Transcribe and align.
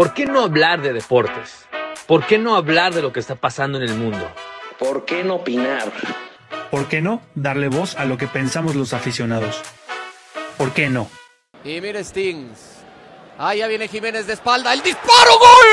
¿Por 0.00 0.14
qué 0.14 0.24
no 0.24 0.40
hablar 0.40 0.80
de 0.80 0.94
deportes? 0.94 1.66
¿Por 2.06 2.26
qué 2.26 2.38
no 2.38 2.56
hablar 2.56 2.94
de 2.94 3.02
lo 3.02 3.12
que 3.12 3.20
está 3.20 3.34
pasando 3.34 3.76
en 3.76 3.84
el 3.84 3.94
mundo? 3.96 4.32
¿Por 4.78 5.04
qué 5.04 5.22
no 5.22 5.34
opinar? 5.34 5.92
¿Por 6.70 6.88
qué 6.88 7.02
no 7.02 7.20
darle 7.34 7.68
voz 7.68 7.96
a 7.96 8.06
lo 8.06 8.16
que 8.16 8.26
pensamos 8.26 8.74
los 8.76 8.94
aficionados? 8.94 9.60
¿Por 10.56 10.72
qué 10.72 10.88
no? 10.88 11.10
Y 11.64 11.82
mire 11.82 12.02
Stings. 12.02 12.78
Ah, 13.36 13.54
ya 13.54 13.66
viene 13.66 13.88
Jiménez 13.88 14.26
de 14.26 14.32
espalda. 14.32 14.72
¡El 14.72 14.82
disparo! 14.82 15.32
¡Gol! 15.38 15.66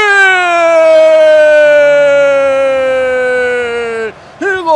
¡El 4.42 4.62
gol! 4.62 4.74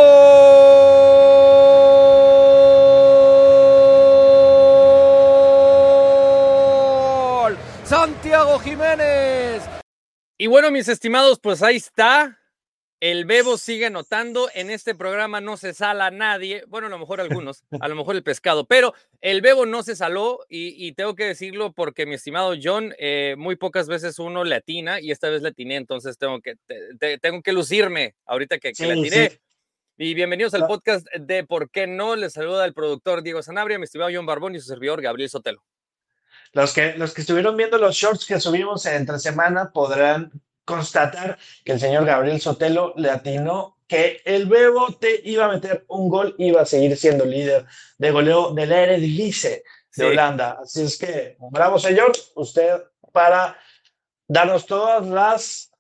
Santiago 7.83 8.57
Jiménez. 8.59 9.30
Y 10.41 10.47
bueno, 10.47 10.71
mis 10.71 10.87
estimados, 10.87 11.39
pues 11.39 11.61
ahí 11.61 11.75
está. 11.75 12.39
El 12.99 13.25
Bebo 13.25 13.59
sigue 13.59 13.86
anotando. 13.86 14.49
En 14.55 14.71
este 14.71 14.95
programa 14.95 15.39
no 15.39 15.55
se 15.55 15.71
sala 15.71 16.09
nadie. 16.09 16.63
Bueno, 16.68 16.87
a 16.87 16.89
lo 16.89 16.97
mejor 16.97 17.21
algunos, 17.21 17.63
a 17.79 17.87
lo 17.87 17.95
mejor 17.95 18.15
el 18.15 18.23
pescado, 18.23 18.65
pero 18.65 18.96
el 19.21 19.41
Bebo 19.41 19.68
no 19.68 19.83
se 19.83 19.96
saló 19.96 20.39
y, 20.49 20.93
tengo 20.93 21.13
que 21.13 21.25
decirlo 21.25 21.73
porque 21.73 22.07
mi 22.07 22.15
estimado 22.15 22.55
John, 22.59 22.91
eh, 22.97 23.35
muy 23.37 23.55
pocas 23.55 23.87
veces 23.87 24.18
uno 24.18 24.43
le 24.43 24.55
atina 24.55 24.99
y 24.99 25.11
esta 25.11 25.29
vez 25.29 25.43
le 25.43 25.49
atiné, 25.49 25.75
entonces 25.75 26.18
tengo 26.18 26.41
que, 26.41 26.55
tengo 27.21 27.43
que 27.43 27.54
lucirme 27.54 28.15
ahorita 28.25 28.57
que, 28.57 28.73
le 28.79 28.93
atiné. 28.93 29.39
Y 29.96 30.15
bienvenidos 30.15 30.55
al 30.55 30.65
podcast 30.65 31.05
de 31.13 31.43
¿Por 31.43 31.69
qué 31.69 31.85
no? 31.85 32.16
Les 32.16 32.33
saluda 32.33 32.66
el 32.66 32.73
productor 32.73 33.21
Diego 33.21 33.44
Sanabria, 33.44 33.77
mi 33.77 33.83
estimado 33.83 34.09
John 34.11 34.25
Barbón 34.25 34.55
y 34.55 34.59
su 34.59 34.66
servidor 34.66 35.03
Gabriel 35.03 35.30
Sotelo. 35.30 35.63
Los 36.53 36.73
que, 36.73 36.94
los 36.94 37.14
que 37.14 37.22
estuvieron 37.22 37.55
viendo 37.55 37.78
los 37.78 37.95
shorts 37.95 38.25
que 38.25 38.39
subimos 38.39 38.86
entre 38.86 39.19
semana 39.19 39.72
podrán 39.72 40.31
constatar 40.66 41.38
que 41.64 41.73
el 41.73 41.80
señor 41.80 42.05
Gabriel 42.05 42.41
Sotelo 42.41 42.94
le 42.97 43.09
atinó 43.09 43.77
que 43.88 44.21
el 44.25 44.45
Bebo 44.45 44.94
te 44.94 45.19
iba 45.25 45.45
a 45.45 45.52
meter 45.52 45.83
un 45.89 46.09
gol, 46.09 46.35
iba 46.38 46.61
a 46.61 46.66
seguir 46.66 46.95
siendo 46.97 47.25
líder 47.25 47.66
de 47.97 48.11
goleo 48.11 48.53
del 48.53 48.72
Eredivisie 48.72 49.63
de 49.95 50.05
Holanda. 50.05 50.59
Así 50.63 50.83
es 50.83 50.97
que, 50.97 51.35
bravo 51.52 51.77
señor, 51.77 52.11
usted 52.35 52.83
para 53.11 53.57
darnos 54.27 54.66
todas 54.66 55.05
las, 55.05 55.72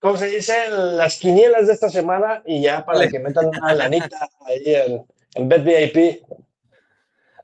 ¿cómo 0.00 0.18
se 0.18 0.26
dice? 0.26 0.68
Las 0.68 1.16
quinielas 1.16 1.66
de 1.66 1.72
esta 1.72 1.88
semana 1.88 2.42
y 2.44 2.60
ya 2.62 2.84
para 2.84 3.08
que 3.08 3.18
metan 3.18 3.46
una 3.46 3.74
lanita 3.74 4.28
ahí 4.46 4.74
en, 4.74 5.06
en 5.34 5.48
VIP. 5.48 6.22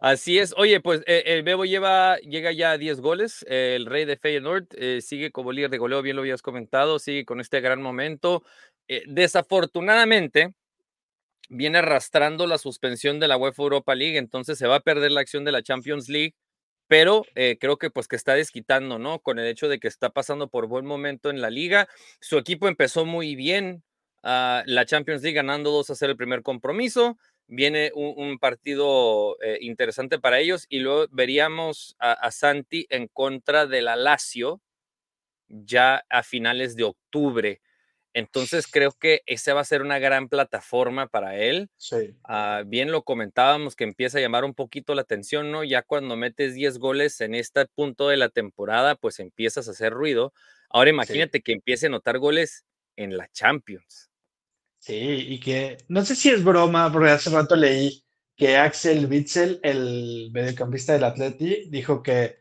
Así 0.02 0.36
es. 0.40 0.52
Oye, 0.56 0.80
pues 0.80 1.00
eh, 1.06 1.22
el 1.26 1.44
Bebo 1.44 1.64
lleva, 1.64 2.16
llega 2.18 2.50
ya 2.50 2.72
a 2.72 2.78
10 2.78 3.00
goles. 3.00 3.46
el 3.48 3.86
rey 3.86 4.04
de 4.04 4.16
Feyenoord 4.16 4.66
eh, 4.72 5.00
sigue 5.00 5.30
como 5.30 5.52
líder 5.52 5.70
de 5.70 5.78
goleo, 5.78 6.02
bien 6.02 6.16
lo 6.16 6.22
habías 6.22 6.42
comentado, 6.42 6.98
sigue 6.98 7.24
con 7.24 7.38
este 7.38 7.60
gran 7.60 7.80
momento. 7.80 8.42
Eh, 8.88 9.04
desafortunadamente, 9.06 10.54
viene 11.48 11.78
arrastrando 11.78 12.48
la 12.48 12.58
suspensión 12.58 13.20
de 13.20 13.28
la 13.28 13.36
UEFA 13.36 13.62
Europa 13.62 13.94
League, 13.94 14.18
entonces 14.18 14.58
se 14.58 14.66
va 14.66 14.76
a 14.76 14.80
perder 14.80 15.12
la 15.12 15.20
acción 15.20 15.44
de 15.44 15.52
la 15.52 15.62
Champions 15.62 16.08
League, 16.08 16.34
pero 16.88 17.24
creo 17.60 17.78
que 17.78 17.90
pues 17.90 18.08
que 18.08 18.16
está 18.16 18.34
desquitando, 18.34 18.98
¿no? 18.98 19.20
Con 19.20 19.38
el 19.38 19.46
hecho 19.46 19.68
de 19.68 19.78
que 19.78 19.88
está 19.88 20.10
pasando 20.10 20.48
por 20.48 20.66
buen 20.66 20.84
momento 20.84 21.30
en 21.30 21.40
la 21.40 21.48
liga. 21.48 21.88
Su 22.20 22.38
equipo 22.38 22.66
empezó 22.66 23.06
muy 23.06 23.36
bien 23.36 23.84
ah, 24.24 24.64
la 24.66 24.84
Champions 24.84 25.22
League 25.22 25.36
ganando 25.36 25.70
2 25.70 25.90
a 25.90 25.94
0 25.94 26.12
el 26.12 26.18
primer 26.18 26.42
compromiso 26.42 27.18
viene 27.52 27.92
un, 27.94 28.38
partido 28.38 29.36
eh, 29.42 29.58
interesante 29.60 30.18
para 30.18 30.40
ellos 30.40 30.64
y 30.70 30.78
luego 30.78 31.06
veríamos 31.10 31.94
a, 31.98 32.30
Santi 32.30 32.86
en 32.88 33.08
contra 33.08 33.66
de 33.66 33.82
la 33.82 33.94
Lazio 33.94 34.62
ya 35.48 36.02
a 36.08 36.22
finales 36.22 36.76
de 36.76 36.84
octubre. 36.84 37.60
Entonces 38.14 38.66
creo 38.66 38.92
que 38.92 39.20
esa 39.26 39.52
va 39.52 39.60
a 39.60 39.64
ser 39.64 39.82
una 39.82 39.98
gran 39.98 40.30
plataforma 40.30 41.08
para 41.08 41.36
él. 41.36 41.68
Sí. 41.76 42.14
Ah, 42.24 42.62
bien 42.66 42.90
lo 42.90 43.02
comentábamos 43.02 43.76
que 43.76 43.84
empieza 43.84 44.16
a 44.16 44.22
llamar 44.22 44.44
un 44.44 44.54
poquito 44.54 44.94
la 44.94 45.02
atención, 45.02 45.50
¿no? 45.50 45.62
Ya 45.62 45.82
cuando 45.82 46.16
metes 46.16 46.54
10 46.54 46.78
goles 46.78 47.20
en 47.20 47.34
este 47.34 47.66
punto 47.66 48.08
de 48.08 48.16
la 48.16 48.30
temporada, 48.30 48.94
pues 48.94 49.20
empiezas 49.20 49.68
a 49.68 49.72
hacer 49.72 49.92
ruido. 49.92 50.32
Ahora 50.70 50.88
imagínate 50.88 51.42
que 51.42 51.52
empiece 51.52 51.86
a 51.86 51.90
notar 51.90 52.18
goles 52.18 52.64
en 52.96 53.18
la 53.18 53.28
Champions. 53.28 54.11
Sí, 54.82 54.96
y 54.96 55.38
que 55.38 55.78
no 55.86 56.04
sé 56.04 56.16
si 56.16 56.28
es 56.30 56.42
broma, 56.42 56.90
porque 56.92 57.10
hace 57.10 57.30
rato 57.30 57.54
leí 57.54 58.02
que 58.36 58.56
Axel 58.56 59.06
Witzel, 59.06 59.60
el 59.62 60.30
mediocampista 60.32 60.92
del 60.92 61.04
Atleti, 61.04 61.68
dijo 61.70 62.02
que, 62.02 62.38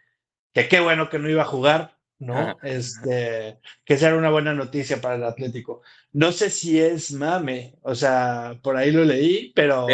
que 0.51 0.68
qué 0.68 0.80
bueno 0.80 1.07
que 1.07 1.19
no 1.19 1.30
iba 1.30 1.44
a 1.44 1.46
jugar, 1.46 2.00
¿no? 2.18 2.57
Este, 2.63 3.59
que 3.85 3.94
esa 3.94 4.07
era 4.07 4.18
una 4.18 4.31
buena 4.31 4.56
noticia 4.56 5.00
para 5.00 5.18
el 5.18 5.24
Atlético. 5.24 5.84
No 6.13 6.31
sé 6.31 6.50
si 6.50 6.81
es 6.81 7.12
mame, 7.12 7.75
o 7.84 7.94
sea, 7.94 8.57
por 8.63 8.75
ahí 8.75 8.91
lo 8.91 9.06
leí, 9.06 9.51
pero 9.53 9.85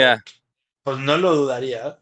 pues 0.84 1.00
no 1.00 1.18
lo 1.18 1.36
dudaría. 1.36 2.00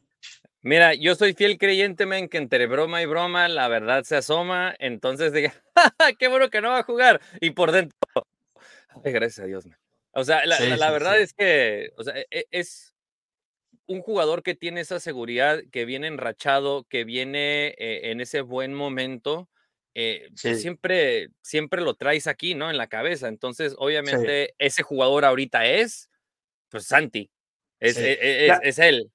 Mira, 0.61 0.93
yo 0.93 1.15
soy 1.15 1.33
fiel 1.33 1.57
creyente, 1.57 2.03
en 2.03 2.29
que 2.29 2.37
entre 2.37 2.67
broma 2.67 3.01
y 3.01 3.07
broma 3.07 3.47
la 3.47 3.67
verdad 3.67 4.03
se 4.03 4.17
asoma, 4.17 4.75
entonces 4.77 5.33
dije, 5.33 5.53
qué 6.19 6.27
bueno 6.27 6.51
que 6.51 6.61
no 6.61 6.69
va 6.69 6.79
a 6.79 6.83
jugar, 6.83 7.19
y 7.41 7.49
por 7.49 7.71
dentro, 7.71 7.97
gracias 9.03 9.39
a 9.39 9.47
Dios, 9.47 9.65
man. 9.65 9.79
O 10.15 10.23
sea, 10.23 10.45
la, 10.45 10.91
verdad 10.91 11.19
es 11.19 11.33
que 11.33 11.91
o 11.97 12.03
sea, 12.03 12.13
e, 12.31 12.47
es 12.51 12.95
un 13.85 14.01
jugador 14.01 14.43
que 14.43 14.55
tiene 14.55 14.79
esa 14.79 14.99
seguridad, 14.99 15.59
que 15.71 15.83
viene 15.83 16.07
enrachado, 16.07 16.85
que 16.85 17.03
viene 17.03 17.75
eh, 17.77 18.11
en 18.11 18.21
ese 18.21 18.41
buen 18.41 18.73
momento. 18.73 19.49
Eh, 19.93 20.29
pues 20.41 20.61
siempre, 20.61 21.29
siempre 21.41 21.81
lo 21.81 21.95
traes 21.95 22.27
aquí, 22.27 22.55
¿no? 22.55 22.69
En 22.69 22.77
la 22.77 22.87
cabeza. 22.87 23.27
Entonces, 23.27 23.75
obviamente, 23.77 24.55
ese 24.57 24.83
jugador 24.83 25.25
ahorita 25.25 25.65
es, 25.65 26.09
pues, 26.69 26.85
Santi. 26.85 27.29
Es, 27.79 27.97
e, 27.97 28.47
es, 28.63 28.79
él. 28.79 29.11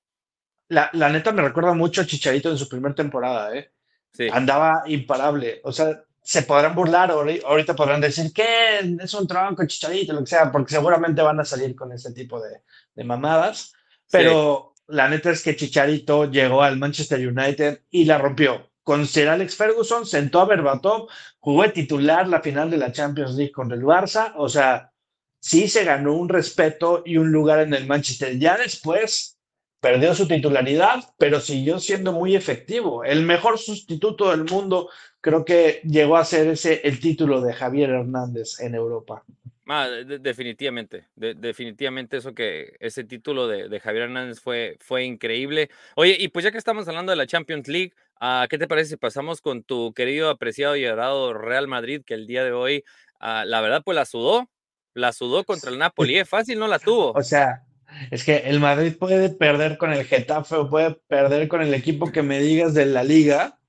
La, 0.68 0.90
la, 0.92 1.08
neta 1.08 1.32
me 1.32 1.42
recuerda 1.42 1.72
mucho 1.72 2.02
a 2.02 2.06
Chicharito 2.06 2.50
en 2.50 2.58
su 2.58 2.68
primera 2.68 2.94
temporada, 2.94 3.56
¿eh? 3.56 3.72
Sí. 4.12 4.28
Andaba 4.30 4.82
imparable. 4.86 5.60
O 5.64 5.72
sea, 5.72 6.04
se 6.30 6.42
podrán 6.42 6.76
burlar, 6.76 7.10
ahorita 7.10 7.74
podrán 7.74 8.00
decir 8.00 8.32
que 8.32 8.78
es 9.00 9.14
un 9.14 9.26
tronco, 9.26 9.66
chicharito, 9.66 10.12
lo 10.12 10.20
que 10.20 10.28
sea, 10.28 10.52
porque 10.52 10.74
seguramente 10.74 11.22
van 11.22 11.40
a 11.40 11.44
salir 11.44 11.74
con 11.74 11.90
ese 11.90 12.12
tipo 12.12 12.40
de, 12.40 13.02
mamadas. 13.02 13.72
Pero 14.08 14.74
la 14.86 15.08
neta 15.08 15.32
es 15.32 15.42
que 15.42 15.56
Chicharito 15.56 16.30
llegó 16.30 16.62
al 16.62 16.78
Manchester 16.78 17.18
United 17.26 17.82
y 17.90 18.04
la 18.04 18.18
rompió. 18.18 18.70
Con 18.84 19.08
Sir 19.08 19.28
Alex 19.28 19.56
Ferguson 19.56 20.06
sentó 20.06 20.40
a 20.40 20.44
Berbatov, 20.44 21.08
jugó 21.40 21.64
de 21.64 21.70
titular 21.70 22.28
la 22.28 22.40
final 22.40 22.70
de 22.70 22.76
la 22.76 22.92
Champions 22.92 23.34
League 23.34 23.50
con 23.50 23.72
el 23.72 23.82
Barça. 23.82 24.32
O 24.36 24.48
sea, 24.48 24.92
sí 25.40 25.66
se 25.66 25.82
ganó 25.82 26.14
un 26.14 26.28
respeto 26.28 27.02
y 27.04 27.16
un 27.16 27.32
lugar 27.32 27.58
en 27.58 27.74
el 27.74 27.88
Manchester. 27.88 28.38
Ya 28.38 28.56
después 28.56 29.36
perdió 29.80 30.14
su 30.14 30.28
titularidad, 30.28 31.02
pero 31.18 31.40
siguió 31.40 31.80
siendo 31.80 32.12
muy 32.12 32.36
efectivo. 32.36 33.02
El 33.02 33.24
mejor 33.24 33.58
sustituto 33.58 34.30
del 34.30 34.44
mundo 34.44 34.90
creo 35.20 35.44
que 35.44 35.80
llegó 35.84 36.16
a 36.16 36.24
ser 36.24 36.48
ese 36.48 36.80
el 36.84 37.00
título 37.00 37.40
de 37.40 37.52
Javier 37.52 37.90
Hernández 37.90 38.60
en 38.60 38.74
Europa. 38.74 39.24
Ah, 39.72 39.86
definitivamente, 39.86 41.06
definitivamente 41.14 42.16
eso 42.16 42.34
que 42.34 42.76
ese 42.80 43.04
título 43.04 43.46
de, 43.46 43.78
Javier 43.78 44.04
Hernández 44.04 44.40
fue, 44.40 44.76
fue 44.80 45.04
increíble. 45.04 45.70
Oye, 45.94 46.16
y 46.18 46.26
pues 46.26 46.44
ya 46.44 46.50
que 46.50 46.58
estamos 46.58 46.88
hablando 46.88 47.12
de 47.12 47.16
la 47.16 47.28
Champions 47.28 47.68
League, 47.68 47.92
uh, 48.20 48.48
¿qué 48.48 48.58
te 48.58 48.66
parece 48.66 48.90
si 48.90 48.96
pasamos 48.96 49.40
con 49.40 49.62
tu 49.62 49.92
querido, 49.94 50.28
apreciado 50.28 50.74
y 50.74 50.84
adorado 50.84 51.34
Real 51.34 51.68
Madrid, 51.68 52.02
que 52.04 52.14
el 52.14 52.26
día 52.26 52.42
de 52.42 52.50
hoy, 52.50 52.84
uh, 53.20 53.46
la 53.46 53.60
verdad, 53.60 53.82
pues 53.84 53.94
la 53.94 54.06
sudó, 54.06 54.50
la 54.92 55.12
sudó 55.12 55.44
contra 55.44 55.70
el 55.70 55.78
Napoli, 55.78 56.18
¿eh? 56.18 56.24
fácil 56.24 56.58
no 56.58 56.66
la 56.66 56.80
tuvo. 56.80 57.12
O 57.16 57.22
sea, 57.22 57.62
es 58.10 58.24
que 58.24 58.38
el 58.38 58.58
Madrid 58.58 58.96
puede 58.98 59.30
perder 59.30 59.78
con 59.78 59.92
el 59.92 60.04
Getafe 60.04 60.56
o 60.56 60.68
puede 60.68 60.96
perder 61.06 61.46
con 61.46 61.62
el 61.62 61.74
equipo 61.74 62.10
que 62.10 62.22
me 62.22 62.40
digas 62.40 62.74
de 62.74 62.86
la 62.86 63.04
liga, 63.04 63.59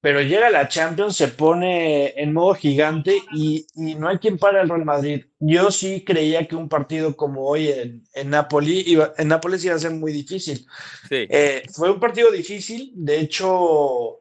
pero 0.00 0.22
llega 0.22 0.48
la 0.48 0.66
Champions, 0.66 1.16
se 1.16 1.28
pone 1.28 2.14
en 2.16 2.32
modo 2.32 2.54
gigante 2.54 3.20
y, 3.34 3.66
no 3.74 4.08
hay 4.08 4.18
quien 4.18 4.38
para 4.38 4.62
el 4.62 4.68
Real 4.68 4.84
Madrid. 4.84 5.26
Yo 5.38 5.70
sí 5.70 6.04
creía 6.04 6.48
que 6.48 6.56
un 6.56 6.70
partido 6.70 7.14
como 7.14 7.46
hoy 7.46 7.68
en, 7.68 8.02
en 8.14 8.30
Napoli 8.30 8.82
iba, 8.86 9.12
en 9.18 9.28
Nápoles 9.28 9.64
iba 9.64 9.74
a 9.74 9.78
ser 9.78 9.90
muy 9.90 10.12
difícil. 10.12 10.66
Eh, 11.10 11.64
fue 11.72 11.90
un 11.90 12.00
partido 12.00 12.30
difícil, 12.30 12.92
de 12.94 13.20
hecho 13.20 14.20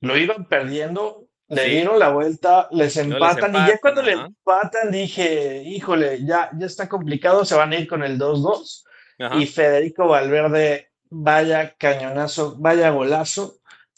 lo 0.00 0.16
iban 0.16 0.46
perdiendo, 0.48 1.26
le 1.48 1.64
dieron 1.64 1.98
la 1.98 2.10
vuelta, 2.10 2.68
les 2.70 2.96
empatan, 2.96 3.56
y 3.56 3.68
ya 3.68 3.78
cuando 3.80 4.02
le 4.02 4.12
empatan 4.12 4.92
dije, 4.92 5.62
híjole, 5.64 6.24
ya, 6.24 6.50
ya 6.56 6.66
está 6.66 6.88
complicado, 6.88 7.44
se 7.44 7.56
van 7.56 7.72
a 7.72 7.78
ir 7.78 7.88
con 7.88 8.04
el 8.04 8.18
2-2 8.18 8.84
y 9.40 9.46
Federico 9.46 10.06
Valverde, 10.06 10.92
vaya 11.10 11.74
cañonazo, 11.76 12.56
vaya 12.58 12.90
golazo 12.90 13.56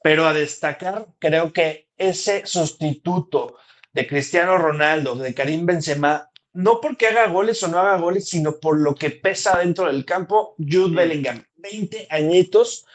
pero 0.08 0.26
a 0.26 0.32
destacar, 0.32 1.06
creo 1.18 1.52
que 1.52 1.90
ese 1.98 2.46
sustituto 2.46 3.58
de 3.92 4.06
Cristiano 4.06 4.56
Ronaldo, 4.56 5.14
de 5.16 5.34
Karim 5.34 5.66
Benzema, 5.66 6.30
no 6.54 6.80
porque 6.80 7.08
haga 7.08 7.26
goles 7.28 7.62
o 7.62 7.68
no 7.68 7.78
haga 7.78 7.98
goles, 7.98 8.26
sino 8.26 8.58
por 8.58 8.80
lo 8.80 8.94
que 8.94 9.10
pesa 9.10 9.58
dentro 9.58 9.84
del 9.84 10.06
campo, 10.06 10.54
Jude 10.56 10.96
Bellingham, 10.96 11.44
20 11.56 12.06
añitos, 12.08 12.86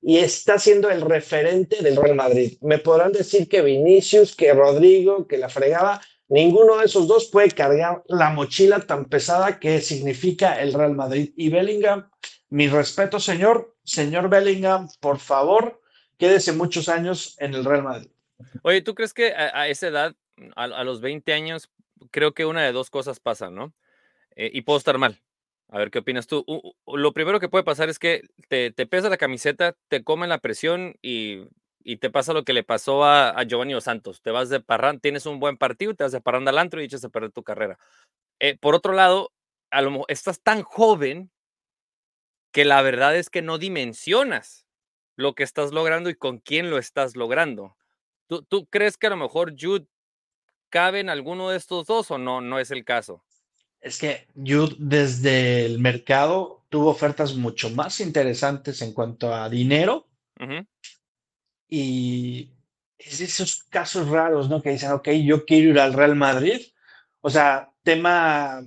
y 0.00 0.16
está 0.16 0.58
siendo 0.58 0.88
el 0.88 1.02
referente 1.02 1.82
del 1.82 1.96
Real 1.96 2.16
Madrid. 2.16 2.56
Me 2.62 2.78
podrán 2.78 3.12
decir 3.12 3.50
que 3.50 3.60
Vinicius, 3.60 4.34
que 4.34 4.54
Rodrigo, 4.54 5.26
que 5.26 5.36
la 5.36 5.50
fregaba, 5.50 6.00
ninguno 6.28 6.78
de 6.78 6.86
esos 6.86 7.06
dos 7.06 7.28
puede 7.30 7.50
cargar 7.50 8.02
la 8.08 8.30
mochila 8.30 8.80
tan 8.80 9.04
pesada 9.10 9.60
que 9.60 9.82
significa 9.82 10.58
el 10.58 10.72
Real 10.72 10.94
Madrid. 10.94 11.34
Y 11.36 11.50
Bellingham, 11.50 12.08
mi 12.48 12.66
respeto, 12.66 13.20
señor, 13.20 13.76
señor 13.84 14.30
Bellingham, 14.30 14.88
por 15.00 15.18
favor, 15.18 15.81
quédese 16.22 16.52
muchos 16.52 16.88
años 16.88 17.34
en 17.40 17.52
el 17.52 17.64
Real 17.64 17.82
Madrid. 17.82 18.08
Oye, 18.62 18.80
¿tú 18.80 18.94
crees 18.94 19.12
que 19.12 19.34
a, 19.34 19.66
esa 19.66 19.88
edad, 19.88 20.14
a, 20.54 20.84
los 20.84 21.00
20 21.00 21.32
años, 21.32 21.68
creo 22.12 22.32
que 22.32 22.44
una 22.44 22.62
de 22.62 22.70
dos 22.70 22.90
cosas 22.90 23.18
pasa, 23.18 23.50
¿no? 23.50 23.74
Eh, 24.36 24.48
y 24.54 24.62
puedo 24.62 24.78
estar 24.78 24.98
mal. 24.98 25.20
A 25.68 25.78
ver 25.78 25.90
qué 25.90 25.98
opinas 25.98 26.28
tú. 26.28 26.44
lo 26.86 27.12
primero 27.12 27.40
que 27.40 27.48
puede 27.48 27.64
pasar 27.64 27.88
es 27.88 27.98
que 27.98 28.22
te, 28.48 28.70
te 28.70 28.86
pesa 28.86 29.08
la 29.08 29.16
camiseta, 29.16 29.74
te 29.88 30.04
comen 30.04 30.28
la 30.28 30.38
presión 30.38 30.94
y, 31.02 31.48
te 31.98 32.08
pasa 32.08 32.32
lo 32.32 32.44
que 32.44 32.52
le 32.52 32.62
pasó 32.62 33.02
a, 33.02 33.30
a 33.30 33.42
Giovanni 33.42 33.72
Dos 33.72 33.82
Santos. 33.82 34.22
Te 34.22 34.30
vas 34.30 34.48
de 34.48 34.60
parranda, 34.60 35.00
tienes 35.00 35.26
un 35.26 35.40
buen 35.40 35.56
partido, 35.56 35.92
te 35.96 36.04
vas 36.04 36.12
de 36.12 36.20
parranda 36.20 36.52
al 36.52 36.58
antro 36.58 36.80
y 36.80 36.84
echas 36.84 37.02
a 37.02 37.08
perder 37.08 37.32
tu 37.32 37.42
carrera. 37.42 37.80
Eh, 38.38 38.56
por 38.56 38.76
otro 38.76 38.92
lado, 38.92 39.32
a 39.72 39.82
lo 39.82 40.04
estás 40.06 40.40
tan 40.40 40.62
joven 40.62 41.32
que 42.52 42.64
la 42.64 42.80
verdad 42.80 43.16
es 43.16 43.28
que 43.28 43.42
no 43.42 43.58
dimensionas 43.58 44.68
lo 45.22 45.34
que 45.34 45.42
estás 45.42 45.72
logrando 45.72 46.10
y 46.10 46.14
con 46.14 46.38
quién 46.38 46.68
lo 46.68 46.78
estás 46.78 47.16
logrando. 47.16 47.76
¿Tú, 48.26 48.42
tú 48.42 48.66
crees 48.66 48.96
que 48.96 49.06
a 49.06 49.10
lo 49.10 49.16
mejor 49.16 49.54
Jude 49.58 49.86
cabe 50.68 51.00
en 51.00 51.08
alguno 51.08 51.50
de 51.50 51.56
estos 51.56 51.86
dos 51.86 52.10
o 52.10 52.18
no? 52.18 52.40
No 52.40 52.58
es 52.58 52.70
el 52.70 52.84
caso. 52.84 53.22
Es 53.80 53.98
que 53.98 54.26
Jude 54.36 54.76
desde 54.78 55.66
el 55.66 55.78
mercado 55.78 56.62
tuvo 56.68 56.90
ofertas 56.90 57.34
mucho 57.34 57.70
más 57.70 58.00
interesantes 58.00 58.80
en 58.82 58.92
cuanto 58.92 59.32
a 59.34 59.48
dinero. 59.48 60.06
Y 61.68 62.50
es 62.98 63.20
esos 63.20 63.64
casos 63.64 64.08
raros, 64.08 64.48
¿no? 64.48 64.60
Que 64.60 64.70
dicen, 64.70 64.92
ok, 64.92 65.08
yo 65.24 65.44
quiero 65.44 65.70
ir 65.70 65.78
al 65.78 65.92
Real 65.92 66.16
Madrid. 66.16 66.60
O 67.20 67.30
sea, 67.30 67.72
tema 67.82 68.62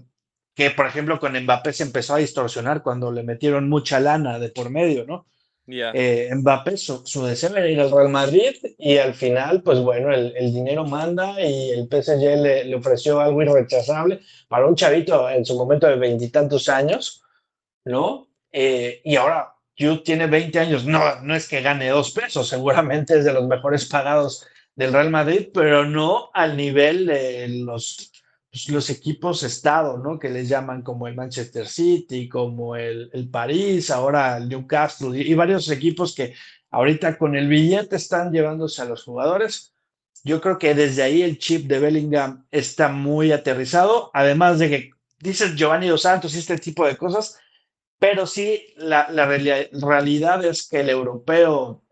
que, 0.53 0.71
por 0.71 0.87
ejemplo, 0.87 1.19
con 1.19 1.37
Mbappé 1.37 1.73
se 1.73 1.83
empezó 1.83 2.15
a 2.15 2.19
distorsionar 2.19 2.81
cuando 2.81 3.11
le 3.11 3.23
metieron 3.23 3.69
mucha 3.69 3.99
lana 3.99 4.39
de 4.39 4.49
por 4.49 4.69
medio, 4.69 5.05
¿no? 5.05 5.25
Eh, 5.67 6.29
Mbappé, 6.33 6.77
su, 6.77 7.25
deseo 7.25 7.55
era 7.55 7.67
ir 7.67 7.79
al 7.79 7.91
Real 7.91 8.09
Madrid 8.09 8.55
y 8.77 8.97
al 8.97 9.15
final, 9.15 9.63
pues 9.63 9.79
bueno, 9.79 10.13
el, 10.13 10.53
dinero 10.53 10.85
manda 10.85 11.41
y 11.41 11.71
el 11.71 11.87
PSG 11.87 12.41
le, 12.41 12.65
le, 12.65 12.75
ofreció 12.75 13.19
algo 13.19 13.41
irrechazable 13.41 14.21
para 14.47 14.67
un 14.67 14.75
chavito 14.75 15.27
en 15.27 15.43
su 15.43 15.55
momento 15.57 15.87
de 15.87 15.95
veintitantos 15.95 16.69
años, 16.69 17.23
¿no? 17.83 18.27
Eh, 18.51 19.01
y 19.03 19.15
ahora 19.15 19.55
Jude 19.77 20.01
tiene 20.05 20.27
20 20.27 20.59
años, 20.59 20.85
no, 20.85 21.21
no 21.21 21.35
es 21.35 21.47
que 21.47 21.61
gane 21.61 21.89
dos 21.89 22.11
pesos, 22.11 22.47
seguramente 22.47 23.17
es 23.17 23.25
de 23.25 23.33
los 23.33 23.47
mejores 23.47 23.85
pagados 23.85 24.47
del 24.75 24.93
Real 24.93 25.09
Madrid, 25.09 25.49
pero 25.53 25.85
no 25.85 26.29
al 26.33 26.55
nivel 26.55 27.07
de 27.07 27.47
los 27.49 28.11
pues, 28.55 28.69
los 28.69 28.89
equipos 28.89 29.43
estado, 29.43 29.97
¿no? 29.97 30.17
Que 30.17 30.29
les 30.29 30.47
llaman 30.47 30.81
como 30.81 31.09
el 31.09 31.15
Manchester 31.15 31.67
City, 31.67 32.29
como 32.29 32.77
el, 32.77 33.09
el 33.11 33.29
París, 33.29 33.91
ahora 33.91 34.37
el 34.37 34.47
Newcastle 34.47 35.19
y, 35.19 35.33
varios 35.33 35.69
equipos 35.69 36.15
que 36.15 36.33
ahorita 36.71 37.17
con 37.17 37.35
el 37.35 37.49
billete 37.49 37.97
están 37.97 38.31
llevándose 38.31 38.81
a 38.81 38.85
los 38.85 39.03
jugadores. 39.03 39.73
Yo 40.23 40.39
creo 40.39 40.57
que 40.57 40.73
desde 40.73 41.03
ahí 41.03 41.21
el 41.21 41.37
chip 41.37 41.67
de 41.67 41.79
Bellingham 41.79 42.45
está 42.49 42.87
muy 42.87 43.33
aterrizado, 43.33 44.09
además 44.13 44.57
de 44.57 44.69
que 44.69 44.91
dices 45.19 45.53
Giovanni 45.57 45.89
Dos 45.89 46.03
Santos 46.03 46.33
y 46.33 46.39
este 46.39 46.57
tipo 46.57 46.87
de 46.87 46.95
cosas, 46.95 47.37
pero 47.99 48.25
sí 48.25 48.73
la, 48.77 49.09
la 49.11 49.25
realidad 49.25 50.45
es 50.45 50.65
que 50.65 50.79
el 50.79 50.89
europeo 50.89 51.83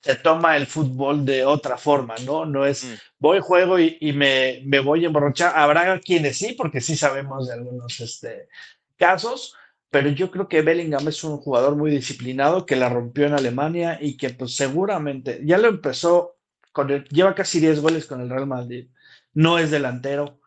se 0.00 0.14
toma 0.16 0.56
el 0.56 0.66
fútbol 0.66 1.24
de 1.24 1.44
otra 1.44 1.76
forma, 1.76 2.14
¿no? 2.24 2.46
No 2.46 2.64
es 2.64 2.84
mm. 2.84 2.94
voy, 3.18 3.40
juego 3.40 3.78
y, 3.78 4.12
me, 4.14 4.62
me, 4.64 4.80
voy 4.80 5.04
a 5.04 5.08
emborrachar. 5.08 5.52
Habrá 5.56 5.98
quienes 6.00 6.38
sí, 6.38 6.54
porque 6.56 6.80
sí 6.80 6.96
sabemos 6.96 7.48
de 7.48 7.54
algunos 7.54 8.00
este, 8.00 8.48
casos, 8.96 9.54
pero 9.90 10.10
yo 10.10 10.30
creo 10.30 10.48
que 10.48 10.62
Bellingham 10.62 11.08
es 11.08 11.24
un 11.24 11.38
jugador 11.38 11.76
muy 11.76 11.90
disciplinado 11.90 12.66
que 12.66 12.76
la 12.76 12.88
rompió 12.88 13.26
en 13.26 13.34
Alemania 13.34 13.98
y 14.00 14.16
que 14.16 14.30
pues 14.30 14.54
seguramente 14.54 15.40
ya 15.44 15.58
lo 15.58 15.68
empezó, 15.68 16.36
con 16.72 16.90
el, 16.90 17.04
lleva 17.04 17.34
casi 17.34 17.60
10 17.60 17.80
goles 17.80 18.06
con 18.06 18.20
el 18.20 18.30
Real 18.30 18.46
Madrid, 18.46 18.88
no 19.34 19.58
es 19.58 19.70
delantero 19.70 20.40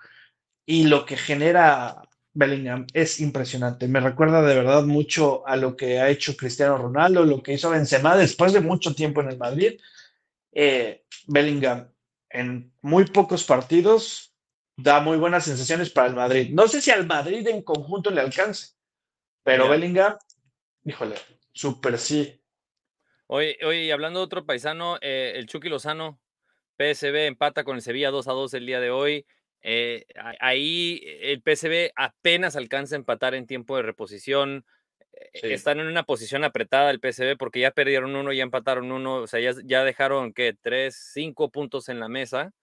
y 0.65 0.85
lo 0.85 1.05
que 1.05 1.17
genera 1.17 2.01
Bellingham 2.33 2.87
es 2.93 3.19
impresionante. 3.19 3.87
Me 3.87 3.99
recuerda 3.99 4.41
de 4.41 4.55
verdad 4.55 4.83
mucho 4.83 5.45
a 5.47 5.55
lo 5.55 5.75
que 5.75 5.99
ha 5.99 6.09
hecho 6.09 6.37
Cristiano 6.37 6.77
Ronaldo, 6.77 7.25
lo 7.25 7.43
que 7.43 7.53
hizo 7.53 7.69
Benzema 7.69 8.15
después 8.15 8.53
de 8.53 8.61
mucho 8.61 8.95
tiempo 8.95 9.21
en 9.21 9.29
el 9.29 9.37
Madrid. 9.37 9.79
Eh, 10.53 11.03
Bellingham 11.27 11.91
en 12.29 12.73
muy 12.81 13.05
pocos 13.05 13.43
partidos 13.43 14.33
da 14.77 15.01
muy 15.01 15.17
buenas 15.17 15.45
sensaciones 15.45 15.89
para 15.89 16.07
el 16.07 16.15
Madrid. 16.15 16.49
No 16.51 16.67
sé 16.67 16.81
si 16.81 16.91
al 16.91 17.05
Madrid 17.05 17.45
en 17.47 17.61
conjunto 17.61 18.09
le 18.09 18.21
alcance, 18.21 18.73
pero 19.43 19.69
Bellingham, 19.69 20.17
híjole, 20.85 21.15
súper 21.51 21.97
sí. 21.97 22.41
Oye, 23.27 23.57
oye, 23.65 23.91
hablando 23.91 24.19
de 24.19 24.25
otro 24.25 24.45
paisano, 24.45 24.97
eh, 25.01 25.33
el 25.35 25.45
Chucky 25.45 25.69
Lozano, 25.69 26.19
PSB 26.77 27.27
empata 27.27 27.63
con 27.63 27.75
el 27.75 27.81
Sevilla 27.81 28.11
2 28.11 28.27
a 28.27 28.31
2 28.31 28.53
el 28.55 28.65
día 28.65 28.79
de 28.79 28.91
hoy. 28.91 29.25
Eh, 29.63 30.05
ahí 30.39 31.01
el 31.21 31.41
PSV 31.41 31.91
apenas 31.95 32.55
alcanza 32.55 32.95
a 32.95 32.99
empatar 32.99 33.35
en 33.35 33.47
tiempo 33.47 33.77
de 33.77 33.83
reposición. 33.83 34.65
Eh, 35.33 35.53
están 35.53 35.79
en 35.79 35.87
una 35.87 36.03
posición 36.03 36.43
apretada 36.43 36.89
el 36.89 36.99
PSV 36.99 37.37
porque 37.37 37.59
ya 37.59 37.71
perdieron 37.71 38.15
uno, 38.15 38.33
ya 38.33 38.43
empataron 38.43 38.91
uno, 38.91 39.15
o 39.15 39.27
sea, 39.27 39.39
ya, 39.39 39.83
dejaron 39.83 40.33
que 40.33 40.55
tres, 40.59 41.11
cinco 41.13 41.49
puntos 41.49 41.89
en 41.89 41.99
la 41.99 42.07
mesa 42.07 42.53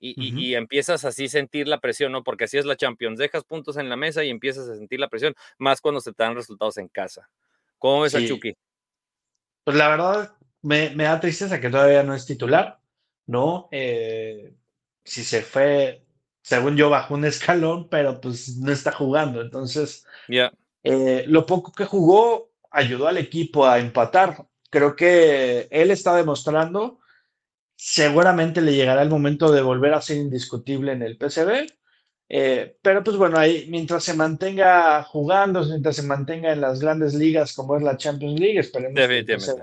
y, 0.00 0.54
empiezas 0.54 1.06
así 1.06 1.24
a 1.24 1.28
sentir 1.28 1.66
la 1.66 1.80
presión, 1.80 2.12
¿no? 2.12 2.22
Porque 2.22 2.44
así 2.44 2.58
es 2.58 2.66
la 2.66 2.76
Champions, 2.76 3.18
dejas 3.18 3.42
puntos 3.42 3.78
en 3.78 3.88
la 3.88 3.96
mesa 3.96 4.22
y 4.22 4.28
empiezas 4.28 4.68
a 4.68 4.76
sentir 4.76 5.00
la 5.00 5.08
presión, 5.08 5.34
más 5.56 5.80
cuando 5.80 6.00
se 6.00 6.12
te 6.12 6.22
dan 6.22 6.34
resultados 6.34 6.76
en 6.76 6.88
casa. 6.88 7.30
¿Cómo 7.78 8.02
ves 8.02 8.14
a 8.14 8.26
Chucky? 8.26 8.54
Pues 9.64 9.76
la 9.78 9.88
verdad 9.88 10.36
me, 10.60 10.90
me, 10.90 11.04
da 11.04 11.20
tristeza 11.20 11.58
que 11.58 11.70
todavía 11.70 12.02
no 12.02 12.14
es 12.14 12.26
titular, 12.26 12.80
¿no? 13.26 13.68
Eh, 13.72 14.54
si 15.04 15.24
se 15.24 15.42
fue, 15.42 16.03
según 16.44 16.76
yo, 16.76 16.90
bajó 16.90 17.14
un 17.14 17.24
escalón, 17.24 17.88
pero 17.88 18.20
pues 18.20 18.58
no 18.58 18.70
está 18.70 18.92
jugando. 18.92 19.40
Entonces, 19.40 20.04
eh, 20.82 21.24
lo 21.26 21.46
poco 21.46 21.72
que 21.72 21.86
jugó 21.86 22.50
ayudó 22.70 23.08
al 23.08 23.16
equipo 23.16 23.66
a 23.66 23.78
empatar. 23.78 24.44
Creo 24.68 24.94
que 24.94 25.66
él 25.70 25.90
está 25.90 26.14
demostrando, 26.14 27.00
seguramente 27.76 28.60
le 28.60 28.74
llegará 28.74 29.00
el 29.00 29.08
momento 29.08 29.50
de 29.50 29.62
volver 29.62 29.94
a 29.94 30.02
ser 30.02 30.18
indiscutible 30.18 30.92
en 30.92 31.02
el 31.02 31.16
PCB. 31.16 31.66
Eh, 32.28 32.76
pero 32.82 33.02
pues 33.02 33.16
bueno, 33.16 33.38
ahí 33.38 33.66
mientras 33.70 34.04
se 34.04 34.12
mantenga 34.12 35.02
jugando, 35.02 35.64
mientras 35.64 35.96
se 35.96 36.02
mantenga 36.02 36.52
en 36.52 36.60
las 36.60 36.78
grandes 36.78 37.14
ligas 37.14 37.54
como 37.54 37.74
es 37.76 37.82
la 37.82 37.96
Champions 37.96 38.38
League, 38.38 38.58
esperemos 38.58 39.00
que 39.00 39.40
se 39.40 39.54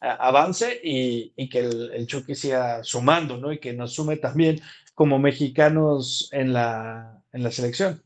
avance 0.00 0.80
y, 0.82 1.34
y 1.36 1.48
que 1.50 1.58
el, 1.58 1.90
el, 1.92 2.06
Chucky 2.06 2.34
siga 2.34 2.82
sumando, 2.82 3.36
¿no? 3.36 3.52
Y 3.52 3.58
que 3.58 3.74
nos 3.74 3.92
sume 3.92 4.16
también 4.16 4.60
como 4.98 5.20
mexicanos 5.20 6.28
en 6.32 6.52
la, 6.52 7.22
en 7.32 7.44
la 7.44 7.52
selección. 7.52 8.02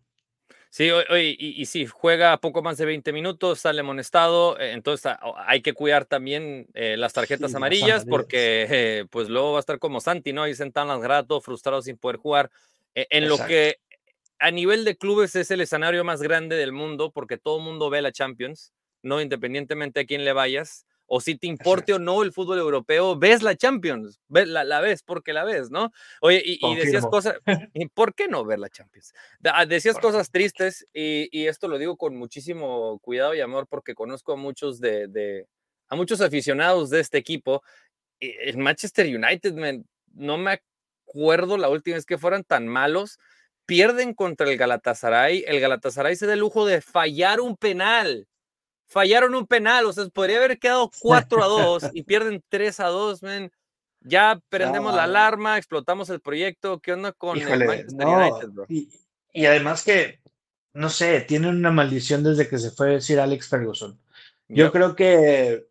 Sí, 0.69 0.91
oye, 0.91 1.37
y, 1.39 1.63
y, 1.63 1.65
sí, 1.65 1.87
juega 1.87 2.37
poco 2.37 2.61
más 2.61 2.77
de 2.77 2.85
20 2.85 3.15
minutos, 3.15 3.61
sale 3.61 3.81
amonestado, 3.81 4.61
eh, 4.61 4.73
entonces 4.73 5.07
ah, 5.07 5.19
hay 5.47 5.63
que 5.63 5.73
cuidar 5.73 6.05
también 6.05 6.67
eh, 6.75 6.99
las 6.99 7.15
tarjetas 7.15 7.55
amarillas, 7.55 8.05
porque 8.05 8.67
eh, 8.69 9.07
pues 9.09 9.31
luego 9.31 9.53
va 9.53 9.59
a 9.59 9.61
estar 9.61 9.79
como 9.79 10.03
Santi, 10.03 10.35
¿no? 10.35 10.43
Ahí 10.43 10.55
sentado 10.55 10.85
en 10.85 10.93
las 10.93 11.03
grato, 11.03 11.41
frustrado 11.41 11.81
sin 11.81 11.97
poder 11.97 12.19
jugar. 12.19 12.51
en 12.95 13.27
lo 13.27 13.39
que 13.39 13.79
a 14.39 14.51
nivel 14.51 14.85
de 14.85 14.99
clubes 14.99 15.35
es 15.35 15.51
el 15.51 15.63
escenario 15.63 16.05
más 16.05 16.21
grande 16.21 16.57
del 16.57 16.73
mundo, 16.73 17.11
porque 17.11 17.39
todo 17.39 17.57
el 17.57 17.65
mundo 17.65 17.89
ve 17.89 18.03
la 18.03 18.13
Champions, 18.13 18.75
¿no? 19.01 19.23
Independientemente 19.23 20.01
a 20.01 20.05
quién 20.05 20.27
le 20.27 20.35
vayas 20.35 20.85
o 21.15 21.21
si 21.21 21.37
te 21.37 21.47
importe 21.47 21.93
o 21.93 21.99
no 21.99 22.23
el 22.23 22.33
fútbol 22.33 22.59
europeo, 22.59 23.19
ves 23.19 23.43
la 23.43 23.55
Champions, 23.55 24.19
ves, 24.29 24.49
la, 24.49 24.65
la, 24.65 24.81
ves 24.81 25.03
porque 25.03 25.35
la 25.35 25.45
ves, 25.45 25.71
¿no? 25.71 25.93
Oye, 26.23 26.43
y, 26.43 26.75
decías 26.75 27.05
cosas, 27.05 27.35
¿y 27.75 27.87
¿por 27.89 28.15
qué 28.15 28.29
no 28.29 28.47
ver 28.47 28.59
la 28.59 28.71
Champions? 28.71 29.13
Ah, 29.45 29.67
decías 29.67 29.99
cosas 29.99 30.31
tristes 30.31 30.87
y, 30.95 31.29
y, 31.31 31.49
esto 31.49 31.69
lo 31.69 31.77
digo 31.77 31.99
con 31.99 32.17
muchísimo 32.17 32.99
cuidado 33.01 33.35
y 33.35 33.43
amor 33.43 33.67
porque 33.69 33.95
conozco 33.95 34.33
a 34.33 34.37
muchos 34.37 34.81
de, 34.81 35.07
de 35.07 35.47
a 35.89 35.97
muchos 35.97 36.23
aficionados 36.23 36.89
de 36.89 37.01
este 37.01 37.19
equipo. 37.19 37.63
El 38.19 38.57
Manchester 38.57 39.05
United, 39.05 39.85
no 40.15 40.39
me 40.39 40.63
acuerdo 41.05 41.59
la 41.59 41.69
última 41.69 41.97
vez 41.97 42.07
que 42.07 42.17
fueran 42.17 42.43
tan 42.43 42.67
malos. 42.67 43.19
Pierden 43.67 44.15
contra 44.15 44.51
el 44.51 44.57
Galatasaray. 44.57 45.45
El 45.47 45.61
Galatasaray 45.61 46.17
se 46.17 46.27
da 46.27 46.33
el 46.33 46.41
lujo 46.41 46.65
de 46.65 46.81
fallar 46.81 47.43
un 47.43 47.59
penal 47.59 48.29
fallaron 48.93 49.35
un 49.35 49.47
penal, 49.47 49.87
o 49.87 49.93
sea, 49.93 50.07
podría 50.09 50.39
haber 50.39 50.59
quedado 50.59 50.91
4 51.01 51.43
a 51.43 51.47
2 51.47 51.91
y 51.95 52.03
pierden 52.03 52.43
3 52.49 52.81
a 52.81 52.87
2, 52.87 53.23
men. 53.23 53.53
Ya 54.05 54.41
prendemos 54.49 54.95
la 54.95 55.05
alarma, 55.05 55.57
explotamos 55.57 56.11
el 56.11 56.21
proyecto. 56.21 56.81
¿Qué 56.81 56.93
onda 56.93 57.13
con 57.13 57.39
el 57.39 57.65
Manchester 57.65 58.07
United, 58.07 58.49
bro? 58.49 58.67
Y, 58.69 59.47
además 59.47 59.85
que, 59.85 60.19
no 60.73 60.91
sé, 60.91 61.21
tienen 61.21 61.57
una 61.57 61.71
maldición 61.71 62.25
desde 62.25 62.49
que 62.49 62.59
se 62.59 62.73
fue 62.73 62.89
a 62.89 62.93
decir 62.95 63.21
Alex 63.21 63.49
Ferguson. 63.49 63.97
Yo 64.49 64.73
creo 64.73 64.97
que 64.97 65.69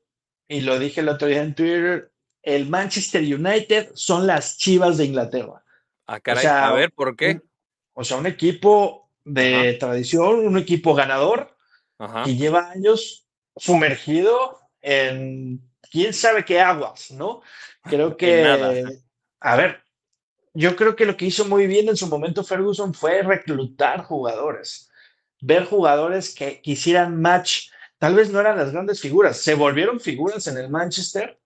y 0.52 0.62
lo 0.62 0.78
dije 0.80 1.00
el 1.00 1.08
otro 1.08 1.30
día 1.30 1.44
en 1.44 1.56
Twitter, 1.56 2.12
el 2.44 2.68
Manchester 2.68 3.22
United 3.22 3.92
son 3.94 4.28
las 4.28 4.58
chivas 4.58 4.98
de 4.98 5.06
Inglaterra. 5.06 5.64
Ah, 6.08 6.20
caray, 6.20 6.46
a 6.46 6.72
ver, 6.74 6.92
¿por 6.92 7.16
qué? 7.16 7.40
o 7.94 8.04
sea, 8.04 8.18
un 8.18 8.26
equipo 8.26 9.10
de 9.24 9.78
tradición, 9.80 10.46
un 10.46 10.58
equipo 10.58 10.94
ganador, 10.94 11.56
que 12.26 12.36
lleva 12.36 12.72
años 12.72 13.28
sumergido 13.56 14.60
en 14.82 15.62
quién 15.92 16.14
sabe 16.14 16.46
qué 16.46 16.60
aguas, 16.60 17.12
¿no? 17.12 17.42
Creo 17.84 18.18
que, 18.18 18.86
a 19.40 19.56
ver, 19.56 19.84
yo 20.54 20.76
creo 20.76 20.96
que 20.96 21.06
lo 21.06 21.16
que 21.16 21.26
hizo 21.26 21.46
muy 21.46 21.68
bien 21.68 21.90
en 21.90 21.98
su 21.98 22.08
momento 22.08 22.44
Ferguson 22.44 22.94
fue 22.94 23.22
reclutar 23.22 24.04
jugadores, 24.04 24.90
ver 25.42 25.66
jugadores 25.66 26.34
que 26.34 26.62
quisieran 26.62 27.22
match. 27.22 27.70
Tal 27.98 28.16
vez 28.16 28.32
no 28.32 28.40
eran 28.40 28.58
las 28.58 28.72
grandes 28.72 29.00
figuras, 29.00 29.38
se 29.38 29.54
volvieron 29.54 30.00
figuras 30.00 30.48
en 30.48 30.58
el 30.58 30.70
Manchester, 30.70 31.40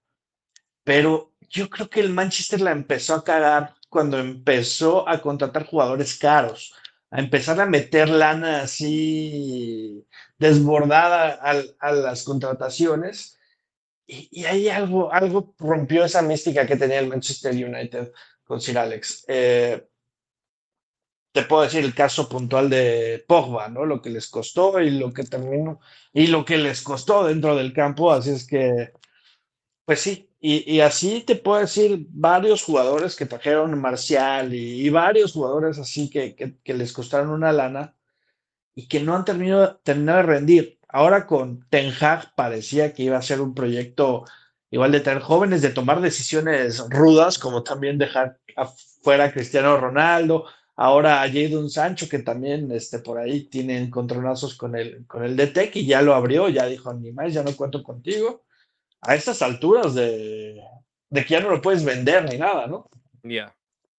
pero 0.84 1.34
yo 1.50 1.70
creo 1.70 1.90
que 1.90 2.00
el 2.00 2.12
Manchester 2.12 2.62
la 2.62 2.72
empezó 2.72 3.16
a 3.16 3.24
cagar 3.24 3.76
cuando 3.90 4.18
empezó 4.20 5.08
a 5.08 5.22
contratar 5.22 5.66
jugadores 5.66 6.18
caros, 6.18 6.74
a 7.12 7.20
empezar 7.20 7.60
a 7.62 7.66
meter 7.66 8.10
lana 8.10 8.62
así 8.62 10.06
desbordada 10.38 11.40
a, 11.80 11.92
las 11.92 12.24
contrataciones. 12.24 13.40
Y, 14.08 14.46
ahí 14.46 14.70
algo, 14.70 15.12
algo 15.12 15.56
rompió 15.58 16.06
esa 16.06 16.22
mística 16.22 16.68
que 16.68 16.76
tenía 16.76 17.00
el 17.00 17.08
Manchester 17.08 17.54
United 17.54 18.12
con 18.44 18.62
Sir 18.62 18.78
Alex. 18.78 19.26
Eh, 19.28 19.88
te 21.36 21.44
puedo 21.44 21.64
decir 21.64 21.84
el 21.84 21.94
caso 21.94 22.30
puntual 22.30 22.70
de 22.70 23.24
Pogba, 23.28 23.68
¿no? 23.68 23.86
Lo 23.86 24.02
que 24.02 24.10
les 24.10 24.30
costó 24.30 24.80
y 24.80 24.90
lo 24.90 25.12
que 25.12 25.24
terminó 25.24 25.82
y 26.14 26.28
lo 26.28 26.46
que 26.46 26.58
les 26.58 26.82
costó 26.82 27.26
dentro 27.26 27.58
del 27.58 27.74
campo. 27.74 28.12
Así 28.12 28.30
es 28.30 28.48
que, 28.48 28.94
pues 29.84 30.00
sí, 30.00 30.30
y, 30.48 30.80
así 30.82 31.22
te 31.22 31.36
puedo 31.36 31.60
decir 31.60 32.06
varios 32.12 32.62
jugadores 32.64 33.16
que 33.16 33.26
trajeron 33.26 33.80
Marcial 33.82 34.54
y, 34.54 34.88
varios 34.92 35.34
jugadores 35.34 35.80
así 35.80 36.08
que, 36.08 36.36
que, 36.36 36.74
les 36.76 36.94
costaron 36.94 37.30
una 37.30 37.52
lana 37.52 37.96
y 38.76 38.88
que 38.88 39.00
no 39.00 39.16
han 39.16 39.26
terminado, 39.26 39.78
terminado 39.84 40.20
de 40.20 40.24
rendir. 40.24 40.80
Ahora 40.88 41.26
con 41.26 41.66
Ten 41.70 41.92
Hag 42.00 42.36
parecía 42.36 42.94
que 42.94 43.02
iba 43.02 43.18
a 43.18 43.24
ser 43.24 43.42
un 43.42 43.56
proyecto 43.56 44.26
igual 44.70 44.92
de 44.92 45.00
tener 45.00 45.24
jóvenes, 45.24 45.64
de 45.64 45.70
tomar 45.70 46.00
decisiones 46.00 46.80
rudas, 46.90 47.40
como 47.40 47.64
también 47.64 47.98
dejar 47.98 48.38
afuera 48.56 49.26
a 49.26 49.32
Cristiano 49.32 49.78
Ronaldo, 49.78 50.46
ahora 50.76 51.24
a 51.24 51.28
Jadon 51.28 51.72
Sancho, 51.72 52.08
que 52.08 52.20
también 52.20 52.72
este, 52.72 53.00
por 53.00 53.18
ahí 53.18 53.46
tiene 53.46 53.80
encontronazos 53.80 54.56
con 54.56 54.76
el, 54.76 55.08
con 55.08 55.24
el 55.24 55.36
DTEC 55.36 55.78
y 55.78 55.88
ya 55.88 56.04
lo 56.04 56.14
abrió, 56.14 56.50
ya 56.50 56.68
dijo, 56.68 56.94
ni 56.94 57.12
más, 57.12 57.34
ya 57.34 57.42
no 57.42 57.56
cuento 57.56 57.82
contigo. 57.82 58.45
A 59.02 59.16
estas 59.16 59.42
alturas 59.42 59.94
de, 59.94 60.62
de 61.10 61.26
que 61.26 61.34
ya 61.34 61.40
no 61.40 61.50
lo 61.50 61.62
puedes 61.62 61.86
vender 61.86 62.24
ni 62.30 62.38
nada, 62.38 62.68
¿no? 62.68 62.90
Ya. 63.24 63.56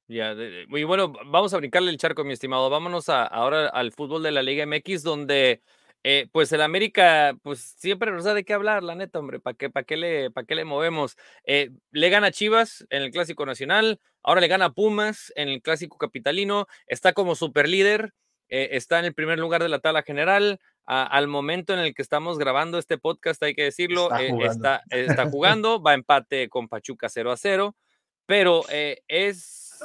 Ya, 0.08 0.36
muy 0.68 0.84
bueno, 0.84 1.12
vamos 1.26 1.52
a 1.52 1.56
brincarle 1.56 1.90
el 1.90 1.98
charco, 1.98 2.22
mi 2.22 2.32
estimado. 2.32 2.70
Vámonos 2.70 3.08
a, 3.08 3.24
ahora 3.24 3.68
al 3.68 3.90
fútbol 3.90 4.22
de 4.22 4.30
la 4.30 4.42
Liga 4.42 4.64
MX, 4.64 5.02
donde 5.02 5.62
eh, 6.04 6.28
pues 6.30 6.52
el 6.52 6.62
América, 6.62 7.36
pues 7.42 7.74
siempre 7.76 8.12
nos 8.12 8.22
da 8.22 8.32
de 8.32 8.44
qué 8.44 8.52
hablar, 8.52 8.84
la 8.84 8.94
neta, 8.94 9.18
hombre, 9.18 9.40
¿para 9.40 9.56
qué, 9.56 9.68
para 9.68 9.82
qué, 9.82 9.96
le, 9.96 10.30
para 10.30 10.46
qué 10.46 10.54
le 10.54 10.64
movemos? 10.64 11.16
Eh, 11.44 11.70
le 11.90 12.08
gana 12.10 12.30
Chivas 12.30 12.86
en 12.90 13.02
el 13.02 13.10
Clásico 13.10 13.44
Nacional, 13.44 13.98
ahora 14.22 14.40
le 14.40 14.46
gana 14.46 14.72
Pumas 14.72 15.32
en 15.34 15.48
el 15.48 15.60
Clásico 15.62 15.98
Capitalino, 15.98 16.68
está 16.86 17.12
como 17.12 17.34
superlíder, 17.34 18.12
eh, 18.48 18.70
está 18.72 18.98
en 18.98 19.06
el 19.06 19.14
primer 19.14 19.38
lugar 19.38 19.62
de 19.62 19.68
la 19.68 19.78
tabla 19.78 20.02
general. 20.02 20.60
al 20.86 21.26
momento 21.26 21.72
en 21.72 21.80
el 21.80 21.94
que 21.94 22.02
estamos 22.02 22.38
grabando 22.38 22.78
este 22.78 22.96
podcast, 22.96 23.42
hay 23.42 23.54
que 23.54 23.64
decirlo, 23.64 24.04
está 24.04 24.28
jugando, 24.28 24.44
está, 24.44 24.82
está 24.90 25.30
jugando 25.30 25.82
va 25.82 25.94
empate 25.94 26.48
con 26.48 26.68
Pachuca 26.68 27.08
0 27.08 27.32
a 27.32 27.36
0, 27.36 27.76
pero 28.24 28.62
es... 29.08 29.80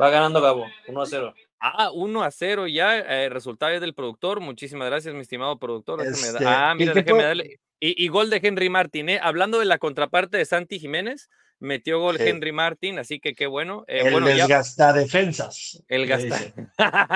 Va 0.00 0.10
ganando 0.10 0.40
Gabo, 0.40 0.66
1 0.88 1.02
a 1.02 1.06
0. 1.06 1.34
Ah, 1.60 1.90
1 1.92 2.22
a 2.22 2.30
0 2.30 2.66
ya, 2.68 2.98
eh, 2.98 3.28
resultado 3.28 3.78
del 3.80 3.94
productor. 3.94 4.40
Muchísimas 4.40 4.88
gracias, 4.88 5.14
mi 5.14 5.22
estimado 5.22 5.58
productor. 5.58 6.02
Este, 6.02 6.44
ah, 6.46 6.74
mira, 6.76 6.94
déjeme 6.94 7.22
darle. 7.22 7.60
Y, 7.80 8.08
gol 8.08 8.28
de 8.28 8.40
Henry 8.42 8.68
Martin, 8.68 9.08
¿eh? 9.08 9.20
Hablando 9.22 9.60
de 9.60 9.64
la 9.64 9.78
contraparte 9.78 10.36
de 10.36 10.44
Santi 10.44 10.80
Jiménez, 10.80 11.30
metió 11.60 12.00
gol 12.00 12.20
Henry 12.20 12.52
Martin, 12.52 12.98
así 12.98 13.20
que 13.20 13.34
qué 13.34 13.46
bueno. 13.46 13.84
Eh, 13.88 14.02
el 14.04 14.24
desgasta 14.24 14.92
defensas. 14.92 15.82
El 15.88 16.06
gasta. 16.06 16.38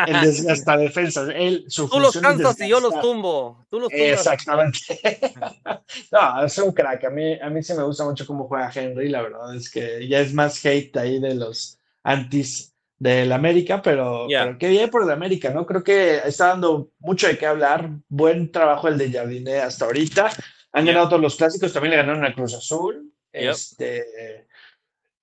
el 0.07 0.21
desgasta 0.21 0.77
defensas. 0.77 1.29
Tú 1.75 2.01
los 2.01 2.17
cansas 2.19 2.61
y 2.61 2.69
yo 2.69 2.81
los 2.81 3.01
tumbo. 3.01 3.65
Tú 3.71 3.81
los 3.81 3.93
Exactamente. 3.93 4.79
no, 6.13 6.45
es 6.45 6.59
un 6.59 6.73
crack. 6.73 7.05
A 7.05 7.11
mí, 7.11 7.39
a 7.41 7.51
mí 7.51 7.63
sí 7.63 7.75
me 7.75 7.83
gusta 7.83 8.05
mucho 8.05 8.27
cómo 8.27 8.49
juega 8.49 8.71
Henry, 8.75 9.09
la 9.09 9.23
verdad 9.23 9.55
es 9.55 9.71
que 9.71 10.07
ya 10.09 10.21
es 10.21 10.33
más 10.35 10.65
hate 10.65 10.97
ahí 10.97 11.21
de 11.21 11.35
los 11.35 11.79
antis 12.03 12.73
del 13.03 13.33
América, 13.33 13.83
pero, 13.83 14.29
qué 14.61 14.69
bien 14.69 14.89
por 14.89 15.03
el 15.03 15.11
América, 15.11 15.51
¿no? 15.51 15.67
Creo 15.67 15.83
que 15.83 16.19
está 16.19 16.49
dando 16.49 16.93
mucho 17.01 17.27
de 17.27 17.37
qué 17.37 17.47
hablar. 17.47 17.91
Buen 18.09 18.53
trabajo 18.53 18.87
el 18.87 18.97
de 18.97 19.11
Jardiné 19.11 19.59
hasta 19.59 19.87
ahorita. 19.87 20.31
Han 20.73 20.87
ganado 20.87 21.09
todos 21.09 21.23
los 21.23 21.35
clásicos, 21.35 21.73
también 21.73 21.91
le 21.91 21.97
ganaron 21.97 22.25
a 22.25 22.33
Cruz 22.33 22.55
Azul. 22.55 23.13
Este, 23.33 24.47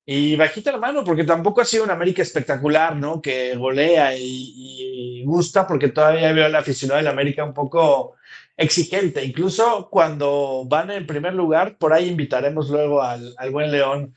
y 0.06 0.36
bajita 0.36 0.72
la 0.72 0.80
mano, 0.80 1.04
porque 1.04 1.24
tampoco 1.24 1.62
ha 1.62 1.66
sido 1.66 1.84
un 1.84 1.92
América 1.92 2.24
espectacular, 2.24 2.96
¿no? 2.96 3.22
Que 3.22 3.56
golea 3.56 4.16
y, 4.18 5.24
gusta, 5.26 5.68
porque 5.68 5.90
todavía 5.90 6.34
veo 6.34 6.48
al 6.48 6.56
aficionado 6.56 6.98
del 6.98 7.08
América 7.08 7.44
un 7.44 7.54
poco 7.54 8.16
exigente. 8.58 9.24
Incluso 9.24 9.88
cuando 9.92 10.64
van 10.66 10.90
en 10.90 11.06
primer 11.06 11.34
lugar, 11.36 11.78
por 11.78 11.94
ahí 11.94 12.08
invitaremos 12.08 12.70
luego 12.70 13.04
al, 13.04 13.36
al 13.38 13.52
buen 13.52 13.72
León 13.72 14.16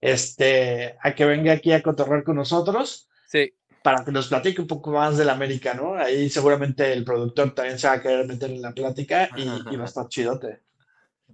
este, 0.00 0.96
a 1.00 1.14
que 1.14 1.24
venga 1.24 1.52
aquí 1.52 1.72
a 1.72 1.82
cotorrear 1.82 2.24
con 2.24 2.36
nosotros. 2.36 3.08
Sí. 3.26 3.52
Para 3.82 4.04
que 4.04 4.12
nos 4.12 4.28
platique 4.28 4.60
un 4.60 4.66
poco 4.66 4.90
más 4.90 5.16
del 5.16 5.30
América, 5.30 5.74
¿no? 5.74 5.94
Ahí 5.94 6.28
seguramente 6.28 6.92
el 6.92 7.04
productor 7.04 7.54
también 7.54 7.78
se 7.78 7.86
va 7.86 7.94
a 7.94 8.02
querer 8.02 8.26
meter 8.26 8.50
en 8.50 8.62
la 8.62 8.72
plática 8.72 9.30
y, 9.36 9.46
va 9.46 9.82
a 9.82 9.86
estar 9.86 10.08
chidote. 10.08 10.60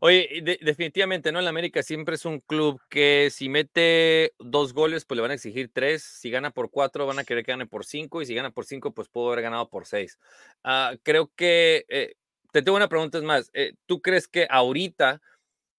Oye, 0.06 0.58
definitivamente, 0.60 1.32
¿no? 1.32 1.40
El 1.40 1.48
América 1.48 1.82
siempre 1.82 2.14
es 2.14 2.24
un 2.24 2.38
club 2.38 2.80
que 2.88 3.28
si 3.32 3.48
mete 3.48 4.34
dos 4.38 4.72
goles, 4.72 5.04
pues 5.04 5.16
le 5.16 5.22
van 5.22 5.32
a 5.32 5.34
exigir 5.34 5.68
tres. 5.72 6.04
Si 6.04 6.30
gana 6.30 6.52
por 6.52 6.70
cuatro, 6.70 7.06
van 7.06 7.18
a 7.18 7.24
querer 7.24 7.44
que 7.44 7.50
gane 7.50 7.66
por 7.66 7.84
cinco. 7.84 8.22
Y 8.22 8.26
si 8.26 8.32
gana 8.32 8.52
por 8.52 8.66
cinco, 8.66 8.94
pues 8.94 9.08
puedo 9.08 9.32
haber 9.32 9.42
ganado 9.42 9.68
por 9.68 9.84
seis. 9.84 10.16
Ah, 10.62 10.94
creo 11.02 11.32
que 11.34 11.86
eh, 11.88 12.14
te 12.52 12.62
tengo 12.62 12.76
una 12.76 12.88
pregunta 12.88 13.20
más. 13.22 13.50
Eh, 13.52 13.72
¿Tú 13.86 14.00
crees 14.00 14.28
que 14.28 14.46
ahorita 14.48 15.20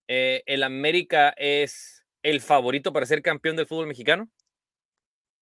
eh, 0.09 0.43
el 0.45 0.63
América 0.63 1.33
es 1.37 2.03
el 2.21 2.41
favorito 2.41 2.91
para 2.91 3.05
ser 3.05 3.21
campeón 3.21 3.55
del 3.55 3.65
fútbol 3.65 3.87
mexicano? 3.87 4.27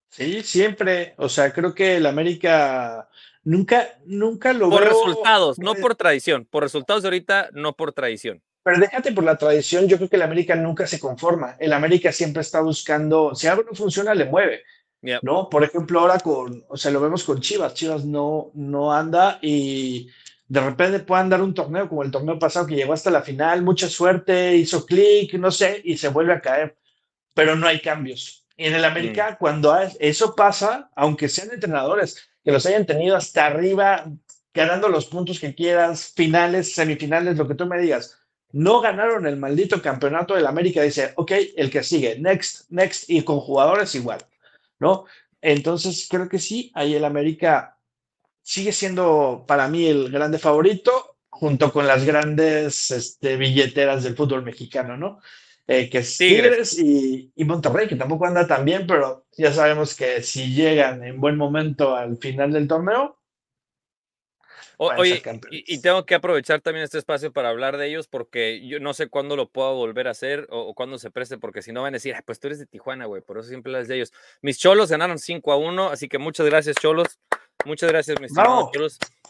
Sí, 0.09 0.43
siempre. 0.43 1.15
O 1.17 1.27
sea, 1.27 1.51
creo 1.51 1.73
que 1.73 1.95
el 1.95 2.05
América 2.05 3.09
nunca, 3.43 3.97
nunca 4.05 4.53
lo 4.53 4.69
Por 4.69 4.83
resultados, 4.83 5.57
no 5.57 5.73
por 5.73 5.95
tradición. 5.95 6.45
Por 6.45 6.61
resultados 6.61 7.01
de 7.01 7.07
ahorita, 7.07 7.49
no 7.51 7.75
por 7.75 7.91
tradición. 7.91 8.43
Pero 8.65 8.79
déjate 8.79 9.11
por 9.11 9.23
la 9.23 9.37
tradición, 9.37 9.87
yo 9.87 9.97
creo 9.97 10.09
que 10.09 10.15
el 10.15 10.23
América 10.23 10.55
nunca 10.55 10.87
se 10.87 10.99
conforma. 10.99 11.55
El 11.59 11.71
América 11.71 12.11
siempre 12.11 12.41
está 12.41 12.61
buscando, 12.61 13.35
si 13.35 13.45
algo 13.45 13.61
no 13.61 13.75
funciona, 13.75 14.15
le 14.15 14.25
mueve. 14.25 14.63
¿No? 15.21 15.47
Por 15.51 15.63
ejemplo, 15.63 15.99
ahora 15.99 16.17
con, 16.17 16.65
o 16.67 16.75
sea, 16.75 16.89
lo 16.89 16.99
vemos 16.99 17.23
con 17.23 17.39
Chivas. 17.39 17.75
Chivas 17.75 18.05
no, 18.05 18.49
no 18.55 18.91
anda 18.91 19.37
y 19.39 20.09
de 20.47 20.61
repente 20.61 20.97
puedan 21.01 21.29
dar 21.29 21.43
un 21.43 21.53
torneo 21.53 21.87
como 21.87 22.01
el 22.01 22.09
torneo 22.09 22.39
pasado 22.39 22.65
que 22.65 22.73
llegó 22.73 22.93
hasta 22.93 23.11
la 23.11 23.21
final, 23.21 23.61
mucha 23.61 23.87
suerte, 23.87 24.55
hizo 24.55 24.83
clic, 24.83 25.35
no 25.35 25.51
sé, 25.51 25.79
y 25.83 25.95
se 25.95 26.07
vuelve 26.07 26.33
a 26.33 26.41
caer, 26.41 26.75
pero 27.35 27.55
no 27.55 27.67
hay 27.67 27.79
cambios. 27.81 28.47
Y 28.57 28.65
en 28.65 28.73
el 28.73 28.85
América, 28.85 29.33
mm. 29.33 29.35
cuando 29.37 29.77
eso 29.99 30.33
pasa, 30.33 30.89
aunque 30.95 31.29
sean 31.29 31.51
entrenadores 31.51 32.27
que 32.43 32.51
los 32.51 32.65
hayan 32.65 32.87
tenido 32.87 33.15
hasta 33.15 33.45
arriba, 33.45 34.05
ganando 34.55 34.89
los 34.89 35.05
puntos 35.05 35.39
que 35.39 35.53
quieras, 35.53 36.13
finales, 36.15 36.73
semifinales, 36.73 37.37
lo 37.37 37.47
que 37.47 37.53
tú 37.53 37.67
me 37.67 37.79
digas, 37.79 38.24
no 38.55 38.79
ganaron 38.79 39.27
el 39.27 39.35
maldito 39.35 39.81
campeonato 39.81 40.33
del 40.33 40.47
América, 40.47 40.81
dice, 40.81 41.11
ok, 41.17 41.31
el 41.57 41.69
que 41.69 41.83
sigue, 41.83 42.17
next, 42.17 42.71
next, 42.71 43.09
y 43.09 43.21
con 43.21 43.41
jugadores 43.41 43.93
igual, 43.95 44.19
¿no? 44.79 45.03
Entonces, 45.41 46.07
creo 46.09 46.29
que 46.29 46.39
sí, 46.39 46.71
ahí 46.73 46.95
el 46.95 47.03
América 47.03 47.77
sigue 48.41 48.71
siendo 48.71 49.43
para 49.45 49.67
mí 49.67 49.87
el 49.87 50.09
grande 50.09 50.39
favorito, 50.39 51.17
junto 51.27 51.73
con 51.73 51.85
las 51.85 52.05
grandes 52.05 52.91
este, 52.91 53.35
billeteras 53.35 54.05
del 54.05 54.15
fútbol 54.15 54.43
mexicano, 54.43 54.95
¿no? 54.95 55.19
Eh, 55.67 55.89
que 55.89 55.97
es 55.97 56.17
Tigres, 56.17 56.79
y, 56.79 57.33
Monterrey, 57.43 57.89
que 57.89 57.97
tampoco 57.97 58.25
anda 58.25 58.47
tan 58.47 58.63
bien, 58.63 58.87
pero 58.87 59.25
ya 59.37 59.51
sabemos 59.51 59.95
que 59.95 60.21
si 60.23 60.53
llegan 60.53 61.03
en 61.03 61.19
buen 61.19 61.35
momento 61.35 61.93
al 61.93 62.15
final 62.15 62.53
del 62.53 62.69
torneo. 62.69 63.19
Oye, 64.77 65.21
y, 65.51 65.81
tengo 65.81 66.05
que 66.05 66.15
aprovechar 66.15 66.61
también 66.61 66.83
este 66.83 66.97
espacio 66.97 67.31
para 67.31 67.49
hablar 67.49 67.77
de 67.77 67.87
ellos 67.87 68.07
porque 68.07 68.65
yo 68.67 68.79
no 68.79 68.93
sé 68.93 69.07
cuándo 69.07 69.35
lo 69.35 69.49
puedo 69.49 69.75
volver 69.75 70.07
a 70.07 70.11
hacer 70.11 70.47
o, 70.49 70.73
cuándo 70.73 70.97
se 70.97 71.11
preste, 71.11 71.37
porque 71.37 71.61
si 71.61 71.71
no 71.71 71.81
van 71.81 71.93
a 71.93 71.97
decir, 71.97 72.15
pues 72.25 72.39
tú 72.39 72.47
eres 72.47 72.59
de 72.59 72.65
Tijuana, 72.65 73.05
güey, 73.05 73.21
por 73.21 73.37
eso 73.37 73.49
siempre 73.49 73.71
las 73.71 73.87
de 73.87 73.95
ellos. 73.95 74.13
Mis 74.41 74.57
cholos 74.57 74.89
ganaron 74.89 75.19
5 75.19 75.51
a 75.51 75.57
1, 75.57 75.89
así 75.89 76.07
que 76.07 76.17
muchas 76.17 76.45
gracias, 76.45 76.75
cholos. 76.77 77.19
Muchas 77.65 77.89
gracias, 77.89 78.19
mi 78.19 78.27
estimado 78.27 78.69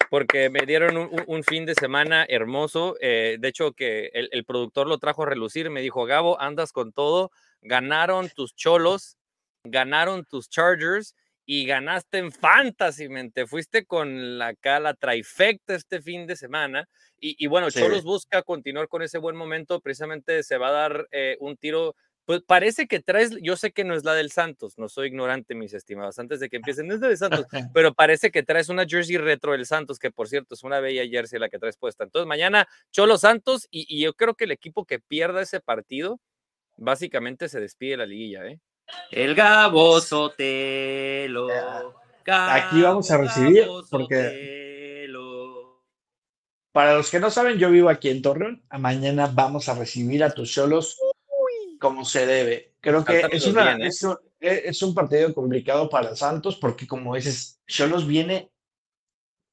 porque 0.09 0.49
me 0.49 0.65
dieron 0.65 0.97
un, 0.97 1.09
un- 1.11 1.23
un 1.27 1.43
fin 1.43 1.65
de 1.65 1.73
semana 1.73 2.25
hermoso. 2.27 2.95
eh, 3.01 3.37
de 3.39 3.47
hecho, 3.47 3.71
que 3.73 4.11
el, 4.13 4.29
el 4.31 4.45
productor 4.45 4.87
lo 4.87 4.97
trajo 4.97 5.23
a 5.23 5.25
relucir. 5.25 5.69
Me 5.69 5.81
dijo, 5.81 6.05
Gabo, 6.05 6.39
andas 6.39 6.71
con 6.71 6.91
todo. 6.91 7.31
Ganaron 7.61 8.29
tus 8.29 8.55
cholos, 8.55 9.17
ganaron 9.63 10.25
tus 10.25 10.49
Chargers 10.49 11.15
y 11.45 11.65
ganaste 11.65 12.17
en 12.17 12.31
Fantasy, 12.31 13.07
men. 13.09 13.31
Te 13.31 13.45
fuiste 13.47 13.85
con 13.85 14.37
la, 14.37 14.47
acá 14.47 14.79
la 14.79 14.93
trifecta 14.95 15.75
este 15.75 16.01
fin 16.01 16.25
de 16.27 16.35
semana. 16.35 16.87
Y, 17.19 17.35
y 17.43 17.47
bueno, 17.47 17.69
Sí. 17.71 17.79
Cholos 17.79 18.03
busca 18.03 18.41
continuar 18.43 18.87
con 18.87 19.01
ese 19.01 19.17
buen 19.19 19.35
momento. 19.35 19.79
Precisamente 19.81 20.43
se 20.43 20.57
va 20.57 20.69
a 20.69 20.71
dar 20.71 21.07
eh, 21.11 21.37
un 21.39 21.57
tiro. 21.57 21.95
Pues 22.25 22.41
parece 22.41 22.87
que 22.87 22.99
traes, 23.01 23.37
yo 23.43 23.55
sé 23.55 23.71
que 23.71 23.83
no 23.83 23.93
es 23.93 24.03
la 24.03 24.15
del 24.15 24.31
Santos, 24.31 24.79
no 24.79 24.89
soy 24.89 25.09
ignorante, 25.09 25.53
mis 25.53 25.73
estimados, 25.75 26.17
antes 26.17 26.39
de 26.39 26.49
que 26.49 26.55
empiecen, 26.73 26.87
no 26.87 26.95
es 26.95 26.99
la 26.99 27.09
del 27.09 27.17
Santos, 27.17 27.45
pero 27.75 27.93
parece 27.93 28.31
que 28.31 28.41
traes 28.41 28.69
una 28.69 28.85
jersey 28.87 29.17
retro 29.17 29.51
del 29.51 29.67
Santos, 29.67 29.99
que 29.99 30.09
por 30.09 30.27
cierto 30.27 30.55
es 30.55 30.63
una 30.63 30.79
bella 30.79 31.07
jersey 31.07 31.39
la 31.39 31.49
que 31.49 31.59
traes 31.59 31.77
puesta. 31.77 32.03
Entonces 32.03 32.27
mañana 32.27 32.67
Cholo 32.91 33.19
Santos 33.19 33.67
y, 33.69 33.85
y 33.87 34.01
yo 34.03 34.15
creo 34.15 34.33
que 34.33 34.45
el 34.45 34.51
equipo 34.51 34.85
que 34.85 34.99
pierda 34.99 35.43
ese 35.43 35.59
partido 35.59 36.19
básicamente 36.77 37.49
se 37.49 37.59
despide 37.59 37.91
de 37.91 37.97
la 37.97 38.05
liguilla, 38.07 38.47
¿eh? 38.47 38.59
El 39.11 39.35
Gabo 39.35 39.99
Sotelo. 40.01 41.47
Aquí 42.25 42.81
vamos 42.81 43.09
a 43.11 43.17
recibir, 43.17 43.67
porque-. 43.89 44.55
Para 46.71 46.95
los 46.95 47.09
que 47.09 47.21
no 47.21 47.31
saben, 47.31 47.57
yo 47.57 47.71
vivo 47.71 47.87
aquí 47.87 48.09
en 48.09 48.21
Torreón. 48.21 48.61
A 48.69 48.77
Mañana 48.77 49.31
vamos 49.33 49.69
a 49.69 49.75
recibir 49.75 50.25
a 50.25 50.31
tus 50.31 50.51
solos 50.51 50.99
como 51.79 52.03
se 52.03 52.25
debe. 52.25 52.73
Creo 52.81 53.05
que 53.05 53.21
Cántamelos 53.21 53.45
es, 53.45 53.53
una, 53.53 53.63
bien, 53.63 53.81
¿eh? 53.81 53.87
es, 53.87 54.03
un, 54.03 54.17
es 54.41 54.81
un 54.83 54.93
partido 54.93 55.33
complicado 55.33 55.89
para 55.89 56.17
Santos 56.17 56.57
porque, 56.57 56.85
como 56.85 57.15
dices, 57.15 57.61
Cholos 57.65 58.05
viene 58.05 58.51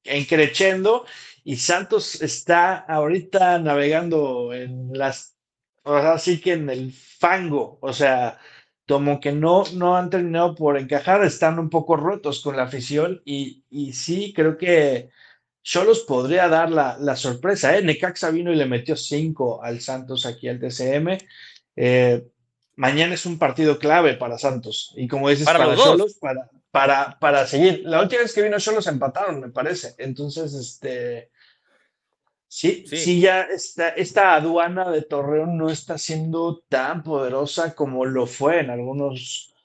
encrechendo 0.03 1.05
y 1.45 1.55
Santos 1.55 2.21
está 2.21 2.75
ahorita 2.75 3.59
navegando 3.59 4.53
en 4.53 4.89
las, 4.91 5.37
ahora 5.83 6.17
sí 6.17 6.41
que 6.41 6.53
en 6.53 6.69
el 6.69 6.91
fango, 6.91 7.77
o 7.81 7.93
sea, 7.93 8.37
como 8.87 9.19
que 9.19 9.31
no, 9.31 9.63
no 9.73 9.95
han 9.95 10.09
terminado 10.09 10.55
por 10.55 10.77
encajar, 10.77 11.23
están 11.23 11.59
un 11.59 11.69
poco 11.69 11.95
rotos 11.95 12.41
con 12.41 12.57
la 12.57 12.63
afición 12.63 13.21
y, 13.25 13.63
y 13.69 13.93
sí, 13.93 14.33
creo 14.35 14.57
que 14.57 15.09
Cholos 15.61 16.01
podría 16.01 16.49
dar 16.49 16.69
la, 16.69 16.97
la 16.99 17.15
sorpresa, 17.15 17.77
¿eh? 17.77 17.81
Necaxa 17.81 18.29
vino 18.31 18.51
y 18.51 18.55
le 18.55 18.65
metió 18.65 18.97
5 18.97 19.63
al 19.63 19.79
Santos 19.79 20.25
aquí 20.25 20.49
al 20.49 20.59
TCM. 20.59 21.17
Eh, 21.77 22.27
mañana 22.75 23.13
es 23.13 23.25
un 23.25 23.39
partido 23.39 23.79
clave 23.79 24.15
para 24.15 24.37
Santos 24.37 24.93
y 24.97 25.07
como 25.07 25.29
dices, 25.29 25.45
Para 25.45 25.59
para. 25.59 25.75
Cholos, 25.75 26.15
para, 26.19 26.49
para, 26.69 27.17
para 27.19 27.47
seguir. 27.47 27.83
La 27.85 28.01
última 28.01 28.23
vez 28.23 28.33
que 28.33 28.41
vino 28.41 28.59
Cholos 28.59 28.87
empataron, 28.87 29.39
me 29.39 29.49
parece. 29.49 29.95
Entonces, 29.97 30.53
este... 30.53 31.31
Sí, 32.55 32.85
Sí. 32.85 32.97
sí, 32.97 33.19
ya 33.19 33.41
esta, 33.41 33.89
esta 33.89 34.35
aduana 34.35 34.91
de 34.91 35.01
Torreón 35.01 35.57
no 35.57 35.71
está 35.71 35.97
siendo 35.97 36.63
tan 36.69 37.01
poderosa 37.01 37.73
como 37.73 38.05
lo 38.05 38.27
fue 38.27 38.59
en 38.59 38.69
algunos 38.69 39.55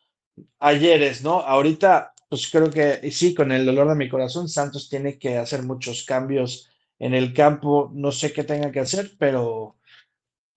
ayeres, 0.59 1.23
¿no? 1.23 1.40
Ahorita, 1.40 2.14
pues 2.30 2.50
creo 2.50 2.71
que 2.71 2.99
y 3.02 3.11
sí, 3.11 3.35
con 3.35 3.52
el 3.52 3.66
dolor 3.66 3.90
de 3.90 3.95
mi 3.95 4.09
corazón, 4.09 4.49
Santos 4.49 4.88
tiene 4.88 5.18
que 5.18 5.37
hacer 5.37 5.64
muchos 5.64 6.04
cambios 6.04 6.71
en 6.99 7.12
el 7.12 7.35
campo. 7.35 7.90
No 7.95 8.11
sé 8.11 8.33
qué 8.33 8.42
tenga 8.42 8.73
que 8.73 8.80
hacer, 8.80 9.11
pero 9.18 9.76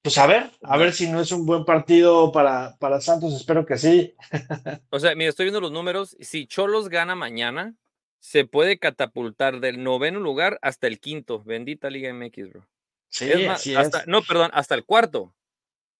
pues 0.02 0.18
a 0.18 0.26
ver, 0.26 0.52
a 0.64 0.78
ver 0.78 0.94
si 0.94 1.10
no 1.10 1.20
es 1.20 1.34
un 1.34 1.46
buen 1.46 1.66
partido 1.66 2.32
para, 2.32 2.78
para 2.80 3.02
Santos. 3.02 3.34
Espero 3.34 3.66
que 3.66 3.78
sí. 3.78 4.16
O 4.90 5.00
sea, 5.00 5.16
mira, 5.16 5.30
estoy 5.32 5.48
viendo 5.48 5.60
los 5.60 5.74
números. 5.74 6.16
Si 6.22 6.48
Cholos 6.48 6.88
gana 6.88 7.14
mañana, 7.14 7.76
se 8.24 8.46
puede 8.46 8.78
catapultar 8.78 9.60
del 9.62 9.82
noveno 9.84 10.20
lugar 10.20 10.60
hasta 10.62 10.86
el 10.86 11.00
quinto. 11.00 11.44
Bendita 11.44 11.90
Liga 11.90 12.14
MX, 12.14 12.50
bro. 12.52 12.68
Sí, 13.10 13.30
es 13.32 13.48
más, 13.48 13.68
hasta, 13.76 14.00
es. 14.02 14.08
no, 14.08 14.22
perdón, 14.22 14.52
hasta 14.54 14.76
el 14.76 14.86
cuarto. 14.86 15.34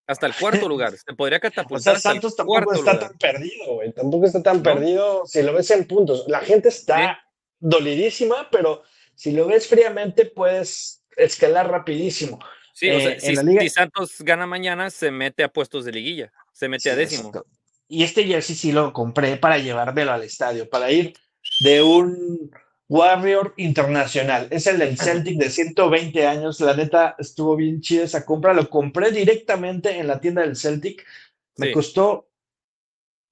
Hasta 0.06 0.26
el 0.26 0.34
cuarto 0.34 0.68
lugar. 0.68 0.96
Se 0.96 1.14
podría 1.14 1.38
O 1.38 1.40
catapultar 1.40 1.82
sea, 1.82 1.92
hasta 1.94 2.08
el 2.10 2.14
Santos 2.14 2.36
tampoco 2.36 2.72
está 2.74 2.92
lugar. 2.94 3.08
tan 3.08 3.18
perdido, 3.18 3.74
güey. 3.74 3.92
Tampoco 3.92 4.26
está 4.26 4.40
tan 4.42 4.58
¿No? 4.58 4.62
perdido 4.62 5.26
si 5.26 5.42
lo 5.42 5.52
ves 5.52 5.70
en 5.72 5.84
puntos. 5.86 6.24
La 6.28 6.40
gente 6.40 6.68
está 6.68 7.22
dolidísima, 7.58 8.48
pero 8.50 8.82
si 9.14 9.32
lo 9.32 9.46
ves 9.46 9.66
fríamente, 9.68 10.26
puedes 10.26 11.04
escalar 11.16 11.70
rapidísimo. 11.70 12.38
Sí, 12.74 12.88
o 12.90 13.00
sea, 13.00 13.10
Eh, 13.12 13.20
si, 13.20 13.34
la 13.34 13.42
liga- 13.42 13.60
si 13.62 13.68
Santos 13.68 14.16
gana 14.20 14.46
mañana, 14.46 14.90
se 14.90 15.10
mete 15.10 15.42
a 15.44 15.48
puestos 15.52 15.84
de 15.84 15.92
liguilla. 15.92 16.32
Se 16.52 16.68
mete 16.68 16.88
a 16.90 16.96
décimo. 16.96 17.28
exacto. 17.30 17.48
Y 17.88 18.04
este 18.04 18.24
jersey 18.24 18.54
sí 18.56 18.72
lo 18.72 18.92
compré 18.92 19.36
para 19.36 19.58
llevármelo 19.58 20.12
al 20.12 20.22
estadio, 20.22 20.68
para 20.70 20.90
ir 20.90 21.14
de 21.62 21.82
un 21.82 22.50
Warrior 22.88 23.54
internacional. 23.56 24.48
Es 24.50 24.66
el 24.66 24.78
del 24.78 24.98
Celtic 24.98 25.38
de 25.38 25.48
120 25.48 26.26
años. 26.26 26.60
La 26.60 26.76
neta 26.76 27.16
estuvo 27.18 27.56
bien 27.56 27.80
chida 27.80 28.04
esa 28.04 28.24
compra. 28.26 28.52
Lo 28.52 28.68
compré 28.68 29.10
directamente 29.10 29.98
en 29.98 30.06
la 30.06 30.20
tienda 30.20 30.42
del 30.42 30.56
Celtic. 30.56 31.06
Me 31.56 31.68
Sí. 31.68 31.72
costó 31.72 32.28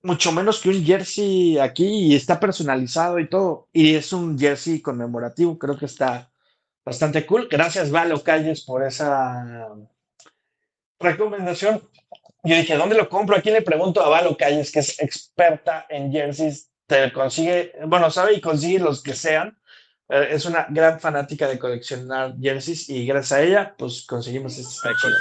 mucho 0.02 0.32
menos 0.32 0.60
que 0.60 0.70
un 0.70 0.82
jersey 0.82 1.58
aquí 1.58 1.86
y 1.86 2.14
está 2.14 2.40
personalizado 2.40 3.18
y 3.18 3.28
todo. 3.28 3.68
Y 3.72 3.94
es 3.94 4.14
un 4.14 4.38
jersey 4.38 4.80
conmemorativo. 4.80 5.58
Creo 5.58 5.76
que 5.76 5.86
está 5.86 6.30
bastante 6.82 7.26
cool. 7.26 7.48
Gracias, 7.50 7.90
Valo 7.90 8.22
Calles, 8.22 8.62
por 8.62 8.82
esa 8.82 9.68
recomendación. 10.98 11.82
Yo 12.44 12.56
dije, 12.56 12.76
¿dónde 12.76 12.96
lo 12.96 13.10
compro? 13.10 13.36
Aquí 13.36 13.50
le 13.50 13.60
pregunto 13.60 14.02
a 14.02 14.08
Valo 14.08 14.38
Calles, 14.38 14.72
que 14.72 14.78
es 14.78 14.98
experta 15.00 15.84
en 15.90 16.10
jerseys. 16.10 16.69
Te 16.90 17.12
consigue, 17.12 17.72
bueno, 17.86 18.10
sabe 18.10 18.34
y 18.34 18.40
consigue 18.40 18.80
los 18.80 19.00
que 19.02 19.14
sean. 19.14 19.56
Eh, 20.08 20.28
Es 20.32 20.44
una 20.44 20.66
gran 20.68 20.98
fanática 20.98 21.46
de 21.46 21.56
coleccionar 21.58 22.34
jerseys 22.40 22.88
y 22.90 23.06
gracias 23.06 23.32
a 23.38 23.42
ella, 23.42 23.74
pues 23.78 24.04
conseguimos 24.06 24.58
este 24.58 24.88
chido. 25.00 25.14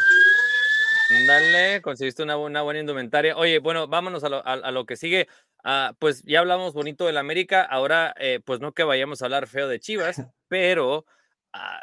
Dale, 1.28 1.82
conseguiste 1.84 2.24
una, 2.24 2.38
una 2.38 2.64
buena 2.64 2.80
indumentaria. 2.80 3.38
Oye, 3.38 3.60
bueno, 3.60 3.88
vámonos 3.88 4.24
a 4.24 4.30
lo, 4.30 4.38
a- 4.38 4.54
a 4.54 4.72
lo 4.72 4.86
que 4.88 4.96
sigue. 4.96 5.28
Ah, 5.64 5.94
pues 6.00 6.24
ya 6.24 6.40
hablamos 6.40 6.74
bonito 6.74 7.06
del 7.06 7.18
América. 7.18 7.62
Ahora, 7.62 8.16
eh, 8.20 8.40
pues 8.44 8.60
no 8.62 8.74
que 8.74 8.84
vayamos 8.84 9.22
a 9.22 9.26
hablar 9.26 9.48
feo 9.48 9.68
de 9.68 9.80
Chivas, 9.80 10.22
pero 10.48 11.06
ah, 11.54 11.80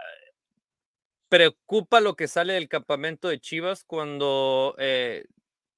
preocupa 1.29 2.01
lo 2.01 2.17
que 2.17 2.29
sale 2.29 2.55
del 2.55 2.69
campamento 2.69 3.29
de 3.29 3.41
Chivas 3.41 3.85
cuando, 3.85 4.75
eh, 4.79 5.27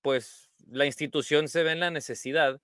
pues, 0.03 0.51
la 0.71 0.87
institución 0.87 1.49
se 1.49 1.63
ve 1.63 1.73
en 1.73 1.81
la 1.81 1.91
necesidad 1.91 2.61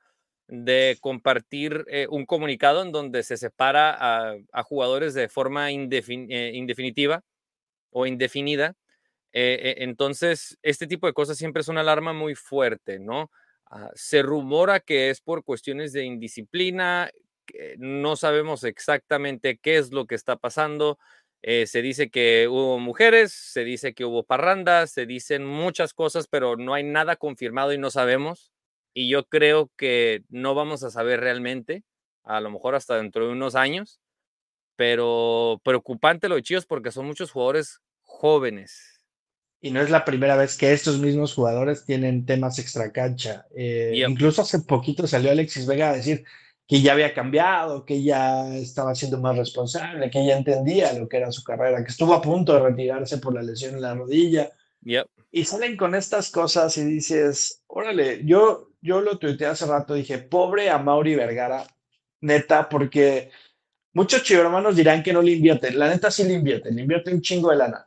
de 0.48 0.98
compartir 1.00 1.84
eh, 1.88 2.06
un 2.10 2.26
comunicado 2.26 2.82
en 2.82 2.92
donde 2.92 3.22
se 3.22 3.36
separa 3.36 3.96
a, 3.98 4.62
jugadores 4.64 5.14
de 5.14 5.28
forma 5.28 5.70
indefin- 5.72 6.26
eh, 6.30 6.52
indefinitiva 6.54 7.22
o 7.90 8.06
indefinida. 8.06 8.74
Eh, 9.32 9.76
entonces, 9.80 10.58
este 10.62 10.86
tipo 10.88 11.06
de 11.08 11.14
cosas 11.14 11.38
siempre 11.38 11.62
es 11.62 11.68
una 11.68 11.82
alarma 11.82 12.12
muy 12.14 12.34
fuerte, 12.36 12.98
¿no? 13.00 13.30
Ah, 13.70 13.90
se 13.94 14.22
rumora 14.22 14.80
que 14.80 15.10
es 15.10 15.20
por 15.22 15.44
cuestiones 15.44 15.92
de 15.92 16.04
indisciplina, 16.04 17.10
no 17.78 18.16
sabemos 18.16 18.64
exactamente 18.64 19.58
qué 19.58 19.76
es 19.78 19.92
lo 19.92 20.06
que 20.06 20.14
está 20.16 20.36
pasando. 20.36 20.98
Se 21.42 21.82
dice 21.82 22.10
que 22.10 22.48
hubo 22.48 22.78
mujeres, 22.78 23.32
se 23.34 23.64
dice 23.64 23.94
que 23.94 24.06
hubo 24.06 24.24
parrandas, 24.24 24.92
se 24.92 25.06
dicen 25.06 25.44
muchas 25.44 25.92
cosas, 25.94 26.26
pero 26.28 26.56
no 26.56 26.74
hay 26.74 26.84
nada 26.84 27.16
confirmado 27.16 27.72
y 27.74 27.78
no 27.78 27.90
sabemos. 27.90 28.53
Y 28.94 29.08
yo 29.08 29.26
creo 29.26 29.70
que 29.76 30.22
no 30.28 30.54
vamos 30.54 30.84
a 30.84 30.90
saber 30.90 31.20
realmente, 31.20 31.82
a 32.22 32.40
lo 32.40 32.50
mejor 32.50 32.76
hasta 32.76 32.96
dentro 32.96 33.26
de 33.26 33.32
unos 33.32 33.56
años, 33.56 34.00
pero 34.76 35.60
preocupante 35.64 36.28
lo 36.28 36.36
de 36.36 36.42
Chivas 36.42 36.64
porque 36.64 36.92
son 36.92 37.06
muchos 37.06 37.32
jugadores 37.32 37.80
jóvenes. 38.02 39.00
Y 39.60 39.70
no 39.70 39.80
es 39.80 39.90
la 39.90 40.04
primera 40.04 40.36
vez 40.36 40.56
que 40.56 40.72
estos 40.72 40.98
mismos 40.98 41.34
jugadores 41.34 41.84
tienen 41.84 42.24
temas 42.24 42.58
extracancha. 42.58 43.46
Eh, 43.56 43.92
Yep. 43.96 44.10
Incluso 44.10 44.42
hace 44.42 44.60
poquito 44.60 45.06
salió 45.06 45.30
Alexis 45.30 45.66
Vega 45.66 45.90
a 45.90 45.96
decir 45.96 46.24
que 46.68 46.80
ya 46.80 46.92
había 46.92 47.14
cambiado, 47.14 47.84
que 47.84 48.02
ya 48.02 48.54
estaba 48.56 48.94
siendo 48.94 49.18
más 49.20 49.36
responsable, 49.36 50.10
que 50.10 50.24
ya 50.24 50.36
entendía 50.36 50.92
lo 50.92 51.08
que 51.08 51.16
era 51.16 51.32
su 51.32 51.42
carrera, 51.42 51.82
que 51.82 51.90
estuvo 51.90 52.14
a 52.14 52.22
punto 52.22 52.54
de 52.54 52.60
retirarse 52.60 53.18
por 53.18 53.34
la 53.34 53.42
lesión 53.42 53.74
en 53.74 53.82
la 53.82 53.94
rodilla. 53.94 54.50
Yep. 54.82 55.08
Y 55.36 55.44
salen 55.46 55.76
con 55.76 55.96
estas 55.96 56.30
cosas 56.30 56.76
y 56.78 56.84
dices, 56.84 57.64
órale, 57.66 58.24
yo, 58.24 58.70
yo 58.80 59.00
lo 59.00 59.18
tuiteé 59.18 59.48
hace 59.48 59.66
rato, 59.66 59.94
dije, 59.94 60.18
pobre 60.18 60.70
a 60.70 60.78
Mauri 60.78 61.16
Vergara, 61.16 61.66
neta, 62.20 62.68
porque 62.68 63.32
muchos 63.94 64.22
chivermanos 64.22 64.76
dirán 64.76 65.02
que 65.02 65.12
no 65.12 65.20
le 65.20 65.32
invierten. 65.32 65.76
La 65.76 65.88
neta 65.88 66.12
sí 66.12 66.22
le 66.22 66.34
invierten, 66.34 66.76
le 66.76 66.82
invierte 66.82 67.12
un 67.12 67.20
chingo 67.20 67.50
de 67.50 67.56
lana. 67.56 67.84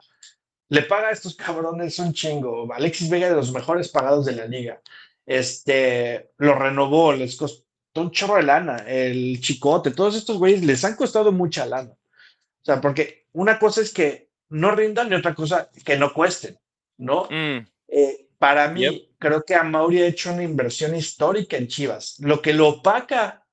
Le 0.67 0.81
paga 0.81 1.07
a 1.07 1.11
estos 1.11 1.37
cabrones 1.37 1.97
un 1.99 2.11
chingo. 2.11 2.67
Alexis 2.73 3.09
Vega 3.09 3.29
de 3.29 3.35
los 3.37 3.53
mejores 3.53 3.87
pagados 3.87 4.25
de 4.25 4.35
la 4.35 4.45
liga. 4.45 4.81
Este, 5.25 6.31
lo 6.39 6.53
renovó, 6.53 7.13
les 7.13 7.37
costó 7.37 7.63
un 7.95 8.11
chorro 8.11 8.35
de 8.35 8.43
lana. 8.43 8.83
El 8.85 9.39
chicote, 9.39 9.91
todos 9.91 10.17
estos 10.17 10.37
güeyes 10.37 10.65
les 10.65 10.83
han 10.83 10.97
costado 10.97 11.31
mucha 11.31 11.65
lana. 11.65 11.91
O 11.91 12.65
sea, 12.65 12.81
porque 12.81 13.27
una 13.31 13.57
cosa 13.57 13.79
es 13.79 13.93
que 13.93 14.31
no 14.49 14.71
rindan 14.71 15.09
y 15.09 15.15
otra 15.15 15.33
cosa 15.33 15.69
que 15.85 15.95
no 15.95 16.13
cuesten, 16.13 16.59
¿no? 16.97 17.27
Mm, 17.29 17.67
Eh, 17.89 18.27
para 18.37 18.67
mí, 18.69 18.81
Yep. 18.81 19.09
creo 19.17 19.43
que 19.43 19.55
Amauri 19.55 20.01
ha 20.01 20.07
hecho 20.07 20.31
una 20.33 20.43
inversión 20.43 20.95
histórica 20.95 21.57
en 21.57 21.67
Chivas. 21.67 22.17
Lo 22.19 22.41
que 22.41 22.53
lo 22.53 22.67
opaca 22.67 23.45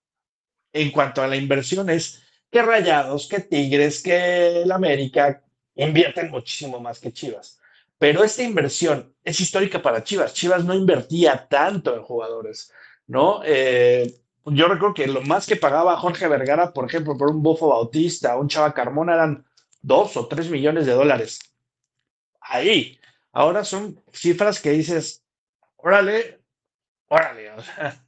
en 0.72 0.90
cuanto 0.90 1.22
a 1.22 1.28
la 1.28 1.36
inversión 1.36 1.88
es 1.88 2.22
que 2.50 2.62
Rayados, 2.62 3.28
que 3.28 3.40
Tigres, 3.40 4.02
que 4.02 4.62
el 4.62 4.72
América 4.72 5.42
invierten 5.76 6.30
muchísimo 6.30 6.80
más 6.80 6.98
que 7.00 7.12
Chivas. 7.12 7.60
Pero 7.98 8.24
esta 8.24 8.42
inversión 8.42 9.14
es 9.22 9.40
histórica 9.40 9.80
para 9.80 10.02
Chivas. 10.04 10.34
Chivas 10.34 10.64
no 10.64 10.74
invertía 10.74 11.46
tanto 11.48 11.94
en 11.94 12.02
jugadores, 12.02 12.72
¿no? 13.06 13.40
Eh, 13.44 14.12
yo 14.46 14.66
recuerdo 14.68 14.94
que 14.94 15.06
lo 15.06 15.22
más 15.22 15.46
que 15.46 15.56
pagaba 15.56 15.96
Jorge 15.96 16.28
Vergara, 16.28 16.72
por 16.72 16.84
ejemplo, 16.86 17.16
por 17.16 17.30
un 17.30 17.42
Bofo 17.42 17.68
Bautista, 17.68 18.36
un 18.36 18.48
Chava 18.48 18.74
Carmona, 18.74 19.14
eran 19.14 19.44
dos 19.80 20.16
o 20.16 20.26
tres 20.26 20.50
millones 20.50 20.86
de 20.86 20.92
dólares. 20.92 21.38
Ahí. 22.40 22.98
Ahora 23.34 23.64
son 23.64 24.00
cifras 24.12 24.60
que 24.60 24.70
dices, 24.70 25.24
órale, 25.76 26.38
órale. 27.08 27.50
O 27.50 27.60
sea, 27.60 28.00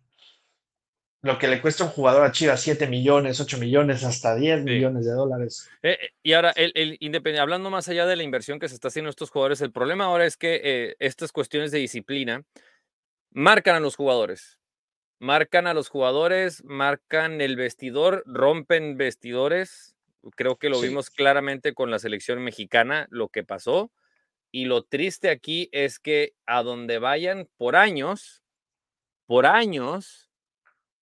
lo 1.22 1.36
que 1.36 1.48
le 1.48 1.60
cuesta 1.60 1.82
un 1.82 1.90
jugador 1.90 2.24
a 2.24 2.30
Chivas, 2.30 2.60
7 2.60 2.86
millones, 2.86 3.40
8 3.40 3.58
millones, 3.58 4.04
hasta 4.04 4.36
10 4.36 4.62
millones 4.62 5.04
de 5.04 5.12
dólares. 5.12 5.68
Eh, 5.82 5.98
eh, 6.00 6.10
y 6.22 6.34
ahora, 6.34 6.52
el, 6.54 6.72
el 6.74 7.38
hablando 7.38 7.70
más 7.70 7.88
allá 7.88 8.06
de 8.06 8.14
la 8.14 8.22
inversión 8.22 8.60
que 8.60 8.68
se 8.68 8.76
está 8.76 8.86
haciendo 8.86 9.10
estos 9.10 9.30
jugadores, 9.30 9.60
el 9.62 9.72
problema 9.72 10.04
ahora 10.04 10.26
es 10.26 10.36
que 10.36 10.60
eh, 10.62 10.96
estas 11.00 11.32
cuestiones 11.32 11.72
de 11.72 11.78
disciplina 11.78 12.44
marcan 13.30 13.74
a 13.74 13.80
los 13.80 13.96
jugadores. 13.96 14.60
Marcan 15.18 15.66
a 15.66 15.74
los 15.74 15.88
jugadores, 15.88 16.62
marcan 16.62 17.40
el 17.40 17.56
vestidor, 17.56 18.22
rompen 18.26 18.96
vestidores. 18.96 19.96
Creo 20.36 20.56
que 20.56 20.68
lo 20.68 20.80
vimos 20.80 21.10
claramente 21.10 21.74
con 21.74 21.90
la 21.90 21.98
selección 21.98 22.44
mexicana, 22.44 23.08
lo 23.10 23.28
que 23.28 23.42
pasó. 23.42 23.90
Y 24.50 24.64
lo 24.64 24.84
triste 24.84 25.30
aquí 25.30 25.68
es 25.72 25.98
que 25.98 26.34
a 26.46 26.62
donde 26.62 26.98
vayan 26.98 27.48
por 27.56 27.76
años, 27.76 28.42
por 29.26 29.46
años, 29.46 30.26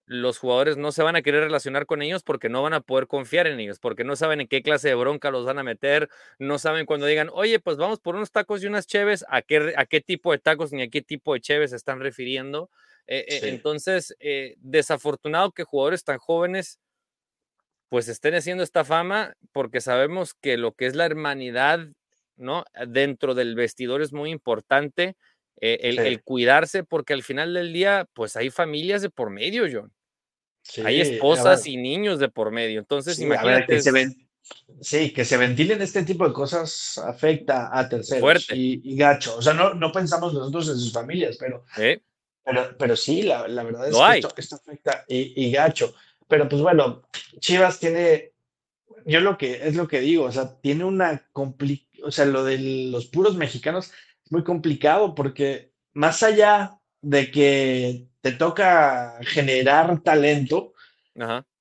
los 0.06 0.38
jugadores 0.38 0.76
no 0.76 0.92
se 0.92 1.02
van 1.02 1.16
a 1.16 1.22
querer 1.22 1.44
relacionar 1.44 1.86
con 1.86 2.02
ellos 2.02 2.22
porque 2.22 2.48
no 2.48 2.62
van 2.62 2.74
a 2.74 2.80
poder 2.80 3.06
confiar 3.06 3.46
en 3.46 3.58
ellos, 3.58 3.78
porque 3.78 4.04
no 4.04 4.16
saben 4.16 4.40
en 4.40 4.48
qué 4.48 4.62
clase 4.62 4.88
de 4.88 4.94
bronca 4.94 5.30
los 5.30 5.46
van 5.46 5.58
a 5.58 5.62
meter, 5.62 6.10
no 6.38 6.58
saben 6.58 6.86
cuando 6.86 7.06
digan, 7.06 7.30
oye, 7.32 7.58
pues 7.58 7.76
vamos 7.76 8.00
por 8.00 8.14
unos 8.16 8.30
tacos 8.30 8.62
y 8.62 8.66
unas 8.66 8.86
cheves, 8.86 9.24
a 9.28 9.42
qué, 9.42 9.74
a 9.76 9.86
qué 9.86 10.00
tipo 10.00 10.32
de 10.32 10.38
tacos 10.38 10.72
ni 10.72 10.82
a 10.82 10.88
qué 10.88 11.00
tipo 11.00 11.34
de 11.34 11.40
cheves 11.40 11.70
se 11.70 11.76
están 11.76 12.00
refiriendo. 12.00 12.70
Eh, 13.06 13.24
eh, 13.28 13.40
entonces, 13.44 14.14
eh, 14.20 14.56
desafortunado 14.58 15.52
que 15.52 15.64
jugadores 15.64 16.04
tan 16.04 16.18
jóvenes 16.18 16.78
pues 17.88 18.08
estén 18.08 18.34
haciendo 18.34 18.64
esta 18.64 18.84
fama 18.84 19.36
porque 19.52 19.80
sabemos 19.80 20.34
que 20.34 20.56
lo 20.56 20.72
que 20.72 20.86
es 20.86 20.96
la 20.96 21.06
hermanidad, 21.06 21.86
¿no? 22.36 22.64
Dentro 22.86 23.34
del 23.34 23.54
vestidor 23.54 24.02
es 24.02 24.12
muy 24.12 24.30
importante 24.30 25.16
eh, 25.60 25.78
el, 25.82 26.22
cuidarse, 26.22 26.84
porque 26.84 27.12
al 27.14 27.22
final 27.22 27.54
del 27.54 27.72
día, 27.72 28.06
pues 28.12 28.36
hay 28.36 28.50
familias 28.50 29.02
de 29.02 29.10
por 29.10 29.30
medio, 29.30 29.64
John. 29.72 29.92
hay 30.84 31.00
esposas 31.00 31.66
y 31.66 31.76
niños 31.76 32.18
de 32.18 32.28
por 32.28 32.50
medio. 32.50 32.80
Entonces, 32.80 33.18
imagínate. 33.18 33.66
que 33.66 33.80
se 33.80 33.92
ven, 33.92 34.28
sí, 34.80 35.12
que 35.12 35.24
se 35.24 35.36
ventilen 35.36 35.80
este 35.80 36.02
tipo 36.02 36.26
de 36.26 36.34
cosas 36.34 36.98
afecta 36.98 37.70
a 37.72 37.88
terceros 37.88 38.46
Y, 38.52 38.96
gacho. 38.96 39.36
O 39.36 39.42
sea, 39.42 39.54
no, 39.54 39.74
no 39.74 39.92
pensamos 39.92 40.34
nosotros 40.34 40.68
en 40.68 40.76
sus 40.76 40.92
familias, 40.92 41.36
pero, 41.38 41.64
pero, 42.44 42.76
pero 42.76 42.96
sí, 42.96 43.22
la, 43.22 43.48
la 43.48 43.62
verdad 43.62 43.88
es 43.88 43.96
que 44.34 44.40
esto, 44.40 44.56
afecta 44.56 45.04
y, 45.08 45.50
gacho. 45.50 45.94
Pero 46.28 46.48
pues 46.48 46.60
bueno, 46.62 47.02
Chivas 47.38 47.78
tiene, 47.78 48.32
yo 49.04 49.20
lo 49.20 49.38
que 49.38 49.66
es 49.66 49.76
lo 49.76 49.88
que 49.88 50.00
digo, 50.00 50.24
o 50.24 50.32
sea, 50.32 50.60
tiene 50.60 50.84
una 50.84 51.26
complicación, 51.32 52.08
o 52.08 52.10
sea, 52.10 52.24
lo 52.26 52.44
de 52.44 52.58
los 52.90 53.06
puros 53.06 53.36
mexicanos 53.36 53.92
muy 54.30 54.44
complicado 54.44 55.14
porque 55.14 55.72
más 55.92 56.22
allá 56.22 56.78
de 57.00 57.30
que 57.30 58.08
te 58.20 58.32
toca 58.32 59.18
generar 59.22 60.00
talento, 60.02 60.72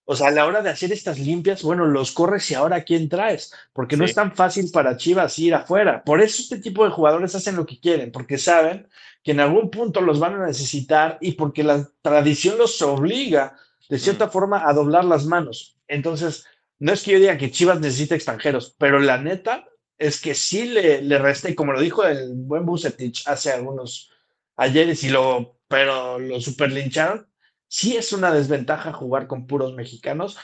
o 0.05 0.15
sea, 0.15 0.27
a 0.27 0.31
la 0.31 0.45
hora 0.45 0.61
de 0.61 0.69
hacer 0.69 0.91
estas 0.91 1.19
limpias, 1.19 1.63
bueno, 1.63 1.85
los 1.85 2.11
corres 2.11 2.49
y 2.51 2.55
ahora 2.55 2.83
quién 2.83 3.07
traes, 3.09 3.53
porque 3.71 3.95
no 3.95 4.05
es 4.05 4.13
tan 4.13 4.35
fácil 4.35 4.69
para 4.71 4.97
Chivas 4.97 5.37
ir 5.39 5.53
afuera. 5.53 6.03
Por 6.03 6.21
eso 6.21 6.41
este 6.41 6.59
tipo 6.59 6.83
de 6.83 6.91
jugadores 6.91 7.35
hacen 7.35 7.55
lo 7.55 7.65
que 7.65 7.79
quieren, 7.79 8.11
porque 8.11 8.37
saben 8.37 8.87
que 9.23 9.31
en 9.31 9.39
algún 9.39 9.69
punto 9.69 10.01
los 10.01 10.19
van 10.19 10.35
a 10.35 10.45
necesitar 10.45 11.17
y 11.21 11.33
porque 11.33 11.63
la 11.63 11.87
tradición 12.01 12.57
los 12.57 12.81
obliga 12.81 13.55
de 13.89 13.99
cierta 13.99 14.29
forma 14.29 14.67
a 14.67 14.73
doblar 14.73 15.05
las 15.05 15.25
manos. 15.25 15.77
Entonces, 15.87 16.45
no 16.83 16.91
es 16.91 17.01
que 17.01 17.13
yo 17.13 17.19
diga 17.19 17.37
que 17.37 17.49
Chivas 17.49 17.79
necesita 17.79 18.13
extranjeros, 18.15 18.75
pero 18.77 18.99
la 18.99 19.17
neta, 19.17 19.65
es 19.97 20.19
que 20.19 20.35
sí 20.35 20.65
le, 20.65 21.01
le 21.01 21.17
resta, 21.17 21.49
y 21.49 21.55
como 21.55 21.71
lo 21.71 21.79
dijo 21.79 22.03
el 22.03 22.33
buen 22.33 22.65
Bucetich 22.65 23.25
hace 23.25 23.53
algunos 23.53 24.11
ayeres, 24.57 25.01
y 25.05 25.09
lo, 25.09 25.61
pero 25.69 26.19
lo 26.19 26.41
superlincharon, 26.41 27.25
sí 27.69 27.95
es 27.95 28.11
una 28.11 28.33
desventaja 28.33 28.91
jugar 28.91 29.27
con 29.27 29.47
puros 29.47 29.73
mexicanos. 29.73 30.37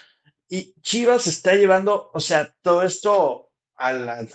Y 0.48 0.74
Chivas 0.82 1.28
está 1.28 1.56
llevando, 1.56 2.10
o 2.14 2.22
sea, 2.22 2.56
todo 2.62 2.84
esto 2.84 3.52
al, 3.76 4.30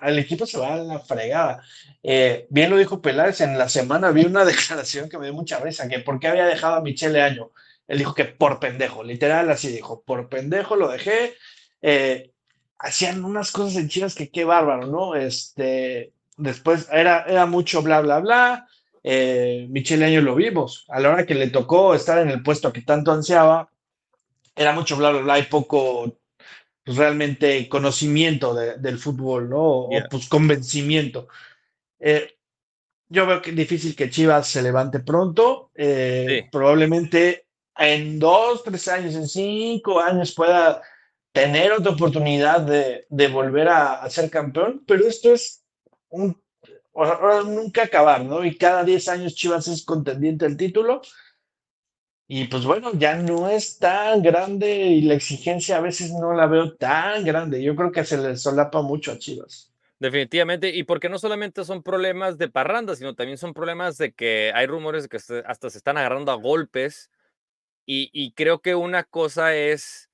al 0.00 0.18
equipo 0.20 0.46
se 0.46 0.58
va 0.58 0.74
a 0.74 0.76
la 0.76 1.00
fregada. 1.00 1.60
Eh, 2.04 2.46
bien 2.50 2.70
lo 2.70 2.76
dijo 2.76 3.02
Peláez, 3.02 3.40
en 3.40 3.58
la 3.58 3.68
semana 3.68 4.12
vi 4.12 4.26
una 4.26 4.44
declaración 4.44 5.08
que 5.08 5.18
me 5.18 5.24
dio 5.24 5.34
mucha 5.34 5.58
risa, 5.58 5.88
que 5.88 5.98
por 5.98 6.20
qué 6.20 6.28
había 6.28 6.46
dejado 6.46 6.76
a 6.76 6.82
Michele 6.82 7.20
Año. 7.20 7.50
Él 7.92 7.98
dijo 7.98 8.14
que 8.14 8.24
por 8.24 8.58
pendejo, 8.58 9.04
literal 9.04 9.50
así 9.50 9.68
dijo, 9.68 10.02
por 10.06 10.30
pendejo 10.30 10.76
lo 10.76 10.88
dejé. 10.88 11.34
Eh, 11.82 12.32
hacían 12.78 13.22
unas 13.22 13.52
cosas 13.52 13.76
en 13.76 13.90
Chivas 13.90 14.14
que 14.14 14.30
qué 14.30 14.44
bárbaro, 14.44 14.86
¿no? 14.86 15.14
Este, 15.14 16.14
después 16.38 16.88
era, 16.90 17.26
era 17.28 17.44
mucho 17.44 17.82
bla, 17.82 18.00
bla, 18.00 18.20
bla. 18.20 18.66
Eh, 19.02 19.66
Michele 19.68 20.06
Año 20.06 20.22
lo 20.22 20.34
vimos. 20.34 20.86
A 20.88 21.00
la 21.00 21.10
hora 21.10 21.26
que 21.26 21.34
le 21.34 21.50
tocó 21.50 21.94
estar 21.94 22.18
en 22.18 22.30
el 22.30 22.42
puesto 22.42 22.72
que 22.72 22.80
tanto 22.80 23.12
ansiaba, 23.12 23.68
era 24.56 24.72
mucho 24.72 24.96
bla, 24.96 25.10
bla, 25.10 25.20
bla 25.20 25.38
y 25.38 25.42
poco 25.42 26.16
pues, 26.82 26.96
realmente 26.96 27.68
conocimiento 27.68 28.54
del 28.54 28.98
fútbol, 28.98 29.50
¿no? 29.50 29.60
O 29.60 29.90
pues 30.10 30.30
convencimiento. 30.30 31.28
Eh, 32.00 32.38
yo 33.10 33.26
veo 33.26 33.42
que 33.42 33.50
es 33.50 33.56
difícil 33.56 33.94
que 33.94 34.08
Chivas 34.08 34.48
se 34.48 34.62
levante 34.62 35.00
pronto. 35.00 35.72
Eh, 35.74 36.48
probablemente 36.50 37.48
en 37.78 38.18
dos, 38.18 38.62
tres 38.62 38.88
años, 38.88 39.14
en 39.14 39.28
cinco 39.28 40.00
años 40.00 40.34
pueda 40.34 40.82
tener 41.32 41.72
otra 41.72 41.92
oportunidad 41.92 42.60
de, 42.60 43.28
volver 43.28 43.68
a, 43.68 44.08
ser 44.10 44.30
campeón, 44.30 44.84
pero 44.86 45.06
esto 45.06 45.32
es 45.32 45.64
un, 46.10 46.40
nunca 47.46 47.84
acabar, 47.84 48.24
¿no? 48.24 48.44
Y 48.44 48.56
cada 48.56 48.84
10 48.84 49.08
años 49.08 49.34
Chivas 49.34 49.66
es 49.68 49.84
contendiente 49.84 50.44
al 50.44 50.56
título. 50.56 51.00
Y 52.28 52.44
pues 52.44 52.64
bueno, 52.64 52.92
ya 52.94 53.16
no 53.16 53.48
es 53.48 53.78
tan 53.78 54.22
grande 54.22 54.86
y 54.86 55.02
la 55.02 55.14
exigencia 55.14 55.76
a 55.76 55.80
veces 55.80 56.12
no 56.12 56.32
la 56.32 56.46
veo 56.46 56.74
tan 56.76 57.24
grande. 57.24 57.62
Yo 57.62 57.74
creo 57.76 57.92
que 57.92 58.04
se 58.04 58.16
le 58.16 58.36
solapa 58.36 58.80
mucho 58.80 59.12
a 59.12 59.18
Chivas. 59.18 59.70
Definitivamente, 59.98 60.70
y 60.70 60.82
porque 60.82 61.08
no 61.08 61.18
solamente 61.18 61.64
son 61.64 61.82
problemas 61.82 62.36
de 62.36 62.48
parranda, 62.48 62.96
sino 62.96 63.14
también 63.14 63.38
son 63.38 63.54
problemas 63.54 63.98
de 63.98 64.12
que 64.12 64.50
hay 64.54 64.66
rumores 64.66 65.04
de 65.04 65.08
que 65.08 65.18
hasta 65.46 65.70
se 65.70 65.78
están 65.78 65.96
agarrando 65.96 66.32
a 66.32 66.36
golpes. 66.36 67.10
Y, 67.86 68.10
y 68.12 68.32
creo 68.32 68.60
que 68.60 68.74
una 68.74 69.04
cosa 69.04 69.56
es 69.56 70.08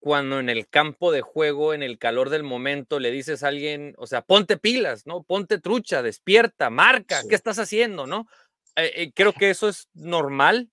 cuando 0.00 0.40
en 0.40 0.48
el 0.48 0.68
campo 0.68 1.12
de 1.12 1.20
juego, 1.20 1.74
en 1.74 1.84
el 1.84 1.96
calor 1.96 2.28
del 2.28 2.42
momento, 2.42 2.98
le 2.98 3.12
dices 3.12 3.44
a 3.44 3.48
alguien, 3.48 3.94
o 3.98 4.08
sea, 4.08 4.22
ponte 4.22 4.56
pilas, 4.56 5.06
¿no? 5.06 5.22
Ponte 5.22 5.60
trucha, 5.60 6.02
despierta, 6.02 6.70
marca, 6.70 7.22
¿qué 7.28 7.36
estás 7.36 7.60
haciendo, 7.60 8.08
no? 8.08 8.26
Eh, 8.74 8.90
eh, 8.96 9.12
creo 9.14 9.32
que 9.32 9.50
eso 9.50 9.68
es 9.68 9.88
normal, 9.94 10.70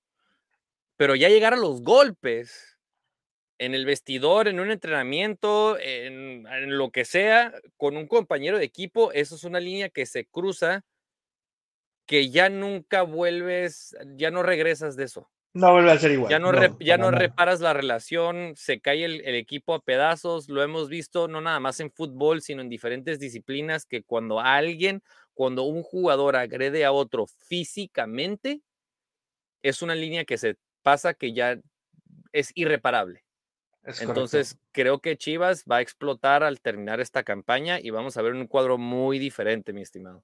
pero 0.98 1.16
ya 1.16 1.30
llegar 1.30 1.54
a 1.54 1.58
los 1.58 1.84
golpes 1.84 2.80
en 3.60 3.76
el 3.76 3.86
vestidor, 3.86 4.48
en 4.48 4.60
un 4.60 4.72
entrenamiento, 4.72 5.78
en, 5.78 6.48
en 6.48 6.78
lo 6.78 6.90
que 6.90 7.06
sea, 7.06 7.54
con 7.78 7.98
un 7.98 8.08
compañero 8.08 8.58
de 8.58 8.66
equipo, 8.66 9.12
eso 9.12 9.36
es 9.36 9.44
una 9.44 9.60
línea 9.60 9.90
que 9.90 10.08
se 10.08 10.26
cruza, 10.26 10.84
que 12.08 12.32
ya 12.32 12.50
nunca 12.50 13.04
vuelves, 13.04 13.96
ya 14.16 14.32
no 14.32 14.42
regresas 14.42 14.96
de 14.96 15.04
eso. 15.04 15.30
No 15.54 15.72
vuelve 15.72 15.92
a 15.92 15.98
ser 15.98 16.12
igual. 16.12 16.30
Ya 16.30 16.38
no, 16.38 16.52
ya 16.80 16.98
no 16.98 17.10
reparas 17.10 17.60
la 17.60 17.74
relación, 17.74 18.54
se 18.56 18.80
cae 18.80 19.04
el, 19.04 19.36
equipo 19.36 19.74
a 19.74 19.82
pedazos. 19.82 20.48
Lo 20.48 20.62
hemos 20.62 20.90
visto 20.90 21.28
no 21.28 21.42
nada 21.42 21.60
más 21.60 21.80
en 21.80 21.92
fútbol, 21.92 22.42
sino 22.42 22.62
en 22.62 22.70
diferentes 22.70 23.20
disciplinas 23.20 23.86
que 23.86 24.04
cuando 24.04 24.40
alguien, 24.40 25.02
cuando 25.34 25.64
un 25.64 25.82
jugador 25.82 26.36
agrede 26.36 26.86
a 26.86 26.92
otro 26.92 27.26
físicamente, 27.26 28.62
es 29.64 29.82
una 29.82 29.96
línea 29.96 30.24
que 30.24 30.38
se 30.38 30.58
pasa 30.84 31.16
que 31.16 31.34
ya 31.34 31.60
es 32.32 32.52
irreparable. 32.54 33.24
Entonces, 34.02 34.60
creo 34.72 35.00
que 35.00 35.18
Chivas 35.18 35.66
va 35.70 35.78
a 35.78 35.82
explotar 35.82 36.44
al 36.44 36.62
terminar 36.62 37.00
esta 37.00 37.24
campaña 37.24 37.80
y 37.80 37.90
vamos 37.90 38.18
a 38.18 38.22
ver 38.22 38.34
un 38.34 38.46
cuadro 38.46 38.78
muy 38.78 39.18
diferente, 39.18 39.74
mi 39.74 39.82
estimado. 39.82 40.24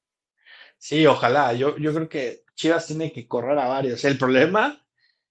Sí, 0.77 1.07
ojalá. 1.07 1.53
Yo, 1.53 1.75
yo 1.77 1.93
creo 1.95 2.09
que 2.09 2.43
Chivas 2.53 2.85
tiene 2.85 3.11
que 3.11 3.27
correr 3.27 3.57
a 3.57 3.67
varios. 3.67 4.05
El 4.05 4.19
problema 4.19 4.84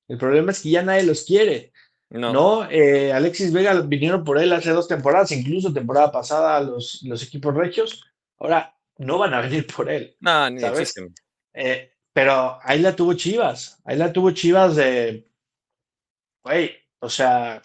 el 0.09 0.19
problema 0.19 0.53
es 0.53 0.61
que 0.61 0.71
ya 0.71 0.83
nadie 0.83 1.03
los 1.05 1.25
quiere. 1.25 1.73
No, 2.33 2.69
eh, 2.71 3.13
Alexis 3.13 3.53
Vega 3.53 3.81
vinieron 3.81 4.23
por 4.23 4.39
él 4.39 4.53
hace 4.53 4.71
dos 4.71 4.87
temporadas, 4.87 5.33
incluso 5.33 5.73
temporada 5.73 6.13
pasada 6.13 6.61
los, 6.61 7.03
los 7.03 7.23
equipos 7.23 7.55
regios. 7.55 8.05
Ahora 8.39 8.77
no 8.99 9.19
van 9.19 9.35
a 9.35 9.41
venir 9.41 9.67
por 9.67 9.91
él. 9.91 10.17
No, 10.21 10.49
ni 10.51 10.61
¿sabes? 10.61 10.95
Eh, 11.53 11.91
pero 12.13 12.59
ahí 12.63 12.79
la 12.81 12.95
tuvo 12.95 13.15
Chivas. 13.15 13.81
Ahí 13.85 13.97
la 13.97 14.13
tuvo 14.13 14.31
Chivas 14.31 14.77
de. 14.77 15.27
Güey, 16.45 16.73
o 17.01 17.09
sea, 17.09 17.63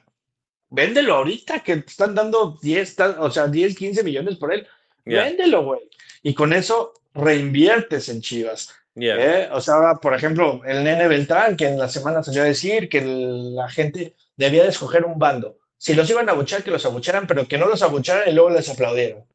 véndelo 0.70 1.16
ahorita, 1.16 1.60
que 1.60 1.74
están 1.74 2.16
dando 2.16 2.58
10, 2.62 2.96
ta- 2.96 3.18
o 3.20 3.30
sea, 3.30 3.48
10, 3.48 3.76
15 3.76 4.04
millones 4.04 4.38
por 4.38 4.54
él. 4.54 4.66
Yeah, 5.06 5.26
Véndelo, 5.26 5.64
güey. 5.64 5.82
Y 6.24 6.34
con 6.34 6.54
eso 6.54 6.94
reinviertes 7.14 8.10
en 8.10 8.22
Chivas. 8.22 8.74
Yeah. 9.00 9.16
¿eh? 9.44 9.50
O 9.52 9.62
sea, 9.62 9.76
ahora, 9.76 9.96
por 9.96 10.14
ejemplo, 10.14 10.62
el 10.66 10.84
nene 10.84 11.08
Beltrán, 11.08 11.56
que 11.58 11.68
en 11.68 11.78
la 11.78 11.88
semana 11.90 12.24
salió 12.24 12.42
a 12.42 12.46
decir 12.46 12.90
que 12.90 13.00
el- 13.00 13.56
la 13.56 13.70
gente 13.70 14.16
debía 14.38 14.64
de 14.64 14.70
escoger 14.70 15.06
un 15.06 15.18
bando. 15.20 15.58
Si 15.78 15.94
los 15.94 16.10
iban 16.10 16.28
a 16.30 16.34
abuchar, 16.34 16.64
que 16.64 16.72
los 16.72 16.86
abucharan, 16.86 17.26
pero 17.28 17.48
que 17.48 17.58
no 17.58 17.68
los 17.68 17.82
abucharan 17.82 18.28
y 18.30 18.34
luego 18.34 18.50
les 18.50 18.70
aplaudieran. 18.70 19.26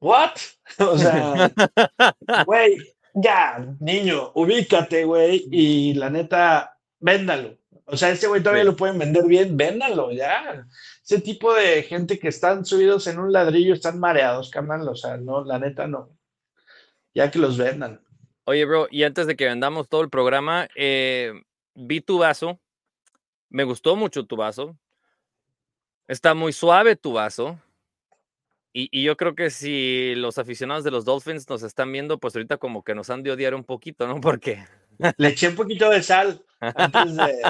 ¿What? 0.00 0.32
O 0.78 0.96
sea, 0.98 1.50
güey, 2.46 2.76
ya, 3.14 3.66
niño, 3.80 4.32
ubícate, 4.34 5.04
güey, 5.04 5.46
y 5.50 5.94
la 5.94 6.10
neta, 6.10 6.78
véndalo. 7.00 7.58
O 7.86 7.96
sea, 7.96 8.10
este 8.10 8.28
güey 8.28 8.40
todavía 8.40 8.62
Sí. 8.62 8.68
lo 8.68 8.76
pueden 8.76 8.98
vender 8.98 9.24
bien, 9.24 9.56
véndalo, 9.56 10.12
ya. 10.12 10.64
Ese 11.04 11.20
tipo 11.20 11.52
de 11.54 11.82
gente 11.82 12.18
que 12.20 12.28
están 12.28 12.64
subidos 12.64 13.06
en 13.08 13.18
un 13.18 13.32
ladrillo, 13.32 13.74
están 13.74 13.98
mareados, 13.98 14.48
carnal, 14.50 14.88
o 14.88 14.94
sea, 14.94 15.16
no, 15.16 15.44
la 15.44 15.58
neta 15.58 15.88
no. 15.88 16.10
Ya 17.12 17.30
que 17.32 17.40
los 17.40 17.58
vendan. 17.58 18.00
Oye, 18.50 18.64
bro, 18.64 18.88
y 18.90 19.04
antes 19.04 19.28
de 19.28 19.36
que 19.36 19.44
vendamos 19.44 19.88
todo 19.88 20.00
el 20.00 20.10
programa, 20.10 20.66
eh, 20.74 21.32
vi 21.76 22.00
tu 22.00 22.18
vaso. 22.18 22.58
Me 23.48 23.62
gustó 23.62 23.94
mucho 23.94 24.26
tu 24.26 24.34
vaso. 24.34 24.76
Está 26.08 26.34
muy 26.34 26.52
suave 26.52 26.96
tu 26.96 27.12
vaso. 27.12 27.60
Y, 28.72 28.88
y 28.90 29.04
yo 29.04 29.16
creo 29.16 29.36
que 29.36 29.50
si 29.50 30.14
los 30.16 30.36
aficionados 30.38 30.82
de 30.82 30.90
los 30.90 31.04
Dolphins 31.04 31.48
nos 31.48 31.62
están 31.62 31.92
viendo, 31.92 32.18
pues 32.18 32.34
ahorita 32.34 32.56
como 32.56 32.82
que 32.82 32.96
nos 32.96 33.08
han 33.08 33.22
de 33.22 33.30
odiar 33.30 33.54
un 33.54 33.62
poquito, 33.62 34.08
¿no? 34.08 34.20
Porque 34.20 34.64
Le 35.16 35.28
eché 35.28 35.46
un 35.46 35.54
poquito 35.54 35.88
de 35.88 36.02
sal 36.02 36.44
antes 36.58 37.14
de. 37.14 37.42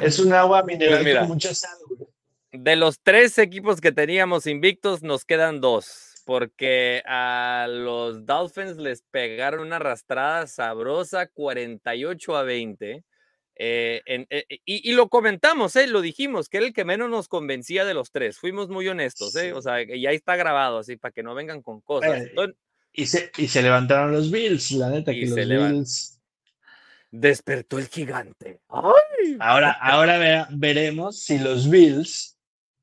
Es 0.00 0.18
un 0.20 0.32
agua 0.32 0.62
mineral 0.62 0.94
Pues 1.00 1.04
mira. 1.04 1.20
con 1.20 1.28
mucha 1.28 1.54
sal, 1.54 1.76
güey. 1.86 2.08
de 2.52 2.76
los 2.76 2.98
tres 3.00 3.36
equipos 3.36 3.78
que 3.82 3.92
teníamos 3.92 4.46
invictos, 4.46 5.02
nos 5.02 5.26
quedan 5.26 5.60
dos. 5.60 6.11
Porque 6.24 7.02
a 7.06 7.66
los 7.68 8.24
Dolphins 8.26 8.76
les 8.76 9.02
pegaron 9.10 9.60
una 9.60 9.76
arrastrada 9.76 10.46
sabrosa 10.46 11.26
48 11.26 12.36
a 12.36 12.42
20. 12.42 13.04
eh, 13.56 14.00
en- 14.06 14.26
eh, 14.30 14.44
y, 14.64 14.90
y 14.90 14.94
lo 14.94 15.08
comentamos, 15.08 15.76
¿eh? 15.76 15.86
lo 15.86 16.00
dijimos, 16.00 16.48
que 16.48 16.56
era 16.56 16.66
el 16.66 16.72
que 16.72 16.84
menos 16.86 17.10
nos 17.10 17.28
convencía 17.28 17.84
de 17.84 17.92
los 17.94 18.10
tres. 18.10 18.38
Fuimos 18.38 18.68
muy 18.70 18.88
honestos, 18.88 19.36
¿eh? 19.36 19.48
Sí. 19.48 19.52
o 19.52 19.60
sea, 19.60 19.82
y 19.82 20.06
ahí 20.06 20.16
está 20.16 20.36
grabado, 20.36 20.78
así 20.78 20.96
para 20.96 21.12
que 21.12 21.22
no 21.22 21.34
vengan 21.34 21.60
con 21.62 21.80
cosas. 21.82 22.22
Eh, 22.22 22.26
Entonces, 22.30 22.56
Y 22.92 23.06
se, 23.06 23.30
y 23.36 23.48
se 23.48 23.62
levantaron 23.62 24.10
los 24.12 24.30
Bills, 24.30 24.72
la 24.72 24.88
neta, 24.88 25.12
que 25.12 25.26
los 25.26 25.36
Bills. 25.36 26.20
despertó 27.10 27.78
el 27.78 27.88
gigante. 27.88 28.60
Ahora, 29.38 29.70
ahora 29.72 30.18
ve- 30.18 30.46
veremos 30.50 31.20
si 31.20 31.38
los 31.38 31.68
Bills 31.68 32.38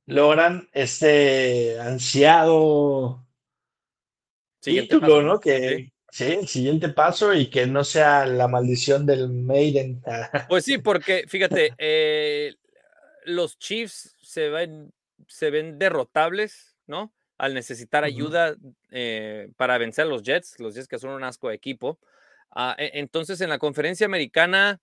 logran 0.05 0.69
este 0.71 1.79
ansiado 1.79 3.25
Siguiente 4.59 4.95
título, 4.95 5.15
paso, 5.15 5.21
¿no? 5.21 5.39
Que 5.39 5.91
sí. 6.11 6.25
el 6.25 6.47
siguiente 6.47 6.89
paso 6.89 7.33
y 7.33 7.49
que 7.49 7.65
no 7.65 7.83
sea 7.83 8.25
la 8.25 8.47
maldición 8.47 9.05
del 9.05 9.29
Maiden. 9.29 10.01
Pues 10.47 10.65
sí, 10.65 10.77
porque 10.77 11.25
fíjate, 11.27 11.73
eh, 11.77 12.55
los 13.25 13.57
Chiefs 13.57 14.17
se 14.21 14.49
ven, 14.49 14.93
se 15.27 15.49
ven 15.49 15.79
derrotables, 15.79 16.75
¿no? 16.87 17.13
Al 17.37 17.53
necesitar 17.53 18.03
ayuda 18.03 18.55
eh, 18.91 19.49
para 19.55 19.77
vencer 19.77 20.05
a 20.05 20.09
los 20.09 20.23
Jets, 20.23 20.59
los 20.59 20.75
Jets 20.75 20.87
que 20.87 20.99
son 20.99 21.11
un 21.11 21.23
asco 21.23 21.49
de 21.49 21.55
equipo. 21.55 21.99
Ah, 22.51 22.75
e- 22.77 22.91
entonces, 22.95 23.39
en 23.41 23.49
la 23.49 23.59
conferencia 23.59 24.05
americana 24.05 24.81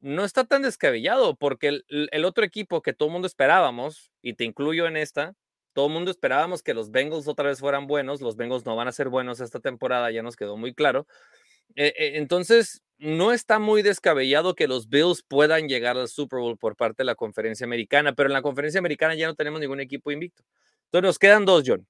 no 0.00 0.24
está 0.26 0.44
tan 0.44 0.60
descabellado, 0.60 1.34
porque 1.34 1.68
el, 1.68 1.84
el 1.88 2.24
otro 2.26 2.44
equipo 2.44 2.82
que 2.82 2.92
todo 2.92 3.08
el 3.08 3.14
mundo 3.14 3.26
esperábamos, 3.26 4.10
y 4.20 4.34
te 4.34 4.44
incluyo 4.44 4.86
en 4.86 4.98
esta, 4.98 5.34
todo 5.74 5.88
el 5.88 5.92
mundo 5.92 6.10
esperábamos 6.10 6.62
que 6.62 6.72
los 6.72 6.90
Bengals 6.90 7.28
otra 7.28 7.48
vez 7.50 7.60
fueran 7.60 7.86
buenos, 7.86 8.20
los 8.20 8.36
Bengals 8.36 8.64
no 8.64 8.76
van 8.76 8.88
a 8.88 8.92
ser 8.92 9.08
buenos 9.10 9.40
esta 9.40 9.60
temporada, 9.60 10.10
ya 10.10 10.22
nos 10.22 10.36
quedó 10.36 10.56
muy 10.56 10.72
claro. 10.72 11.06
Eh, 11.76 11.92
eh, 11.98 12.12
entonces, 12.14 12.82
no 12.98 13.32
está 13.32 13.58
muy 13.58 13.82
descabellado 13.82 14.54
que 14.54 14.68
los 14.68 14.88
Bills 14.88 15.22
puedan 15.26 15.68
llegar 15.68 15.98
al 15.98 16.08
Super 16.08 16.40
Bowl 16.40 16.56
por 16.56 16.76
parte 16.76 17.02
de 17.02 17.06
la 17.06 17.16
conferencia 17.16 17.64
americana, 17.64 18.14
pero 18.14 18.28
en 18.28 18.34
la 18.34 18.42
conferencia 18.42 18.78
americana 18.78 19.14
ya 19.14 19.26
no 19.26 19.34
tenemos 19.34 19.60
ningún 19.60 19.80
equipo 19.80 20.10
invicto. 20.12 20.44
Entonces, 20.86 21.08
nos 21.08 21.18
quedan 21.18 21.44
dos, 21.44 21.64
John. 21.66 21.86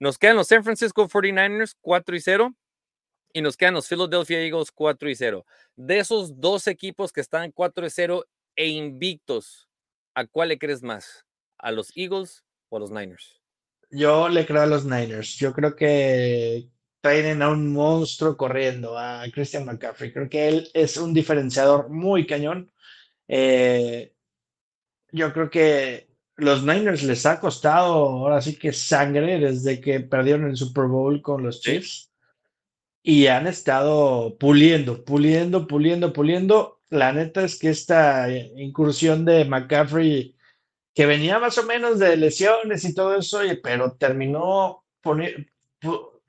Nos 0.00 0.18
quedan 0.18 0.36
los 0.36 0.48
San 0.48 0.64
Francisco 0.64 1.08
49ers 1.08 1.76
4 1.80 2.16
y 2.16 2.20
0 2.20 2.54
y 3.32 3.42
nos 3.42 3.56
quedan 3.56 3.74
los 3.74 3.88
Philadelphia 3.88 4.40
Eagles 4.40 4.72
4 4.72 5.08
y 5.08 5.14
0. 5.14 5.46
De 5.76 5.98
esos 5.98 6.40
dos 6.40 6.66
equipos 6.66 7.12
que 7.12 7.20
están 7.20 7.52
4 7.52 7.86
y 7.86 7.90
0 7.90 8.24
e 8.56 8.68
invictos, 8.68 9.68
¿a 10.14 10.26
cuál 10.26 10.48
le 10.48 10.58
crees 10.58 10.82
más? 10.82 11.24
¿A 11.58 11.70
los 11.72 11.90
Eagles 11.96 12.44
o 12.68 12.76
a 12.76 12.80
los 12.80 12.90
Niners? 12.90 13.40
Yo 13.90 14.28
le 14.28 14.44
creo 14.46 14.62
a 14.62 14.66
los 14.66 14.84
Niners. 14.84 15.36
Yo 15.36 15.52
creo 15.52 15.76
que 15.76 16.68
traen 17.00 17.42
a 17.42 17.50
un 17.50 17.72
monstruo 17.72 18.36
corriendo, 18.36 18.98
a 18.98 19.24
Christian 19.32 19.66
McCaffrey. 19.66 20.12
Creo 20.12 20.28
que 20.28 20.48
él 20.48 20.70
es 20.72 20.96
un 20.96 21.12
diferenciador 21.12 21.90
muy 21.90 22.26
cañón. 22.26 22.72
Eh, 23.28 24.14
yo 25.12 25.32
creo 25.32 25.50
que 25.50 26.08
los 26.36 26.64
Niners 26.64 27.02
les 27.02 27.26
ha 27.26 27.38
costado 27.38 27.92
ahora 27.92 28.40
sí 28.42 28.56
que 28.56 28.72
sangre 28.72 29.38
desde 29.38 29.80
que 29.80 30.00
perdieron 30.00 30.48
el 30.48 30.56
Super 30.56 30.86
Bowl 30.86 31.22
con 31.22 31.42
los. 31.42 31.60
Chiefs. 31.60 32.10
Y 33.02 33.26
han 33.26 33.46
estado 33.46 34.36
puliendo, 34.38 35.04
puliendo, 35.04 35.66
puliendo, 35.66 36.12
puliendo. 36.12 36.80
La 36.88 37.12
neta 37.12 37.44
es 37.44 37.58
que 37.58 37.68
esta 37.68 38.30
incursión 38.30 39.26
de 39.26 39.44
McCaffrey, 39.44 40.34
que 40.94 41.06
venía 41.06 41.38
más 41.38 41.58
o 41.58 41.64
menos 41.64 41.98
de 41.98 42.16
lesiones 42.16 42.84
y 42.84 42.94
todo 42.94 43.16
eso, 43.16 43.40
pero 43.62 43.92
terminó, 43.92 44.84
poni- 45.02 45.48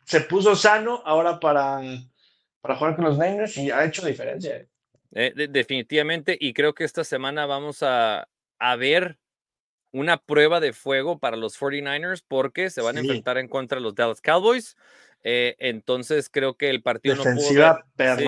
se 0.06 0.21
puso 0.21 0.56
sano 0.56 1.01
ahora 1.06 1.39
para, 1.39 1.82
para 2.62 2.75
jugar 2.75 2.95
con 2.95 3.06
los 3.06 3.17
Niners 3.17 3.58
y 3.58 3.69
ha 3.71 3.86
hecho 3.86 4.06
diferencia. 4.06 4.67
Eh, 5.13 5.32
de- 5.36 5.47
definitivamente, 5.47 6.36
y 6.39 6.54
creo 6.54 6.73
que 6.73 6.84
esta 6.84 7.04
semana 7.04 7.45
vamos 7.45 7.84
a, 7.84 8.28
a 8.60 8.75
ver 8.75 9.17
una 9.91 10.17
prueba 10.17 10.60
de 10.60 10.73
fuego 10.73 11.19
para 11.19 11.38
los 11.38 11.58
49ers 11.58 12.23
porque 12.28 12.69
se 12.69 12.82
van 12.82 12.97
a 12.97 12.99
enfrentar 13.01 13.38
en 13.38 13.47
contra 13.47 13.78
de 13.78 13.84
los 13.84 13.95
Dallas 13.95 14.19
Cowboys. 14.19 14.75
Eh, 15.23 15.56
entonces 15.60 16.30
creo 16.30 16.56
que 16.56 16.69
el 16.69 16.82
partido 16.84 17.15
no 17.15 17.23
pudo, 17.23 17.49
sí, 18.17 18.23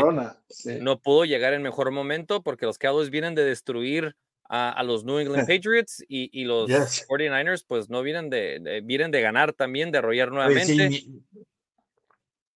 sí. 0.50 0.78
no 0.82 1.00
pudo 1.00 1.26
llegar 1.26 1.54
en 1.54 1.62
mejor 1.62 1.92
momento 1.92 2.42
porque 2.42 2.66
los 2.66 2.78
Cowboys 2.80 3.10
vienen 3.10 3.36
de 3.36 3.44
destruir 3.44 4.16
a, 4.50 4.72
a 4.72 4.84
los 4.84 5.04
New 5.04 5.20
England 5.20 5.48
Patriots 5.48 6.04
y, 6.08 6.30
y 6.32 6.46
los 6.46 6.68
Yes. 6.68 7.06
49ers 7.08 7.64
pues 7.68 7.90
no 7.90 8.02
vienen 8.02 8.30
de, 8.30 8.60
de- 8.60 8.82
vienen 8.82 9.12
de 9.12 9.22
ganar 9.22 9.54
también, 9.54 9.92
de 9.92 10.00
sí, 10.00 10.06
nuevamente. 10.30 10.90
mi- 10.90 11.22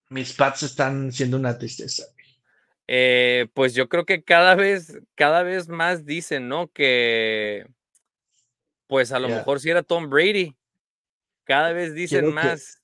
mis 0.10 0.34
Pats 0.34 0.63
están 0.63 1.12
siendo 1.12 1.38
una 1.38 1.58
tristeza. 1.58 2.04
Eh, 2.88 3.47
pues 3.54 3.73
yo 3.73 3.88
creo 3.88 4.04
que 4.06 4.23
cada 4.23 4.56
vez, 4.56 4.99
cada 5.15 5.43
vez 5.43 5.69
más 5.69 6.06
dicen, 6.06 6.49
¿no? 6.49 6.67
Que 6.67 7.65
pues 8.88 9.13
a 9.13 9.19
lo 9.19 9.30
mejor 9.30 9.62
si 9.62 9.69
era 9.69 9.84
Tom 9.84 10.10
Brady. 10.10 10.54
Cada 11.45 11.71
vez 11.71 11.93
dicen 11.93 12.19
Quiero 12.21 12.34
más. 12.36 12.82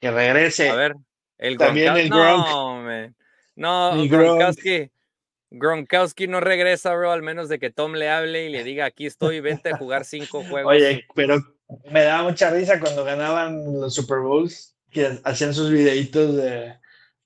Que 0.00 0.10
regrese. 0.10 0.70
A 0.70 0.74
ver, 0.74 0.94
el 1.36 1.58
También 1.58 1.92
Gronkowski. 1.94 2.06
el 2.06 2.10
Gronk. 2.10 2.46
No, 2.48 2.82
man. 2.82 3.16
No, 3.56 3.90
Gronk. 4.08 4.10
Gronkowski. 4.10 4.90
Gronkowski 5.58 6.26
no 6.26 6.40
regresa, 6.40 6.94
bro, 6.94 7.12
al 7.12 7.22
menos 7.22 7.48
de 7.48 7.58
que 7.58 7.70
Tom 7.70 7.92
le 7.94 8.08
hable 8.10 8.46
y 8.46 8.50
le 8.50 8.64
diga, 8.64 8.84
aquí 8.86 9.06
estoy, 9.06 9.40
vente 9.40 9.70
a 9.70 9.76
jugar 9.76 10.04
cinco 10.04 10.42
juegos. 10.48 10.72
Oye, 10.72 11.06
pero 11.14 11.38
me 11.90 12.02
daba 12.02 12.24
mucha 12.24 12.50
risa 12.50 12.78
cuando 12.80 13.04
ganaban 13.04 13.80
los 13.80 13.94
Super 13.94 14.18
Bowls, 14.18 14.76
que 14.90 15.18
hacían 15.24 15.54
sus 15.54 15.70
videitos 15.70 16.36
de, 16.36 16.74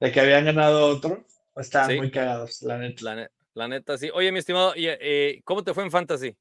de 0.01 0.13
que 0.13 0.21
habían 0.21 0.45
ganado 0.45 0.87
otro. 0.87 1.25
Estaban 1.57 1.91
Sí. 1.91 1.97
muy 1.97 2.11
cagados, 2.11 2.63
la 2.63 2.79
neta. 2.79 3.03
La, 3.05 3.15
ne- 3.17 3.29
la 3.55 3.69
neta, 3.69 3.99
sí. 3.99 4.11
Oye, 4.15 4.31
mi 4.31 4.39
estimado, 4.39 4.75
y, 4.77 4.87
eh, 4.89 5.41
¿cómo 5.45 5.65
te 5.65 5.75
fue 5.75 5.83
en 5.83 5.91
Fantasy? 5.91 6.37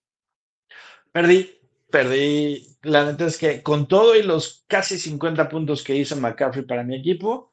Perdí, 1.11 1.59
perdí. 1.89 2.67
La 2.83 3.05
neta 3.05 3.25
es 3.25 3.37
que 3.37 3.63
con 3.63 3.87
todo 3.87 4.15
y 4.15 4.23
los 4.23 4.63
casi 4.67 4.99
50 4.99 5.49
puntos 5.49 5.83
que 5.83 5.95
hizo 5.95 6.15
McCaffrey 6.15 6.65
para 6.65 6.83
mi 6.83 6.95
equipo, 6.95 7.51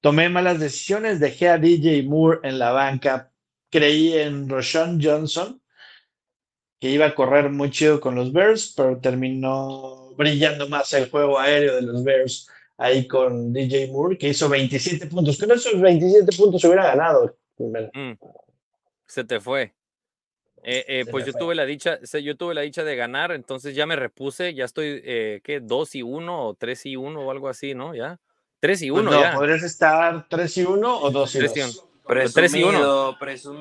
tomé 0.00 0.28
malas 0.28 0.60
decisiones, 0.60 1.20
dejé 1.20 1.48
a 1.48 1.58
DJ 1.58 2.02
Moore 2.04 2.40
en 2.42 2.58
la 2.58 2.72
banca, 2.72 3.32
creí 3.70 4.14
en 4.14 4.48
Roshan 4.48 5.00
Johnson, 5.02 5.60
que 6.80 6.90
iba 6.90 7.06
a 7.06 7.14
correr 7.14 7.50
muy 7.50 7.70
chido 7.70 8.00
con 8.00 8.14
los 8.14 8.32
Bears, 8.32 8.72
pero 8.76 8.98
terminó 9.00 10.12
brillando 10.16 10.68
más 10.68 10.92
el 10.92 11.10
juego 11.10 11.38
aéreo 11.38 11.76
de 11.76 11.82
los 11.82 12.04
Bears 12.04 12.48
ahí 12.76 13.06
con 13.08 13.52
DJ 13.52 13.88
Moore, 13.88 14.16
que 14.16 14.28
hizo 14.28 14.48
27 14.48 15.06
puntos. 15.06 15.38
Con 15.38 15.50
esos 15.50 15.80
27 15.80 16.36
puntos 16.36 16.62
hubiera 16.64 16.86
ganado. 16.86 17.36
Mm, 17.58 18.12
se 19.06 19.24
te 19.24 19.40
fue. 19.40 19.74
Eh, 20.62 20.84
eh, 20.88 21.02
Se 21.04 21.10
pues 21.10 21.24
yo 21.26 21.32
fue. 21.32 21.40
tuve 21.40 21.54
la 21.54 21.64
dicha, 21.64 21.98
yo 22.22 22.36
tuve 22.36 22.54
la 22.54 22.60
dicha 22.62 22.84
de 22.84 22.94
ganar, 22.96 23.32
entonces 23.32 23.74
ya 23.74 23.86
me 23.86 23.96
repuse, 23.96 24.54
ya 24.54 24.64
estoy, 24.64 25.00
eh, 25.04 25.40
¿qué? 25.42 25.60
2 25.60 25.94
y 25.96 26.02
1 26.02 26.46
o 26.48 26.54
3 26.54 26.86
y 26.86 26.96
1 26.96 27.20
o 27.20 27.30
algo 27.30 27.48
así, 27.48 27.74
¿no? 27.74 27.94
Ya. 27.94 28.20
3 28.60 28.82
y 28.82 28.90
Pues 28.90 29.02
1 29.02 29.10
no, 29.12 29.20
ya. 29.20 29.34
podrías 29.34 29.62
estar 29.62 30.26
3 30.28 30.56
y 30.58 30.64
1 30.64 31.00
o 31.00 31.10
2 31.10 31.34
y 31.34 31.38
Tres 31.38 31.56
y 31.56 31.60
2. 31.60 31.66
Tres 31.70 31.76
y 31.76 31.80
uno. 31.80 31.87
Presumido, 32.08 33.16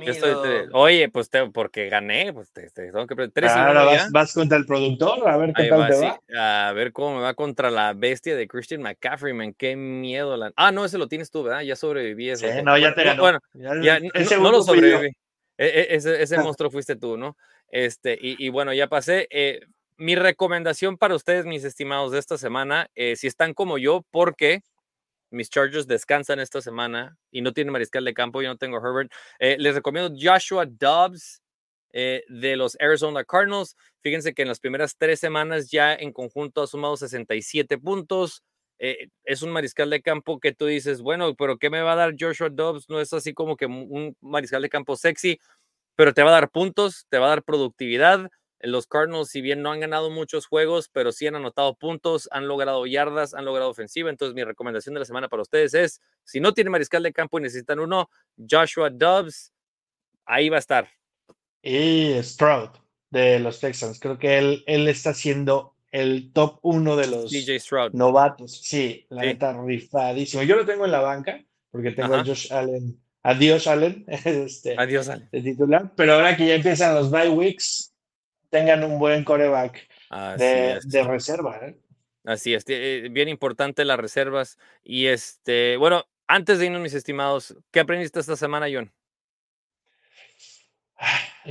Yo 0.06 0.12
estoy 0.12 0.32
tre- 0.32 0.42
presumido. 0.42 0.78
Oye, 0.80 1.10
pues 1.10 1.30
te- 1.30 1.50
porque 1.52 1.90
gané, 1.90 2.34
pues 2.34 2.52
te, 2.52 2.70
te 2.70 2.92
tengo 2.92 3.06
que 3.06 3.16
y 3.16 3.48
Ahora 3.68 3.84
vas, 4.12 4.34
contra 4.34 4.58
el 4.58 4.66
productor, 4.66 5.28
a 5.28 5.38
ver 5.38 5.54
qué 5.54 5.64
Ahí 5.64 5.70
tal 5.70 5.82
va, 5.82 5.88
te 5.88 5.94
sí. 5.96 6.06
va. 6.36 6.68
A 6.70 6.74
ver 6.74 6.92
cómo 6.94 7.18
me 7.18 7.22
va 7.22 7.34
contra 7.34 7.70
la 7.70 7.94
bestia 7.94 8.36
de 8.36 8.48
Christian 8.48 8.82
McCaffrey, 8.82 9.34
man. 9.34 9.54
Qué 9.54 9.76
miedo. 9.76 10.36
La... 10.38 10.52
Ah, 10.56 10.72
no, 10.72 10.86
ese 10.86 10.98
lo 10.98 11.08
tienes 11.08 11.30
tú, 11.30 11.44
¿verdad? 11.44 11.62
Ya 11.62 11.76
sobreviví. 11.76 12.30
eso. 12.30 12.48
Sí, 12.48 12.62
no, 12.64 12.78
ya 12.78 12.96
te 12.96 13.04
ganó. 13.04 13.22
Bueno, 13.22 13.40
Ya 13.54 13.74
no- 13.74 14.52
lo 14.52 14.64
sobreviví. 14.64 15.12
E- 15.58 15.66
e- 15.66 15.96
ese 15.96 16.22
ese 16.22 16.38
monstruo 16.56 16.72
fuiste 16.72 16.96
tú, 16.96 17.18
¿no? 17.18 17.36
Este, 17.70 18.18
y, 18.20 18.44
y 18.44 18.50
bueno, 18.50 18.74
ya 18.74 18.88
pasé. 18.88 19.28
Eh, 19.30 19.60
mi 19.98 20.16
recomendación 20.16 20.98
para 20.98 21.16
ustedes, 21.16 21.46
mis 21.46 21.64
estimados, 21.64 22.12
de 22.12 22.20
esta 22.20 22.38
semana, 22.38 22.88
eh, 22.96 23.16
si 23.16 23.26
están 23.28 23.54
como 23.54 23.78
yo, 23.78 24.06
porque 24.12 24.62
mis 25.30 25.50
Chargers 25.50 25.88
descansan 25.88 26.40
esta 26.40 26.62
semana 26.62 27.18
y 27.32 27.42
no 27.42 27.54
tienen 27.54 27.72
mariscal 27.72 28.06
de 28.06 28.14
campo, 28.14 28.42
yo 28.42 28.50
no 28.50 28.58
tengo 28.58 28.78
Herbert, 28.78 29.12
eh, 29.40 29.58
les 29.60 29.76
recomiendo 29.76 30.16
Joshua 30.20 30.66
Dobbs 30.66 31.42
eh, 31.94 32.24
de 32.28 32.56
los 32.56 32.78
Arizona 32.80 33.24
Cardinals. 33.24 33.76
Fíjense 34.04 34.34
que 34.34 34.44
en 34.44 34.50
las 34.50 34.60
primeras 34.60 34.96
tres 34.98 35.20
semanas 35.20 35.72
ya 35.72 35.94
en 35.96 36.12
conjunto 36.12 36.62
ha 36.62 36.68
sumado 36.68 36.98
67 36.98 37.78
puntos. 37.78 38.44
Eh, 38.80 39.08
es 39.24 39.42
un 39.42 39.52
mariscal 39.52 39.90
de 39.90 40.02
campo 40.02 40.40
que 40.40 40.54
tú 40.54 40.66
dices, 40.68 41.02
bueno, 41.02 41.34
pero 41.36 41.58
¿qué 41.58 41.70
me 41.70 41.82
va 41.82 41.94
a 41.94 41.96
dar 41.96 42.16
Joshua 42.20 42.50
Dobbs? 42.50 42.90
No 42.90 43.02
es 43.02 43.14
así 43.14 43.34
como 43.34 43.58
que 43.58 43.66
un 43.66 44.16
mariscal 44.22 44.62
de 44.62 44.70
campo 44.70 44.96
sexy, 44.96 45.40
pero 45.96 46.14
te 46.14 46.24
va 46.24 46.30
a 46.30 46.34
dar 46.34 46.52
puntos, 46.52 47.08
te 47.10 47.18
va 47.18 47.28
a 47.28 47.30
dar 47.30 47.44
productividad. 47.44 48.30
Los 48.60 48.88
Cardinals, 48.88 49.30
si 49.30 49.42
bien 49.42 49.62
no 49.62 49.72
han 49.72 49.80
ganado 49.80 50.10
muchos 50.10 50.48
juegos, 50.48 50.90
pero 50.92 51.12
sí 51.12 51.28
han 51.28 51.36
anotado 51.36 51.76
puntos, 51.76 52.28
han 52.32 52.48
logrado 52.48 52.86
yardas, 52.88 53.34
han 53.34 53.46
logrado 53.46 53.70
ofensiva. 53.70 54.10
Entonces, 54.10 54.34
mi 54.34 54.44
recomendación 54.44 54.94
de 54.96 55.00
la 55.00 55.06
semana 55.06 55.30
para 55.30 55.44
ustedes 55.44 55.74
es: 55.76 56.02
si 56.24 56.40
no 56.40 56.54
tienen 56.54 56.72
mariscal 56.72 57.04
de 57.04 57.14
campo 57.14 57.38
y 57.38 57.44
necesitan 57.44 57.80
uno, 57.80 58.10
Joshua 58.50 58.90
Dobbs, 58.90 59.52
ahí 60.26 60.50
va 60.50 60.56
a 60.56 60.60
estar. 60.60 60.88
Y 61.62 62.14
Stroud 62.24 62.70
de 63.10 63.40
los 63.40 63.60
Texans. 63.60 64.00
Creo 64.00 64.18
que 64.18 64.38
él, 64.38 64.64
él 64.68 64.88
está 64.88 65.14
siendo 65.14 65.76
el 65.92 66.32
top 66.34 66.60
uno 66.64 66.96
de 66.96 67.08
los 67.08 67.32
DJ 67.32 67.60
Stroud. 67.60 67.92
novatos. 67.94 68.60
Sí, 68.62 69.06
la 69.10 69.22
Sí. 69.22 69.28
neta, 69.28 69.62
rifadísimo. 69.64 70.44
Yo 70.44 70.56
lo 70.56 70.66
tengo 70.66 70.86
en 70.86 70.92
la 70.92 71.00
banca 71.02 71.44
porque 71.72 71.92
tengo 71.92 72.16
a. 72.16 72.26
Josh 72.26 72.52
Allen. 72.52 73.00
Adiós, 73.24 73.68
Allen, 73.68 74.06
este, 74.26 74.76
Adiós, 74.78 75.10
Ale. 75.10 75.28
de 75.32 75.42
titular. 75.42 75.92
Pero 75.96 76.14
ahora 76.14 76.36
que 76.38 76.48
ya 76.48 76.56
empiezan 76.56 76.96
los 76.96 77.12
bye 77.12 77.30
weeks, 77.30 77.94
tengan 78.50 78.84
un 78.84 79.00
buen 79.00 79.24
coreback 79.24 79.88
de, 80.38 80.80
de 80.84 81.04
reserva. 81.04 81.58
¿eh? 81.62 81.78
Así 82.26 82.54
es, 82.54 82.66
eh, 82.68 83.08
bien 83.10 83.30
importante 83.30 83.86
las 83.86 83.98
reservas. 83.98 84.58
Y 84.84 85.08
este, 85.08 85.78
bueno, 85.78 86.06
antes 86.28 86.60
de 86.60 86.66
irnos, 86.66 86.82
mis 86.82 86.94
estimados, 86.94 87.56
¿qué 87.72 87.80
aprendiste 87.80 88.20
esta 88.20 88.36
semana, 88.36 88.68
John? 88.72 88.92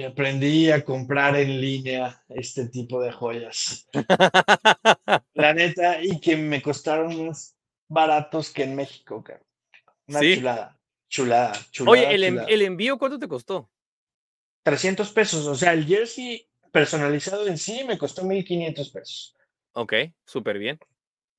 Aprendí 0.06 0.70
a 0.70 0.84
comprar 0.84 1.36
en 1.36 1.60
línea 1.60 2.22
este 2.28 2.68
tipo 2.68 3.00
de 3.00 3.12
joyas. 3.12 3.88
La 5.34 5.54
neta, 5.54 6.02
y 6.02 6.20
que 6.20 6.36
me 6.36 6.60
costaron 6.60 7.28
más 7.28 7.56
baratos 7.88 8.50
que 8.50 8.64
en 8.64 8.74
México, 8.74 9.22
cabrón. 9.22 9.46
Una 10.08 10.20
¿Sí? 10.20 10.36
chulada, 10.36 10.78
chulada, 11.08 11.52
chulada. 11.70 11.92
Oye, 11.92 12.14
el, 12.14 12.26
chulada. 12.28 12.48
el 12.48 12.62
envío, 12.62 12.98
¿cuánto 12.98 13.18
te 13.18 13.28
costó? 13.28 13.70
300 14.62 15.10
pesos, 15.12 15.46
o 15.46 15.54
sea, 15.54 15.72
el 15.72 15.86
jersey 15.86 16.45
personalizado 16.76 17.46
en 17.46 17.56
sí 17.56 17.84
me 17.88 17.96
costó 17.96 18.22
1500 18.22 18.90
pesos 18.90 19.34
Ok, 19.72 19.94
súper 20.26 20.58
bien. 20.58 20.78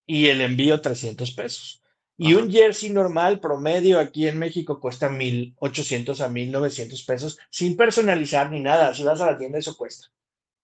y 0.08 0.30
el 0.30 0.41
envío 0.41 0.82
300 0.82 1.32
pesos. 1.32 1.84
Y 2.17 2.34
Ajá. 2.34 2.43
un 2.43 2.52
jersey 2.52 2.89
normal 2.89 3.39
promedio 3.39 4.00
aquí 4.00 4.28
en 4.28 4.39
México 4.39 4.80
cuesta 4.80 5.10
1800 5.10 6.21
a 6.21 6.30
1900 6.30 7.04
pesos 7.04 7.38
sin 7.52 7.78
personalizar 7.78 8.50
ni 8.50 8.60
nada. 8.60 8.95
Si 8.95 9.04
vas 9.04 9.21
a 9.21 9.28
la 9.32 9.38
tienda, 9.38 9.60
eso 9.60 9.78
cuesta. 9.78 10.08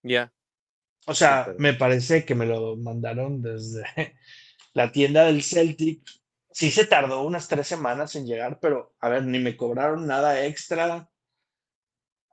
Ya. 0.01 0.33
O 1.05 1.13
sea, 1.13 1.53
me 1.59 1.73
parece 1.73 2.25
que 2.25 2.33
me 2.33 2.47
lo 2.47 2.75
mandaron 2.77 3.43
desde 3.43 3.83
la 4.73 4.91
tienda 4.91 5.25
del 5.25 5.43
Celtic. 5.43 6.01
Sí 6.51 6.71
se 6.71 6.87
tardó 6.87 7.21
unas 7.23 7.47
tres 7.47 7.67
semanas 7.67 8.15
en 8.15 8.25
llegar, 8.25 8.59
pero 8.59 8.95
a 8.99 9.09
ver, 9.09 9.23
ni 9.23 9.37
me 9.37 9.55
cobraron 9.55 10.07
nada 10.07 10.43
extra. 10.45 11.09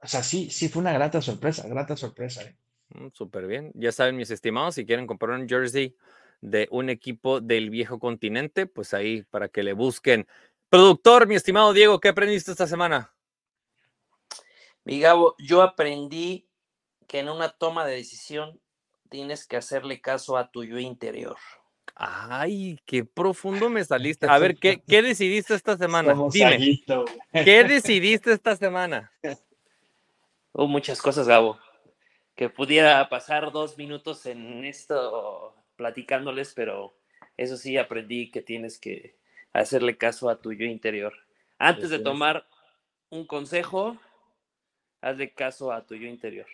O 0.02 0.06
sea, 0.06 0.22
sí, 0.22 0.50
sí 0.50 0.68
fue 0.68 0.80
una 0.80 0.92
grata 0.92 1.20
sorpresa, 1.20 1.68
grata 1.68 1.96
sorpresa. 1.96 2.42
¿eh? 2.42 2.56
Mm, 2.94 3.08
Súper 3.12 3.46
bien. 3.46 3.70
Ya 3.74 3.92
saben, 3.92 4.16
mis 4.16 4.30
estimados, 4.30 4.74
si 4.74 4.86
quieren 4.86 5.06
comprar 5.06 5.38
un 5.38 5.48
jersey 5.48 5.94
de 6.40 6.68
un 6.70 6.88
equipo 6.88 7.40
del 7.40 7.70
viejo 7.70 7.98
continente, 7.98 8.66
pues 8.66 8.94
ahí 8.94 9.22
para 9.30 9.48
que 9.48 9.62
le 9.62 9.74
busquen. 9.74 10.26
Productor, 10.70 11.26
mi 11.26 11.34
estimado 11.34 11.72
Diego, 11.72 12.00
¿qué 12.00 12.08
aprendiste 12.08 12.50
esta 12.50 12.66
semana? 12.66 13.12
Mi 14.84 15.00
Gabo, 15.00 15.34
yo 15.38 15.62
aprendí 15.62 16.48
que 17.06 17.18
en 17.18 17.28
una 17.28 17.50
toma 17.50 17.84
de 17.84 17.96
decisión 17.96 18.58
tienes 19.10 19.46
que 19.46 19.56
hacerle 19.56 20.00
caso 20.00 20.38
a 20.38 20.50
tu 20.50 20.64
yo 20.64 20.78
interior. 20.78 21.36
Ay, 21.94 22.78
qué 22.86 23.04
profundo 23.04 23.68
me 23.68 23.84
saliste. 23.84 24.26
A 24.26 24.38
ver, 24.38 24.56
¿qué, 24.56 24.82
qué 24.86 25.02
decidiste 25.02 25.54
esta 25.54 25.76
semana? 25.76 26.14
Dime. 26.32 26.82
¿qué 27.32 27.64
decidiste 27.64 28.32
esta 28.32 28.56
semana? 28.56 29.12
Hubo 30.52 30.66
muchas 30.66 31.00
cosas, 31.00 31.28
Gabo, 31.28 31.58
que 32.34 32.48
pudiera 32.48 33.08
pasar 33.08 33.52
dos 33.52 33.78
minutos 33.78 34.26
en 34.26 34.64
esto 34.64 35.54
platicándoles, 35.76 36.52
pero 36.54 36.94
eso 37.36 37.56
sí 37.56 37.76
aprendí 37.76 38.30
que 38.30 38.42
tienes 38.42 38.78
que 38.78 39.16
hacerle 39.52 39.96
caso 39.96 40.28
a 40.28 40.40
tu 40.40 40.52
yo 40.52 40.64
interior. 40.66 41.14
Antes 41.58 41.90
de 41.90 41.98
tomar 41.98 42.46
un 43.10 43.26
consejo, 43.26 43.96
hazle 45.00 45.32
caso 45.32 45.72
a 45.72 45.86
tu 45.86 45.94
yo 45.94 46.06
interior. 46.08 46.46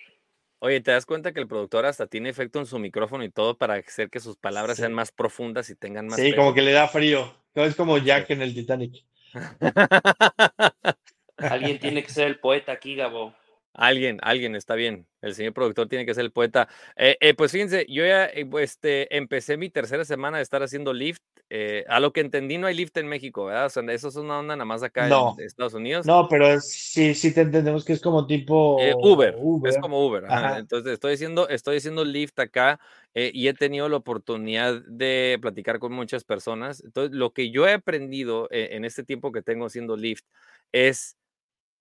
Oye, 0.59 0.80
¿te 0.80 0.90
das 0.90 1.04
cuenta 1.06 1.32
que 1.32 1.40
el 1.40 1.48
productor 1.48 1.85
hasta 1.87 2.06
tiene 2.06 2.28
efecto 2.30 2.59
en 2.59 2.66
su 2.66 2.78
micrófono 2.78 3.24
y 3.24 3.30
todo 3.30 3.56
para 3.59 3.74
hacer 3.74 4.09
que 4.11 4.20
sus 4.20 4.37
palabras 4.37 4.76
Sí. 4.76 4.82
sean 4.82 4.94
más 4.94 5.12
profundas 5.12 5.68
y 5.70 5.76
tengan 5.76 6.06
más 6.06 6.16
Sí, 6.16 6.30
peso? 6.30 6.37
como 6.37 6.54
que 6.54 6.62
le 6.62 6.72
da 6.72 6.88
frío. 6.88 7.35
No, 7.54 7.64
Es 7.64 7.76
como 7.76 7.98
Jack 7.98 8.30
en 8.30 8.42
el 8.42 8.54
Titanic. 8.54 9.04
Alguien 11.37 11.78
tiene 11.78 12.02
que 12.02 12.09
ser 12.11 12.26
el 12.26 12.38
poeta 12.38 12.72
aquí, 12.72 12.96
Gabo. 12.96 13.35
Alguien, 13.78 14.18
alguien, 14.22 14.56
está 14.56 14.74
bien. 14.74 15.06
El 15.20 15.34
señor 15.34 15.52
productor 15.52 15.86
tiene 15.88 16.06
que 16.06 16.14
ser 16.14 16.24
el 16.24 16.32
poeta. 16.32 16.66
Eh, 16.96 17.16
eh, 17.20 17.34
pues 17.34 17.52
fíjense, 17.52 17.84
yo 17.88 18.06
ya 18.06 18.24
eh, 18.26 18.48
este, 18.60 19.14
empecé 19.16 19.56
mi 19.58 19.68
tercera 19.68 20.04
semana 20.04 20.38
de 20.38 20.42
estar 20.42 20.62
haciendo 20.62 20.92
lift. 20.92 21.22
eh, 21.48 21.84
a 21.88 22.00
lo 22.00 22.12
que 22.12 22.20
entendí, 22.22 22.58
no 22.58 22.66
hay 22.66 22.74
lift 22.74 22.96
en 22.96 23.06
México, 23.06 23.44
¿verdad? 23.44 23.66
O 23.66 23.70
sea, 23.70 23.82
eso 23.92 24.08
es 24.08 24.16
una 24.16 24.40
onda 24.40 24.56
nada 24.56 24.64
más 24.64 24.82
acá 24.82 25.06
No. 25.08 25.36
en 25.38 25.44
Estados 25.44 25.74
Unidos. 25.74 26.04
No, 26.04 26.26
pero 26.28 26.48
es- 26.48 26.68
sí, 26.72 27.14
sí 27.14 27.32
te 27.32 27.42
entendemos 27.42 27.84
que 27.84 27.92
es 27.92 28.00
como 28.00 28.26
tipo 28.26 28.78
Eh, 28.80 28.94
Uber, 28.96 29.34
es 29.34 29.40
Uber. 29.40 29.80
como 29.80 30.04
Uber. 30.04 30.24
ajá. 30.24 30.58
Entonces 30.58 30.94
estoy 30.94 31.14
haciendo, 31.14 31.48
estoy 31.48 31.76
haciendo 31.76 32.04
Lyft 32.04 32.40
acá 32.40 32.80
y 33.14 33.46
he 33.46 33.54
tenido 33.54 33.88
la 33.88 33.96
oportunidad 33.98 34.82
de 34.88 35.38
platicar 35.40 35.78
con 35.78 35.92
muchas 35.92 36.24
personas. 36.24 36.82
Entonces, 36.84 37.16
lo 37.16 37.32
que 37.32 37.50
yo 37.50 37.68
he 37.68 37.74
aprendido 37.74 38.48
en 38.50 38.84
este 38.84 39.04
tiempo 39.04 39.30
que 39.30 39.42
tengo 39.42 39.66
haciendo 39.66 39.96
Lyft 39.96 40.24
es 40.72 41.16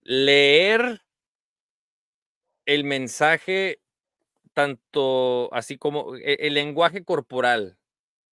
leer 0.02 1.00
el 2.66 2.84
mensaje 2.84 3.80
tanto 4.52 5.52
así 5.54 5.78
como 5.78 6.16
e- 6.16 6.38
el, 6.40 6.54
lenguaje 6.54 7.04
corporal, 7.04 7.78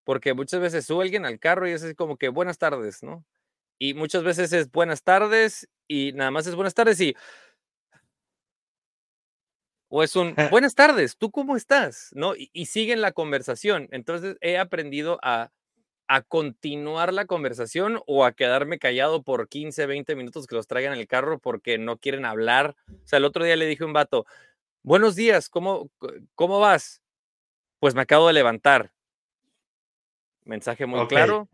porque 0.04 0.34
muchas 0.34 0.60
veces 0.60 0.86
sube 0.86 1.04
alguien 1.04 1.26
al 1.26 1.38
carro 1.38 1.68
y 1.68 1.72
es 1.72 1.82
así 1.82 1.94
como 1.94 2.16
que 2.16 2.28
buenas 2.28 2.58
tardes, 2.58 3.02
¿no? 3.02 3.24
Y 3.78 3.94
muchas 3.94 4.22
veces 4.24 4.52
es 4.52 4.70
buenas 4.70 5.02
tardes 5.02 5.68
y 5.88 6.12
nada 6.12 6.30
más 6.30 6.46
es 6.46 6.54
buenas 6.54 6.74
tardes 6.74 7.00
y 7.00 7.14
o 9.88 10.02
es 10.02 10.16
un 10.16 10.34
buenas 10.50 10.74
tardes, 10.74 11.16
¿tú 11.18 11.30
cómo 11.30 11.56
estás? 11.56 12.10
¿No? 12.12 12.34
Y, 12.34 12.50
y 12.52 12.66
siguen 12.66 13.00
la 13.00 13.12
conversación. 13.12 13.88
Entonces 13.92 14.36
he 14.40 14.58
aprendido 14.58 15.18
a, 15.22 15.50
a 16.06 16.22
continuar 16.22 17.12
la 17.12 17.26
conversación 17.26 18.00
o 18.06 18.24
a 18.24 18.32
quedarme 18.32 18.78
callado 18.78 19.22
por 19.22 19.48
15, 19.48 19.86
20 19.86 20.16
minutos 20.16 20.46
que 20.46 20.54
los 20.54 20.66
traigan 20.66 20.92
en 20.92 21.00
el 21.00 21.06
carro 21.06 21.38
porque 21.38 21.78
no 21.78 21.98
quieren 21.98 22.24
hablar. 22.24 22.76
O 22.88 23.06
sea, 23.06 23.18
el 23.18 23.24
otro 23.24 23.44
día 23.44 23.56
le 23.56 23.66
dije 23.66 23.84
a 23.84 23.86
un 23.86 23.92
vato, 23.92 24.26
buenos 24.82 25.16
días, 25.16 25.48
¿cómo, 25.48 25.90
cómo 26.34 26.60
vas? 26.60 27.02
Pues 27.80 27.94
me 27.94 28.02
acabo 28.02 28.26
de 28.26 28.34
levantar. 28.34 28.92
Mensaje 30.44 30.84
muy 30.84 31.06
claro. 31.06 31.48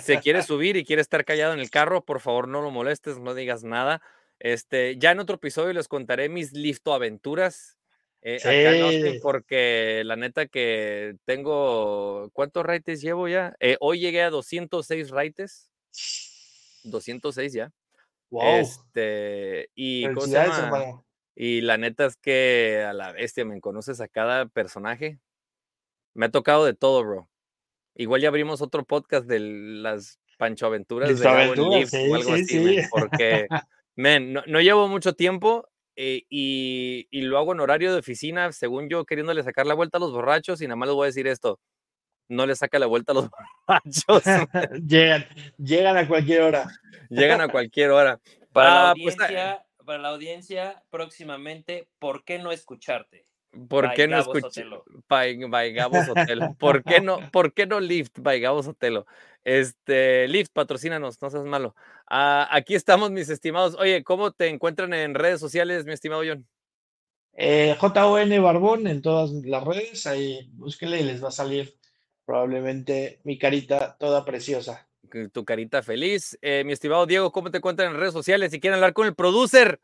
Se 0.00 0.20
quiere 0.20 0.42
subir 0.42 0.76
y 0.76 0.84
quiere 0.84 1.00
estar 1.00 1.24
callado 1.24 1.54
en 1.54 1.60
el 1.60 1.70
carro, 1.70 2.04
por 2.04 2.20
favor 2.20 2.46
no 2.46 2.60
lo 2.60 2.70
molestes, 2.70 3.18
no 3.18 3.34
digas 3.34 3.64
nada. 3.64 4.02
Este, 4.38 4.98
ya 4.98 5.10
en 5.10 5.20
otro 5.20 5.36
episodio 5.36 5.72
les 5.72 5.88
contaré 5.88 6.28
mis 6.28 6.52
lifto 6.52 6.94
Eh, 8.22 8.36
acá 8.36 8.90
Sí. 8.90 9.18
porque 9.22 10.02
la 10.04 10.16
neta 10.16 10.46
que 10.46 11.14
tengo, 11.24 12.30
¿cuántos 12.32 12.64
raites 12.66 13.00
llevo 13.00 13.28
ya? 13.28 13.54
Eh, 13.60 13.76
hoy 13.80 14.00
llegué 14.00 14.22
a 14.22 14.30
206 14.30 15.10
raites, 15.10 15.70
206 16.84 17.52
ya. 17.52 17.70
Wow. 18.30 18.42
Este, 18.56 19.70
y, 19.74 20.04
y 21.34 21.60
la 21.60 21.76
neta 21.78 22.06
es 22.06 22.16
que 22.16 22.84
a 22.86 22.92
la 22.92 23.12
bestia 23.12 23.44
me 23.44 23.60
conoces 23.60 24.00
a 24.00 24.08
cada 24.08 24.46
personaje. 24.46 25.18
Me 26.14 26.26
ha 26.26 26.30
tocado 26.30 26.64
de 26.64 26.74
todo, 26.74 27.04
bro. 27.04 27.30
Igual 27.94 28.20
ya 28.20 28.28
abrimos 28.28 28.60
otro 28.62 28.84
podcast 28.84 29.26
de 29.26 29.40
las 29.40 30.18
Pancho 30.38 30.66
Aventuras 30.66 31.08
de 31.08 31.16
sí, 31.16 31.26
o 31.26 31.28
algo 31.30 32.36
sí, 32.36 32.42
así, 32.42 32.44
sí. 32.46 32.58
men, 32.60 32.86
porque, 32.90 33.46
men, 33.96 34.32
no, 34.32 34.42
no 34.46 34.60
llevo 34.60 34.88
mucho 34.88 35.14
tiempo 35.14 35.68
eh, 36.00 36.22
y, 36.30 37.08
y 37.10 37.22
lo 37.22 37.38
hago 37.38 37.52
en 37.52 37.60
horario 37.60 37.92
de 37.92 37.98
oficina, 38.00 38.52
según 38.52 38.88
yo, 38.88 39.04
queriéndole 39.04 39.42
sacar 39.42 39.66
la 39.66 39.74
vuelta 39.74 39.98
a 39.98 40.00
los 40.00 40.12
borrachos 40.12 40.62
y 40.62 40.66
nada 40.68 40.76
más 40.76 40.88
les 40.88 40.94
voy 40.96 41.04
a 41.06 41.08
decir 41.08 41.26
esto, 41.26 41.60
no 42.28 42.46
le 42.46 42.56
saca 42.56 42.78
la 42.78 42.86
vuelta 42.86 43.12
a 43.12 43.16
los 43.16 43.28
borrachos, 43.68 44.22
llegan, 44.86 45.26
llegan 45.58 45.96
a 45.98 46.08
cualquier 46.08 46.42
hora. 46.42 46.66
llegan 47.10 47.40
a 47.40 47.48
cualquier 47.48 47.90
hora. 47.90 48.20
Para, 48.52 48.70
la 48.70 48.90
Ah, 48.90 48.94
pues, 49.02 49.16
audiencia, 49.18 49.66
para 49.84 49.98
la 49.98 50.08
audiencia, 50.10 50.84
próximamente, 50.90 51.88
¿por 51.98 52.24
qué 52.24 52.38
no 52.38 52.52
escucharte? 52.52 53.26
¿Por 53.68 53.86
By 53.86 53.96
qué 53.96 54.08
no 54.08 54.18
escuché? 54.18 54.64
By, 55.08 55.36
by 55.44 55.72
Gabo 55.72 56.04
Sotelo. 56.04 56.54
¿Por 56.58 56.84
qué 56.84 57.00
no, 57.00 57.18
por 57.32 57.52
qué 57.52 57.66
no 57.66 57.80
Lyft 57.80 58.18
by 58.20 58.40
Gabo 58.40 58.62
Sotelo? 58.62 59.06
Este, 59.44 60.28
Lyft, 60.28 60.52
patrocínanos, 60.52 61.20
no 61.22 61.30
seas 61.30 61.44
malo. 61.44 61.74
Ah, 62.08 62.48
aquí 62.50 62.74
estamos, 62.74 63.10
mis 63.10 63.28
estimados. 63.28 63.74
Oye, 63.78 64.04
¿cómo 64.04 64.30
te 64.32 64.48
encuentran 64.48 64.92
en 64.92 65.14
redes 65.14 65.40
sociales, 65.40 65.84
mi 65.86 65.92
estimado 65.92 66.22
John? 66.26 66.46
Eh, 67.40 67.76
JON 67.78 68.42
Barbón 68.42 68.86
en 68.88 69.00
todas 69.00 69.30
las 69.30 69.64
redes, 69.64 70.06
ahí 70.06 70.50
búsquenle 70.54 71.00
y 71.00 71.04
les 71.04 71.22
va 71.22 71.28
a 71.28 71.32
salir 71.32 71.78
probablemente 72.24 73.20
mi 73.24 73.38
carita 73.38 73.96
toda 73.98 74.24
preciosa. 74.24 74.88
Tu 75.32 75.44
carita 75.44 75.82
feliz. 75.82 76.36
Eh, 76.42 76.62
mi 76.66 76.72
estimado 76.72 77.06
Diego, 77.06 77.32
¿cómo 77.32 77.50
te 77.50 77.58
encuentran 77.58 77.92
en 77.92 78.00
redes 78.00 78.12
sociales? 78.12 78.50
Si 78.50 78.60
quieren 78.60 78.74
hablar 78.74 78.92
con 78.92 79.06
el 79.06 79.14
producer 79.14 79.80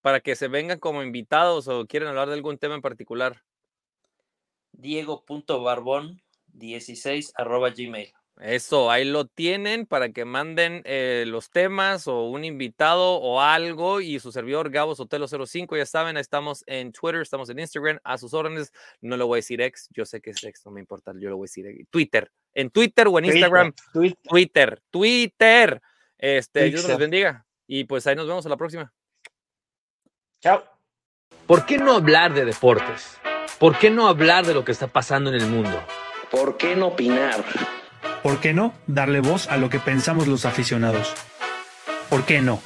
para 0.00 0.20
que 0.20 0.36
se 0.36 0.48
vengan 0.48 0.78
como 0.78 1.02
invitados 1.02 1.68
o 1.68 1.86
quieren 1.86 2.08
hablar 2.08 2.28
de 2.28 2.34
algún 2.34 2.58
tema 2.58 2.74
en 2.74 2.82
particular. 2.82 3.42
Diego.barbón16 4.72 7.32
arroba 7.34 7.70
gmail. 7.70 8.12
Eso, 8.40 8.90
ahí 8.90 9.04
lo 9.04 9.26
tienen 9.26 9.84
para 9.84 10.10
que 10.10 10.24
manden 10.24 10.82
eh, 10.84 11.24
los 11.26 11.50
temas 11.50 12.06
o 12.06 12.28
un 12.28 12.44
invitado 12.44 13.16
o 13.16 13.40
algo 13.40 14.00
y 14.00 14.20
su 14.20 14.30
servidor 14.30 14.70
Gabo 14.70 14.94
Sotelo 14.94 15.26
05, 15.26 15.76
ya 15.76 15.86
saben, 15.86 16.16
estamos 16.16 16.62
en 16.68 16.92
Twitter, 16.92 17.20
estamos 17.20 17.50
en 17.50 17.58
Instagram, 17.58 17.98
a 18.04 18.16
sus 18.16 18.34
órdenes, 18.34 18.72
no 19.00 19.16
le 19.16 19.24
voy 19.24 19.36
a 19.36 19.38
decir 19.38 19.60
ex, 19.60 19.88
yo 19.90 20.04
sé 20.04 20.20
que 20.20 20.30
es 20.30 20.44
ex, 20.44 20.64
no 20.64 20.70
me 20.70 20.78
importa, 20.78 21.12
yo 21.18 21.30
lo 21.30 21.36
voy 21.36 21.46
a 21.46 21.48
decir 21.48 21.66
Twitter, 21.90 22.30
en 22.54 22.70
Twitter 22.70 23.08
o 23.08 23.18
en 23.18 23.24
Instagram, 23.24 23.72
Twitter, 23.92 24.18
Twitter, 24.22 24.82
Twitter, 24.90 25.82
este, 26.16 26.64
Dios 26.64 26.74
nos 26.74 26.84
Twitter. 26.84 27.00
bendiga 27.00 27.46
y 27.66 27.84
pues 27.84 28.06
ahí 28.06 28.14
nos 28.14 28.28
vemos 28.28 28.46
a 28.46 28.48
la 28.48 28.56
próxima. 28.56 28.92
Chao. 30.40 30.62
¿Por 31.48 31.66
qué 31.66 31.78
no 31.78 31.94
hablar 31.94 32.32
de 32.32 32.44
deportes? 32.44 33.18
¿Por 33.58 33.76
qué 33.76 33.90
no 33.90 34.06
hablar 34.06 34.46
de 34.46 34.54
lo 34.54 34.64
que 34.64 34.70
está 34.70 34.86
pasando 34.86 35.30
en 35.30 35.36
el 35.36 35.48
mundo? 35.48 35.82
¿Por 36.30 36.56
qué 36.56 36.76
no 36.76 36.88
opinar? 36.88 37.44
¿Por 38.22 38.38
qué 38.38 38.52
no 38.52 38.72
darle 38.86 39.20
voz 39.20 39.48
a 39.48 39.56
lo 39.56 39.68
que 39.68 39.80
pensamos 39.80 40.28
los 40.28 40.44
aficionados? 40.44 41.12
¿Por 42.08 42.24
qué 42.24 42.40
no? 42.40 42.60